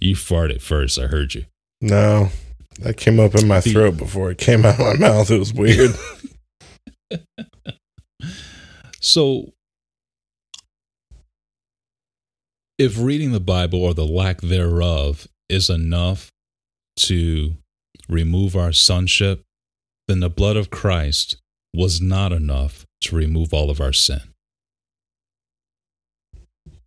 you 0.00 0.14
farted 0.14 0.62
first, 0.62 0.98
I 0.98 1.06
heard 1.06 1.34
you. 1.34 1.46
No, 1.80 2.28
that 2.78 2.96
came 2.96 3.18
up 3.18 3.34
in 3.34 3.48
my 3.48 3.60
throat 3.60 3.96
before 3.96 4.30
it 4.30 4.38
came 4.38 4.64
out 4.64 4.78
of 4.78 4.86
my 4.86 4.94
mouth. 4.94 5.30
It 5.30 5.38
was 5.38 5.52
weird. 5.52 5.90
So, 9.00 9.54
if 12.78 12.98
reading 12.98 13.32
the 13.32 13.40
Bible 13.40 13.82
or 13.82 13.94
the 13.94 14.06
lack 14.06 14.42
thereof 14.42 15.26
is 15.50 15.68
enough 15.68 16.30
to 16.96 17.56
remove 18.08 18.56
our 18.56 18.72
sonship, 18.72 19.42
then 20.08 20.20
the 20.20 20.30
blood 20.30 20.56
of 20.56 20.70
Christ 20.70 21.36
was 21.74 22.00
not 22.00 22.32
enough 22.32 22.86
to 23.02 23.16
remove 23.16 23.54
all 23.54 23.70
of 23.70 23.80
our 23.80 23.92
sin. 23.92 24.20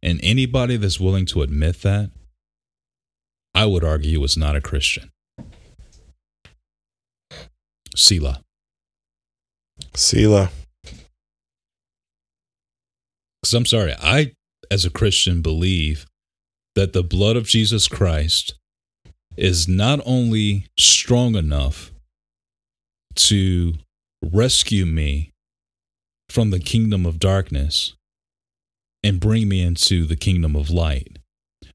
And 0.02 0.20
anybody 0.22 0.76
that's 0.78 1.00
willing 1.00 1.26
to 1.28 1.42
admit 1.42 1.82
that, 1.82 2.12
I 3.56 3.66
would 3.66 3.84
argue 3.84 4.24
is 4.24 4.36
not 4.36 4.56
a 4.56 4.62
Christian. 4.62 5.12
Selah. 7.96 8.42
Sela. 9.94 10.50
Because 13.42 13.54
I'm 13.54 13.66
sorry, 13.66 13.94
I, 14.02 14.34
as 14.72 14.86
a 14.86 14.90
Christian, 14.90 15.42
believe 15.42 16.06
that 16.76 16.94
the 16.94 17.04
blood 17.04 17.36
of 17.36 17.48
Jesus 17.48 17.88
Christ 17.88 18.56
is 19.38 19.68
not 19.68 20.00
only 20.06 20.68
strong 20.78 21.36
enough 21.36 21.92
to 23.16 23.74
rescue 24.24 24.86
me 24.86 25.32
from 26.30 26.50
the 26.50 26.60
kingdom 26.60 27.06
of 27.06 27.20
darkness 27.20 27.94
and 29.04 29.20
bring 29.20 29.48
me 29.48 29.62
into 29.62 30.06
the 30.06 30.16
kingdom 30.16 30.56
of 30.56 30.70
light, 30.70 31.20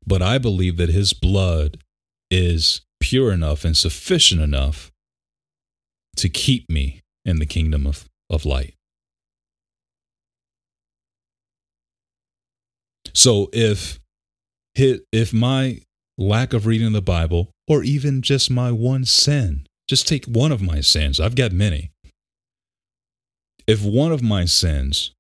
but 0.07 0.23
I 0.23 0.39
believe 0.39 0.77
that 0.79 0.89
his 0.89 1.13
blood 1.13 1.79
is 2.31 2.81
pure 3.01 3.33
enough 3.33 3.65
and 3.65 3.77
sufficient 3.77 4.41
enough 4.41 4.91
to 6.17 6.29
keep 6.29 6.69
me 6.69 7.01
in 7.25 7.39
the 7.39 7.47
kingdom 7.47 7.87
of, 7.87 8.09
of 8.29 8.45
light. 8.45 8.75
So 13.15 13.51
if 13.53 14.01
if 14.79 15.33
my 15.33 15.81
lack 16.17 16.53
of 16.53 16.67
reading 16.67 16.93
the 16.93 17.03
Bible 17.03 17.51
or 17.67 17.83
even 17.83 18.23
just 18.23 18.51
my 18.51 18.73
one 18.73 19.05
sin, 19.05 19.67
just 19.89 20.07
take 20.07 20.27
one 20.27 20.53
of 20.53 20.63
my 20.63 20.81
sins. 20.81 21.21
I've 21.21 21.35
got 21.35 21.53
many. 21.53 21.91
If 23.67 23.85
one 23.85 24.13
of 24.13 24.23
my 24.23 24.45
sins 24.45 25.13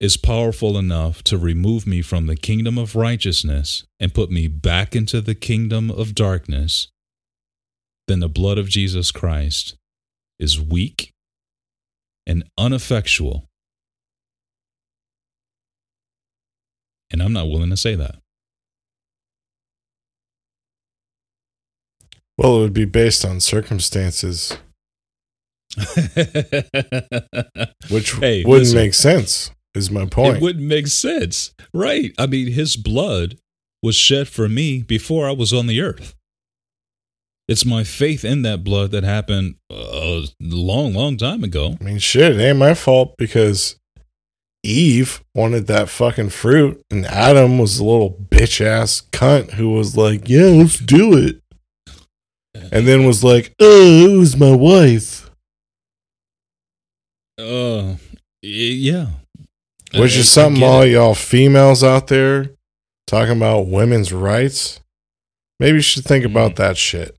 is 0.00 0.16
powerful 0.16 0.76
enough 0.76 1.22
to 1.24 1.38
remove 1.38 1.86
me 1.86 2.02
from 2.02 2.26
the 2.26 2.36
kingdom 2.36 2.76
of 2.76 2.96
righteousness 2.96 3.84
and 4.00 4.14
put 4.14 4.30
me 4.30 4.48
back 4.48 4.94
into 4.96 5.20
the 5.20 5.34
kingdom 5.34 5.90
of 5.90 6.14
darkness, 6.14 6.88
then 8.08 8.20
the 8.20 8.28
blood 8.28 8.58
of 8.58 8.68
Jesus 8.68 9.12
Christ 9.12 9.76
is 10.38 10.60
weak 10.60 11.12
and 12.26 12.44
ineffectual 12.58 13.48
And 17.12 17.22
I'm 17.22 17.34
not 17.34 17.48
willing 17.48 17.70
to 17.70 17.76
say 17.76 17.94
that. 17.94 18.21
Well, 22.42 22.56
it 22.58 22.60
would 22.62 22.72
be 22.74 22.84
based 22.84 23.24
on 23.24 23.38
circumstances, 23.40 24.58
which 27.88 28.12
Hey, 28.14 28.44
wouldn't 28.44 28.46
listen. 28.46 28.76
make 28.78 28.94
sense. 28.94 29.50
Is 29.74 29.90
my 29.90 30.04
point. 30.04 30.36
It 30.36 30.42
wouldn't 30.42 30.66
make 30.66 30.86
sense. 30.88 31.54
Right. 31.72 32.12
I 32.18 32.26
mean, 32.26 32.48
his 32.48 32.76
blood 32.76 33.38
was 33.82 33.94
shed 33.96 34.28
for 34.28 34.46
me 34.48 34.82
before 34.82 35.26
I 35.26 35.32
was 35.32 35.52
on 35.52 35.66
the 35.66 35.80
earth. 35.80 36.14
It's 37.48 37.64
my 37.64 37.82
faith 37.82 38.22
in 38.24 38.42
that 38.42 38.64
blood 38.64 38.90
that 38.90 39.02
happened 39.02 39.54
a 39.70 40.26
long, 40.40 40.92
long 40.94 41.16
time 41.16 41.42
ago. 41.42 41.76
I 41.80 41.84
mean, 41.84 41.98
shit, 41.98 42.36
it 42.38 42.40
ain't 42.42 42.58
my 42.58 42.74
fault 42.74 43.14
because 43.16 43.76
Eve 44.62 45.24
wanted 45.34 45.66
that 45.68 45.88
fucking 45.88 46.30
fruit, 46.30 46.80
and 46.90 47.04
Adam 47.06 47.58
was 47.58 47.78
a 47.78 47.84
little 47.84 48.10
bitch 48.30 48.60
ass 48.64 49.02
cunt 49.10 49.52
who 49.52 49.70
was 49.70 49.96
like, 49.96 50.28
"Yeah, 50.28 50.44
let's 50.46 50.78
do 50.78 51.16
it," 51.16 51.41
and 52.72 52.86
then 52.86 53.04
was 53.06 53.22
like, 53.24 53.54
"Oh, 53.60 54.08
it 54.10 54.16
was 54.18 54.36
my 54.36 54.54
wife," 54.54 55.30
Uh, 57.38 57.96
yeah. 58.42 59.06
which 59.94 60.16
I- 60.16 60.20
is 60.20 60.28
something 60.30 60.62
all 60.62 60.82
it. 60.82 60.90
y'all 60.92 61.14
females 61.14 61.82
out 61.82 62.08
there 62.08 62.50
talking 63.06 63.36
about 63.36 63.66
women's 63.68 64.12
rights. 64.12 64.80
Maybe 65.60 65.76
you 65.76 65.82
should 65.82 66.04
think 66.04 66.24
Mm-hmm. 66.24 66.32
about 66.36 66.56
that 66.56 66.76
shit. 66.76 67.16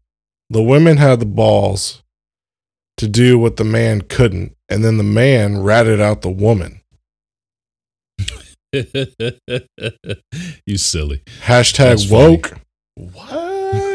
The 0.50 0.62
women 0.62 0.98
had 0.98 1.20
the 1.20 1.26
balls 1.26 2.04
to 2.98 3.08
do 3.08 3.40
what 3.40 3.56
the 3.58 3.64
man 3.64 4.02
couldn't, 4.02 4.56
and 4.70 4.84
then 4.84 4.98
the 4.98 5.04
man 5.04 5.62
ratted 5.64 6.00
out 6.02 6.22
the 6.22 6.30
woman. 6.30 6.82
you 10.66 10.78
silly. 10.78 11.22
Hashtag 11.44 11.78
That's 11.78 12.06
funny. 12.06 12.38
woke. 12.38 12.54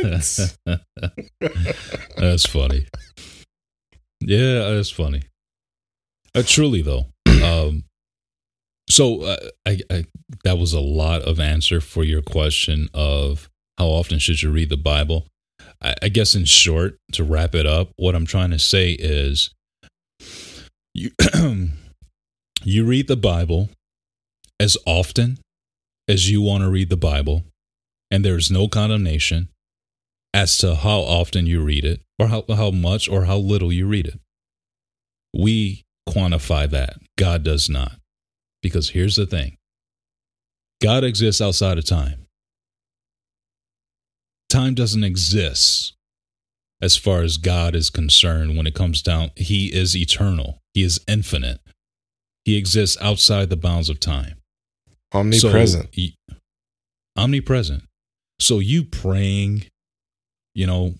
That's 2.17 2.47
funny. 2.47 2.87
Yeah, 4.21 4.71
that's 4.71 4.91
funny. 4.91 5.23
Uh, 6.35 6.43
truly 6.45 6.83
though, 6.83 7.07
um, 7.45 7.85
so 8.91 9.23
uh, 9.23 9.37
I, 9.67 9.81
I 9.91 10.05
that 10.45 10.59
was 10.59 10.73
a 10.73 10.81
lot 10.81 11.23
of 11.23 11.41
answer 11.41 11.81
for 11.81 12.05
your 12.05 12.23
question 12.23 12.89
of 12.93 13.49
how 13.79 13.87
often 13.87 14.19
should 14.19 14.43
you 14.43 14.51
read 14.51 14.71
the 14.71 14.77
Bible. 14.77 15.27
I, 15.81 15.95
I 16.03 16.09
guess 16.09 16.35
in 16.35 16.45
short, 16.45 16.99
to 17.13 17.25
wrap 17.25 17.55
it 17.55 17.67
up, 17.67 17.91
what 17.97 18.15
I'm 18.15 18.27
trying 18.27 18.51
to 18.51 18.59
say 18.59 18.93
is, 18.93 19.51
you 20.95 21.11
you 22.65 22.85
read 22.85 23.09
the 23.09 23.17
Bible 23.17 23.71
as 24.59 24.77
often 24.85 25.39
as 26.09 26.31
you 26.31 26.43
want 26.43 26.65
to 26.65 26.71
read 26.71 26.91
the 26.91 26.97
Bible, 26.97 27.45
and 28.11 28.25
there's 28.25 28.51
no 28.51 28.69
condemnation 28.69 29.49
as 30.39 30.57
to 30.57 30.77
how 30.77 31.01
often 31.01 31.47
you 31.47 31.61
read 31.61 31.85
it 31.85 32.01
or 32.17 32.29
how, 32.29 32.45
how 32.49 32.71
much 32.71 33.09
or 33.09 33.25
how 33.25 33.37
little 33.37 33.73
you 33.73 33.89
read 33.89 34.07
it. 34.07 34.21
We 35.35 35.85
quantify 36.09 36.71
that. 36.71 36.95
God 37.17 37.43
does 37.43 37.69
not. 37.69 37.97
Because 38.63 38.91
here's 38.91 39.17
the 39.17 39.27
thing 39.27 39.57
God 40.81 41.03
exists 41.03 41.41
outside 41.41 41.77
of 41.77 41.85
time. 41.85 42.27
Time 44.49 44.75
doesn't 44.75 45.03
exist 45.03 45.97
as 46.81 46.97
far 46.97 47.23
as 47.23 47.37
God 47.37 47.75
is 47.75 47.91
concerned 47.91 48.57
when 48.57 48.69
it 48.69 48.77
comes 48.77 49.03
down. 49.03 49.33
He 49.35 49.75
is 49.75 49.97
eternal, 49.97 50.61
He 50.73 50.85
is 50.85 51.01
infinite. 51.09 51.59
He 52.45 52.57
exists 52.57 52.97
outside 53.01 53.51
the 53.51 53.57
bounds 53.57 53.91
of 53.91 53.99
time. 53.99 54.37
Omnipresent. 55.13 55.89
So, 55.93 56.35
omnipresent. 57.17 57.83
So 58.41 58.61
you 58.61 58.85
praying, 58.85 59.67
you 60.59 60.67
know, 60.67 60.93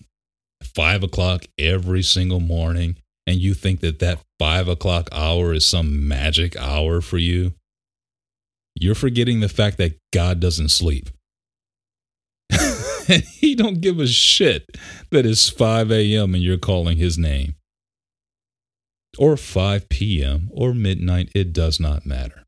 five 0.63 1.03
o'clock 1.03 1.43
every 1.57 2.01
single 2.01 2.39
morning, 2.39 2.95
and 3.27 3.35
you 3.35 3.53
think 3.53 3.81
that 3.81 3.99
that 3.99 4.19
five 4.39 4.69
o'clock 4.69 5.09
hour 5.11 5.53
is 5.53 5.65
some 5.65 6.07
magic 6.07 6.55
hour 6.55 7.01
for 7.01 7.17
you. 7.17 7.51
You're 8.73 8.95
forgetting 8.95 9.41
the 9.41 9.49
fact 9.49 9.77
that 9.77 9.99
God 10.13 10.39
doesn't 10.39 10.69
sleep. 10.69 11.09
and 12.49 13.21
he 13.33 13.53
don't 13.53 13.81
give 13.81 13.99
a 13.99 14.07
shit 14.07 14.65
that 15.11 15.25
it's 15.25 15.49
5 15.49 15.91
a.m. 15.91 16.35
and 16.35 16.41
you're 16.41 16.57
calling 16.57 16.97
his 16.97 17.17
name. 17.17 17.55
Or 19.17 19.35
5 19.35 19.89
p.m. 19.89 20.49
or 20.53 20.73
midnight, 20.73 21.31
it 21.35 21.51
does 21.51 21.81
not 21.81 22.05
matter. 22.05 22.45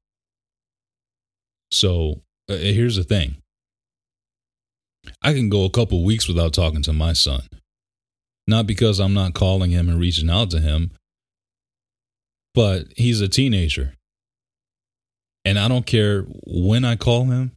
So 1.72 2.22
uh, 2.49 2.55
here's 2.55 2.95
the 2.95 3.03
thing 3.03 3.41
I 5.22 5.34
can 5.34 5.49
go 5.49 5.66
a 5.66 5.70
couple 5.70 6.04
weeks 6.04 6.28
without 6.28 6.54
talking 6.54 6.82
to 6.84 6.93
my 6.93 7.14
son. 7.14 7.41
Not 8.47 8.68
because 8.68 8.99
I'm 8.99 9.14
not 9.14 9.34
calling 9.34 9.72
him 9.72 9.88
and 9.88 9.99
reaching 9.99 10.30
out 10.30 10.49
to 10.52 10.60
him, 10.60 10.91
but 12.54 12.88
he's 12.97 13.22
a 13.22 13.28
teenager. 13.28 13.93
And 15.45 15.58
I 15.58 15.68
don't 15.68 15.86
care 15.86 16.24
when 16.45 16.86
I 16.86 16.95
call 16.95 17.26
him, 17.26 17.52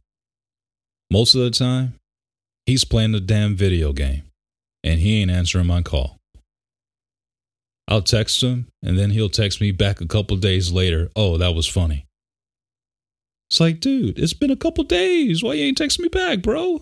most 1.11 1.35
of 1.35 1.41
the 1.41 1.51
time, 1.51 1.95
he's 2.65 2.83
playing 2.83 3.11
the 3.11 3.19
damn 3.19 3.55
video 3.55 3.93
game 3.93 4.23
and 4.83 4.99
he 4.99 5.21
ain't 5.21 5.31
answering 5.31 5.67
my 5.67 5.81
call. 5.81 6.17
I'll 7.87 8.01
text 8.01 8.41
him 8.41 8.67
and 8.81 8.97
then 8.97 9.11
he'll 9.11 9.29
text 9.29 9.61
me 9.61 9.71
back 9.71 10.01
a 10.01 10.07
couple 10.07 10.37
days 10.37 10.71
later. 10.71 11.09
Oh, 11.15 11.37
that 11.37 11.53
was 11.53 11.67
funny. 11.67 12.05
It's 13.49 13.59
like, 13.59 13.79
dude, 13.79 14.17
it's 14.17 14.33
been 14.33 14.49
a 14.49 14.55
couple 14.55 14.83
days. 14.83 15.43
Why 15.43 15.53
you 15.53 15.65
ain't 15.65 15.77
texting 15.77 15.99
me 15.99 16.07
back, 16.07 16.41
bro? 16.41 16.81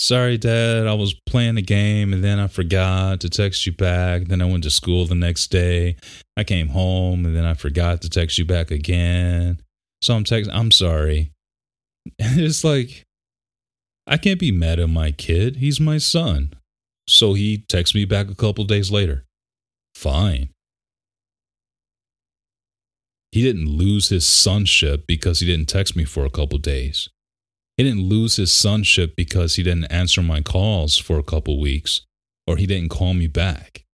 Sorry, 0.00 0.38
Dad. 0.38 0.86
I 0.86 0.94
was 0.94 1.12
playing 1.26 1.58
a 1.58 1.62
game 1.62 2.14
and 2.14 2.24
then 2.24 2.38
I 2.38 2.46
forgot 2.46 3.20
to 3.20 3.28
text 3.28 3.66
you 3.66 3.72
back. 3.72 4.28
Then 4.28 4.40
I 4.40 4.46
went 4.46 4.62
to 4.62 4.70
school 4.70 5.04
the 5.04 5.14
next 5.14 5.48
day. 5.48 5.96
I 6.38 6.42
came 6.42 6.68
home 6.68 7.26
and 7.26 7.36
then 7.36 7.44
I 7.44 7.52
forgot 7.52 8.00
to 8.00 8.08
text 8.08 8.38
you 8.38 8.46
back 8.46 8.70
again. 8.70 9.60
So 10.00 10.14
I'm 10.14 10.24
texting, 10.24 10.54
I'm 10.54 10.70
sorry. 10.70 11.32
And 12.18 12.40
it's 12.40 12.64
like, 12.64 13.04
I 14.06 14.16
can't 14.16 14.40
be 14.40 14.50
mad 14.50 14.80
at 14.80 14.88
my 14.88 15.10
kid. 15.10 15.56
He's 15.56 15.78
my 15.78 15.98
son. 15.98 16.54
So 17.06 17.34
he 17.34 17.66
texts 17.68 17.94
me 17.94 18.06
back 18.06 18.30
a 18.30 18.34
couple 18.34 18.64
days 18.64 18.90
later. 18.90 19.26
Fine. 19.94 20.48
He 23.32 23.42
didn't 23.42 23.66
lose 23.66 24.08
his 24.08 24.26
sonship 24.26 25.06
because 25.06 25.40
he 25.40 25.46
didn't 25.46 25.68
text 25.68 25.94
me 25.94 26.04
for 26.04 26.24
a 26.24 26.30
couple 26.30 26.56
days. 26.56 27.10
He 27.76 27.84
didn't 27.84 28.08
lose 28.08 28.36
his 28.36 28.52
sonship 28.52 29.16
because 29.16 29.54
he 29.54 29.62
didn't 29.62 29.86
answer 29.86 30.22
my 30.22 30.42
calls 30.42 30.98
for 30.98 31.18
a 31.18 31.22
couple 31.22 31.60
weeks 31.60 32.02
or 32.46 32.56
he 32.56 32.66
didn't 32.66 32.90
call 32.90 33.14
me 33.14 33.26
back. 33.26 33.84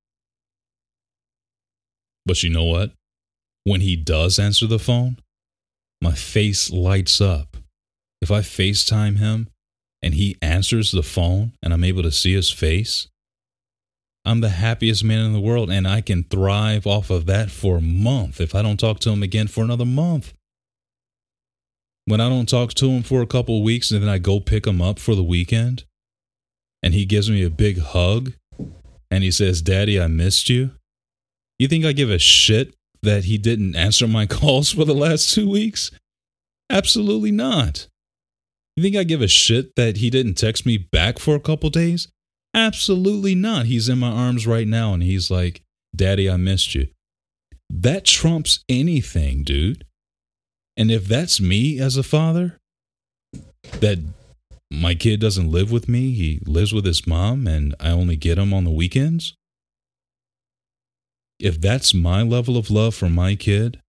But 2.25 2.43
you 2.43 2.51
know 2.51 2.65
what? 2.65 2.93
When 3.65 3.81
he 3.81 3.97
does 3.97 4.39
answer 4.39 4.67
the 4.67 4.79
phone, 4.79 5.19
my 6.01 6.13
face 6.13 6.71
lights 6.71 7.21
up. 7.21 7.57
If 8.21 8.31
I 8.31 8.41
FaceTime 8.41 9.19
him 9.19 9.49
and 10.03 10.15
he 10.15 10.37
answers 10.43 10.91
the 10.91 11.03
phone 11.03 11.53
and 11.63 11.73
I'm 11.73 11.85
able 11.85 12.03
to 12.03 12.11
see 12.11 12.33
his 12.33 12.51
face, 12.51 13.09
I'm 14.25 14.41
the 14.41 14.49
happiest 14.49 15.05
man 15.05 15.25
in 15.25 15.33
the 15.33 15.41
world 15.41 15.71
and 15.71 15.87
I 15.87 16.01
can 16.01 16.25
thrive 16.25 16.87
off 16.87 17.11
of 17.11 17.27
that 17.27 17.51
for 17.51 17.77
a 17.77 17.81
month 17.81 18.41
if 18.41 18.55
I 18.57 18.63
don't 18.63 18.81
talk 18.81 18.99
to 19.01 19.11
him 19.11 19.23
again 19.23 19.47
for 19.47 19.63
another 19.63 19.85
month. 19.85 20.35
When 22.07 22.21
I 22.21 22.29
don't 22.29 22.49
talk 22.49 22.73
to 22.75 22.89
him 22.89 23.03
for 23.03 23.21
a 23.21 23.27
couple 23.27 23.59
of 23.59 23.65
weeks 23.65 23.91
and 23.91 24.03
then 24.03 24.09
I 24.09 24.19
go 24.19 24.39
pick 24.41 24.67
him 24.67 24.81
up 24.81 24.99
for 24.99 25.15
the 25.15 25.25
weekend 25.25 25.85
and 26.83 26.95
he 26.95 27.05
gives 27.05 27.29
me 27.29 27.43
a 27.43 27.51
big 27.51 27.81
hug 27.81 28.33
and 29.11 29.25
he 29.25 29.31
says, 29.31 29.61
Daddy, 29.61 30.01
I 30.01 30.07
missed 30.07 30.49
you. 30.49 30.71
You 31.59 31.69
think 31.69 31.85
I 31.85 31.93
give 31.93 32.11
a 32.11 32.19
shit 32.19 32.75
that 33.03 33.25
he 33.25 33.39
didn't 33.39 33.75
answer 33.75 34.07
my 34.07 34.27
calls 34.27 34.73
for 34.73 34.85
the 34.85 34.95
last 34.95 35.35
two 35.35 35.49
weeks? 35.51 35.91
Absolutely 36.71 37.33
not. 37.33 37.89
You 38.77 38.83
think 38.83 38.97
I 38.97 39.05
give 39.05 39.23
a 39.23 39.29
shit 39.29 39.75
that 39.77 39.97
he 39.97 40.11
didn't 40.11 40.35
text 40.35 40.67
me 40.67 40.77
back 40.77 41.19
for 41.19 41.35
a 41.35 41.41
couple 41.41 41.71
days? 41.71 42.09
Absolutely 42.55 43.35
not. 43.35 43.67
He's 43.67 43.89
in 43.89 43.99
my 43.99 44.11
arms 44.11 44.47
right 44.47 44.69
now 44.69 44.93
and 44.93 45.03
he's 45.03 45.31
like, 45.31 45.63
Daddy, 45.95 46.29
I 46.29 46.37
missed 46.37 46.75
you. 46.75 46.89
That 47.71 48.05
trumps 48.05 48.65
anything, 48.69 49.43
dude. 49.43 49.86
And 50.77 50.91
if 50.91 51.07
that's 51.07 51.41
me 51.41 51.79
as 51.81 51.97
a 51.97 52.03
father, 52.03 52.59
that 53.81 53.99
my 54.71 54.95
kid 54.95 55.21
doesn't 55.21 55.51
live 55.51 55.71
with 55.71 55.89
me, 55.89 56.13
he 56.13 56.41
lives 56.45 56.73
with 56.73 56.85
his 56.85 57.07
mom, 57.07 57.47
and 57.47 57.75
I 57.81 57.91
only 57.91 58.17
get 58.17 58.39
him 58.39 58.53
on 58.53 58.65
the 58.65 58.71
weekends. 58.71 59.35
If 61.39 61.61
that's 61.61 61.95
my 61.95 62.23
level 62.23 62.57
of 62.57 62.71
love 62.71 62.95
for 62.95 63.09
my 63.09 63.37
kid, 63.37 63.81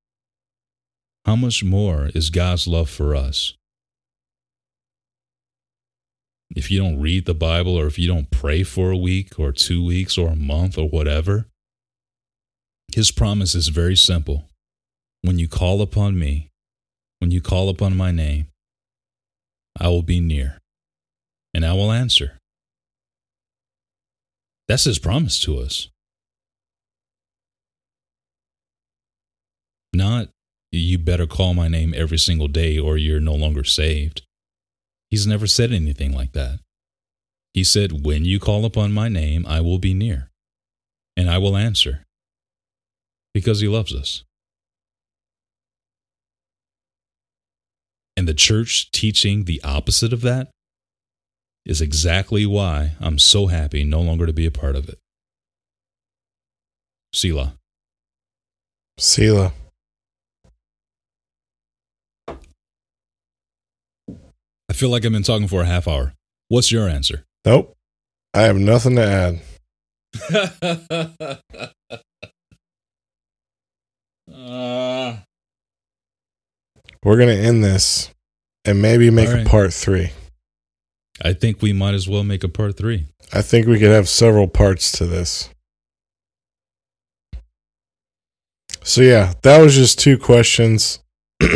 how 1.25 1.35
much 1.35 1.63
more 1.63 2.09
is 2.13 2.29
God's 2.29 2.67
love 2.67 2.89
for 2.89 3.15
us? 3.15 3.53
If 6.55 6.71
you 6.71 6.79
don't 6.79 7.01
read 7.01 7.25
the 7.25 7.33
Bible 7.33 7.77
or 7.77 7.87
if 7.87 7.99
you 7.99 8.07
don't 8.07 8.31
pray 8.31 8.63
for 8.63 8.91
a 8.91 8.97
week 8.97 9.37
or 9.37 9.51
two 9.51 9.83
weeks 9.83 10.17
or 10.17 10.29
a 10.29 10.35
month 10.35 10.77
or 10.77 10.87
whatever, 10.87 11.47
His 12.93 13.11
promise 13.11 13.55
is 13.55 13.67
very 13.67 13.97
simple. 13.97 14.45
When 15.21 15.37
you 15.37 15.49
call 15.49 15.81
upon 15.81 16.17
me, 16.17 16.49
when 17.19 17.31
you 17.31 17.41
call 17.41 17.69
upon 17.69 17.97
my 17.97 18.11
name, 18.11 18.47
I 19.79 19.87
will 19.87 20.03
be 20.03 20.19
near 20.19 20.59
and 21.53 21.65
I 21.65 21.73
will 21.73 21.91
answer. 21.91 22.37
That's 24.67 24.83
His 24.83 24.99
promise 24.99 25.39
to 25.41 25.59
us. 25.59 25.89
Not 29.93 30.29
you 30.71 30.99
better 30.99 31.25
call 31.25 31.53
my 31.53 31.67
name 31.67 31.93
every 31.95 32.19
single 32.19 32.47
day 32.47 32.77
or 32.77 32.97
you're 32.97 33.19
no 33.19 33.33
longer 33.33 33.63
saved. 33.63 34.21
He's 35.09 35.25
never 35.25 35.47
said 35.47 35.71
anything 35.71 36.13
like 36.13 36.33
that. 36.33 36.59
He 37.53 37.63
said, 37.63 38.05
When 38.05 38.25
you 38.25 38.39
call 38.39 38.65
upon 38.65 38.91
my 38.91 39.07
name, 39.07 39.45
I 39.47 39.61
will 39.61 39.79
be 39.79 39.93
near, 39.93 40.29
and 41.15 41.29
I 41.29 41.37
will 41.37 41.57
answer, 41.57 42.03
because 43.33 43.61
he 43.61 43.67
loves 43.67 43.95
us. 43.95 44.23
And 48.17 48.27
the 48.27 48.33
church 48.33 48.91
teaching 48.91 49.43
the 49.43 49.61
opposite 49.63 50.11
of 50.11 50.21
that 50.21 50.49
is 51.67 51.81
exactly 51.81 52.47
why 52.47 52.93
I'm 52.99 53.19
so 53.19 53.45
happy 53.45 53.83
no 53.83 54.01
longer 54.01 54.25
to 54.25 54.33
be 54.33 54.47
a 54.47 54.51
part 54.51 54.75
of 54.75 54.89
it. 54.89 54.97
Selah. 57.13 57.53
Selah. 58.97 59.53
I 64.69 64.73
feel 64.73 64.89
like 64.89 65.05
I've 65.05 65.11
been 65.11 65.21
talking 65.21 65.47
for 65.47 65.61
a 65.61 65.65
half 65.65 65.87
hour. 65.87 66.13
What's 66.47 66.71
your 66.71 66.89
answer? 66.89 67.23
Nope. 67.45 67.75
I 68.33 68.41
have 68.41 68.57
nothing 68.57 68.95
to 68.95 69.03
add. 69.03 69.41
uh, 74.33 75.17
We're 77.07 77.15
going 77.15 77.29
to 77.29 77.41
end 77.41 77.63
this 77.63 78.09
and 78.65 78.81
maybe 78.81 79.09
make 79.09 79.29
right. 79.29 79.47
a 79.47 79.49
part 79.49 79.73
three. 79.73 80.11
I 81.23 81.31
think 81.31 81.61
we 81.61 81.71
might 81.71 81.93
as 81.93 82.09
well 82.09 82.21
make 82.25 82.43
a 82.43 82.49
part 82.49 82.75
three. 82.75 83.05
I 83.31 83.41
think 83.41 83.65
we 83.65 83.79
could 83.79 83.91
have 83.91 84.09
several 84.09 84.49
parts 84.49 84.91
to 84.97 85.05
this. 85.05 85.49
So, 88.83 88.99
yeah, 88.99 89.35
that 89.43 89.61
was 89.61 89.73
just 89.73 89.99
two 89.99 90.17
questions. 90.17 90.99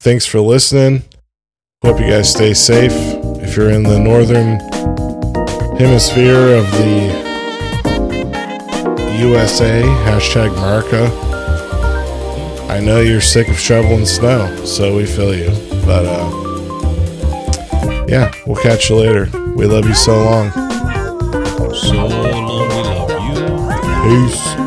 thanks 0.00 0.26
for 0.26 0.40
listening. 0.40 1.02
Hope 1.84 2.00
you 2.00 2.06
guys 2.06 2.30
stay 2.30 2.54
safe. 2.54 2.92
If 3.42 3.56
you're 3.56 3.70
in 3.70 3.82
the 3.82 3.98
northern 3.98 4.58
hemisphere 5.78 6.56
of 6.56 6.70
the 6.72 7.34
USA, 9.18 9.82
hashtag 9.82 10.56
America. 10.56 11.23
I 12.74 12.80
know 12.80 12.98
you're 12.98 13.20
sick 13.20 13.46
of 13.46 13.56
shoveling 13.56 14.04
snow, 14.04 14.64
so 14.64 14.96
we 14.96 15.06
feel 15.06 15.32
you. 15.32 15.50
But 15.86 16.06
uh 16.06 16.28
yeah, 18.08 18.32
we'll 18.48 18.60
catch 18.60 18.90
you 18.90 18.96
later. 18.96 19.30
We 19.54 19.66
love 19.66 19.86
you 19.86 19.94
so 19.94 20.24
long. 20.24 20.50
So 20.50 22.06
long, 22.08 22.46
we 22.48 22.56
love 22.66 23.10
you. 24.10 24.26
Peace. 24.28 24.63